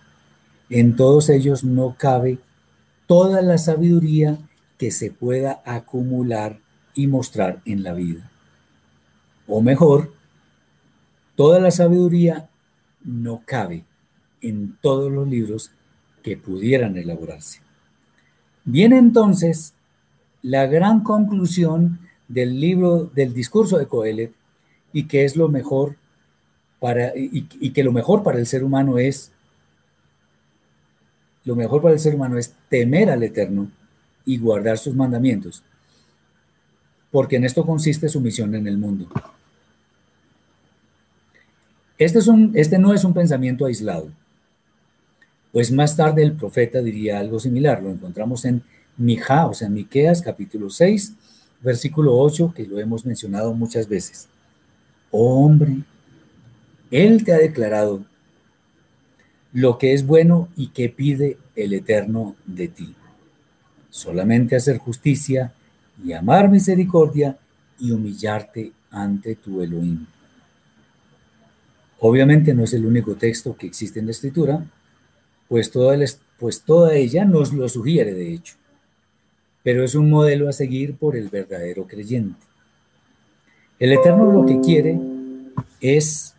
[0.69, 2.39] en todos ellos no cabe
[3.07, 4.39] toda la sabiduría
[4.77, 6.59] que se pueda acumular
[6.95, 8.32] y mostrar en la vida.
[9.47, 10.13] O mejor,
[11.37, 12.49] toda la sabiduría
[13.05, 13.85] no cabe
[14.41, 15.71] en todos los libros
[16.23, 17.61] que pudieran elaborarse.
[18.65, 19.75] Viene entonces
[20.43, 21.99] la gran conclusión
[22.29, 24.33] del libro del discurso de Coelet
[24.93, 25.97] y que es lo mejor
[27.15, 29.31] y, que lo mejor para el ser humano es,
[31.45, 33.71] lo mejor para el ser humano es temer al Eterno
[34.25, 35.63] y guardar sus mandamientos,
[37.13, 39.07] porque en esto consiste su misión en el mundo.
[41.99, 44.11] Este, es un, este no es un pensamiento aislado,
[45.53, 48.63] pues más tarde el profeta diría algo similar, lo encontramos en
[48.97, 51.13] Mijá, o sea, Miqueas capítulo 6,
[51.61, 54.29] versículo 8, que lo hemos mencionado muchas veces.
[55.11, 55.77] hombre,
[56.91, 58.05] él te ha declarado
[59.53, 62.95] lo que es bueno y que pide el Eterno de ti.
[63.91, 65.53] Solamente hacer justicia
[66.05, 67.37] y amar misericordia
[67.79, 70.07] y humillarte ante tu Elohim.
[72.01, 74.67] Obviamente no es el único texto que existe en la escritura,
[75.49, 75.97] pues toda,
[76.39, 78.57] pues toda ella nos lo sugiere de hecho,
[79.63, 82.45] pero es un modelo a seguir por el verdadero creyente.
[83.79, 84.99] El Eterno lo que quiere
[85.81, 86.35] es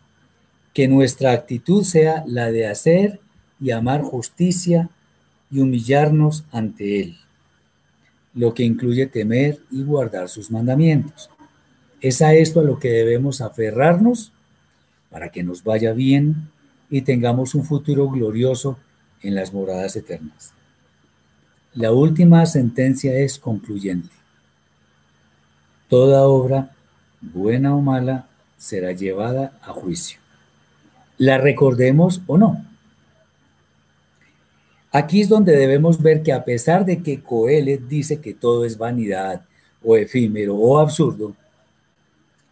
[0.74, 3.20] que nuestra actitud sea la de hacer
[3.60, 4.90] y amar justicia
[5.50, 7.16] y humillarnos ante Él,
[8.34, 11.30] lo que incluye temer y guardar sus mandamientos.
[12.00, 14.32] Es a esto a lo que debemos aferrarnos
[15.10, 16.48] para que nos vaya bien
[16.90, 18.78] y tengamos un futuro glorioso
[19.22, 20.52] en las moradas eternas.
[21.72, 24.14] La última sentencia es concluyente.
[25.88, 26.74] Toda obra,
[27.20, 28.28] buena o mala,
[28.58, 30.24] será llevada a juicio
[31.18, 32.64] la recordemos o no.
[34.94, 38.78] Aquí es donde debemos ver que a pesar de que Coelet dice que todo es
[38.78, 39.44] vanidad
[39.82, 41.34] o efímero o absurdo,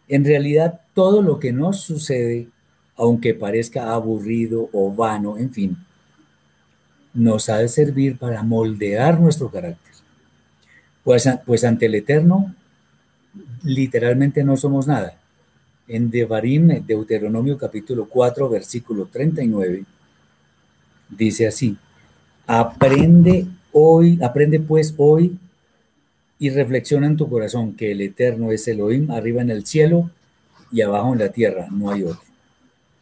[0.08, 2.48] en realidad todo lo que nos sucede,
[2.96, 5.76] aunque parezca aburrido o vano, en fin,
[7.14, 9.92] nos ha de servir para moldear nuestro carácter.
[11.04, 12.52] Pues, pues ante el Eterno,
[13.62, 15.16] literalmente no somos nada
[15.86, 19.84] en Devarim, Deuteronomio capítulo 4, versículo 39,
[21.08, 21.78] dice así,
[22.46, 25.38] aprende hoy, aprende pues hoy
[26.38, 30.10] y reflexiona en tu corazón que el Eterno es Elohim arriba en el cielo
[30.70, 32.22] y abajo en la tierra, no hay otro.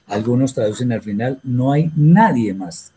[0.06, 2.92] Algunos traducen al final, no hay nadie más.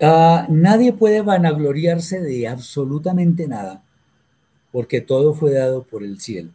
[0.00, 3.82] Ah, nadie puede vanagloriarse de absolutamente nada
[4.70, 6.50] porque todo fue dado por el cielo.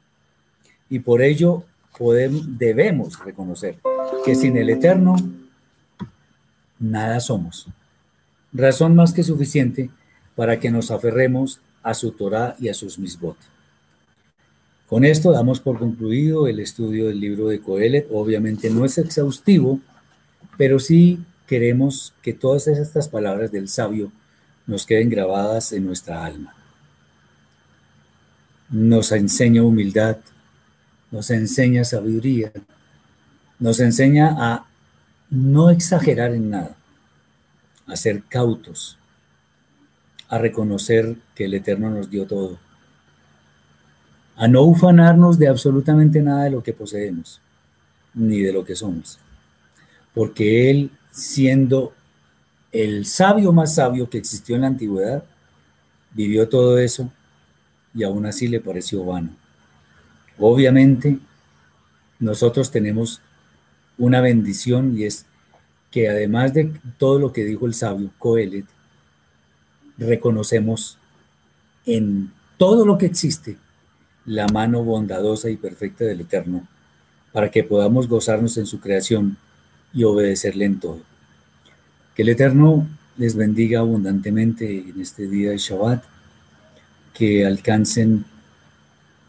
[0.90, 1.64] Y por ello
[1.98, 3.80] podemos, debemos reconocer
[4.26, 5.16] que sin el Eterno
[6.84, 7.68] nada somos.
[8.52, 9.90] Razón más que suficiente
[10.36, 13.38] para que nos aferremos a su Torah y a sus misbot.
[14.88, 18.08] Con esto damos por concluido el estudio del libro de Coelet.
[18.12, 19.80] Obviamente no es exhaustivo,
[20.58, 24.12] pero sí queremos que todas estas palabras del sabio
[24.68, 26.54] nos queden grabadas en nuestra alma.
[28.70, 30.18] Nos enseña humildad,
[31.12, 32.52] nos enseña sabiduría,
[33.60, 34.66] nos enseña a
[35.34, 36.76] no exagerar en nada,
[37.88, 39.00] a ser cautos,
[40.30, 42.60] a reconocer que el Eterno nos dio todo
[44.36, 47.42] a no ufanarnos de absolutamente nada de lo que poseemos,
[48.14, 49.20] ni de lo que somos.
[50.14, 51.94] Porque Él, siendo
[52.72, 55.24] el sabio más sabio que existió en la antigüedad,
[56.14, 57.12] vivió todo eso
[57.94, 59.36] y aún así le pareció vano.
[60.40, 61.20] Obviamente,
[62.20, 63.22] nosotros tenemos
[63.98, 65.26] una bendición y es
[65.92, 68.66] que además de todo lo que dijo el sabio Coelet,
[69.98, 70.98] reconocemos
[71.86, 73.58] en todo lo que existe
[74.26, 76.68] la mano bondadosa y perfecta del Eterno,
[77.32, 79.38] para que podamos gozarnos en su creación
[79.94, 81.02] y obedecerle en todo.
[82.16, 82.88] Que el Eterno
[83.18, 86.04] les bendiga abundantemente en este día de Shabbat,
[87.14, 88.26] que alcancen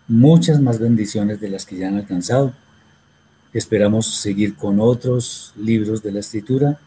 [0.07, 2.55] muchas más bendiciones de las que ya han alcanzado.
[3.55, 6.79] Esperamos seguir con otros libros de la escritura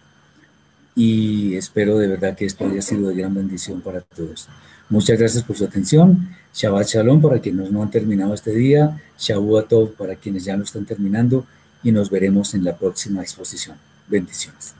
[0.95, 4.49] y espero de verdad que esto haya sido de gran bendición para todos.
[4.89, 6.29] Muchas gracias por su atención.
[6.53, 9.01] Shabbat Shalom para quienes no han terminado este día.
[9.17, 11.45] Shavuot Tov para quienes ya lo están terminando.
[11.83, 13.77] Y nos veremos en la próxima exposición.
[14.07, 14.73] Bendiciones.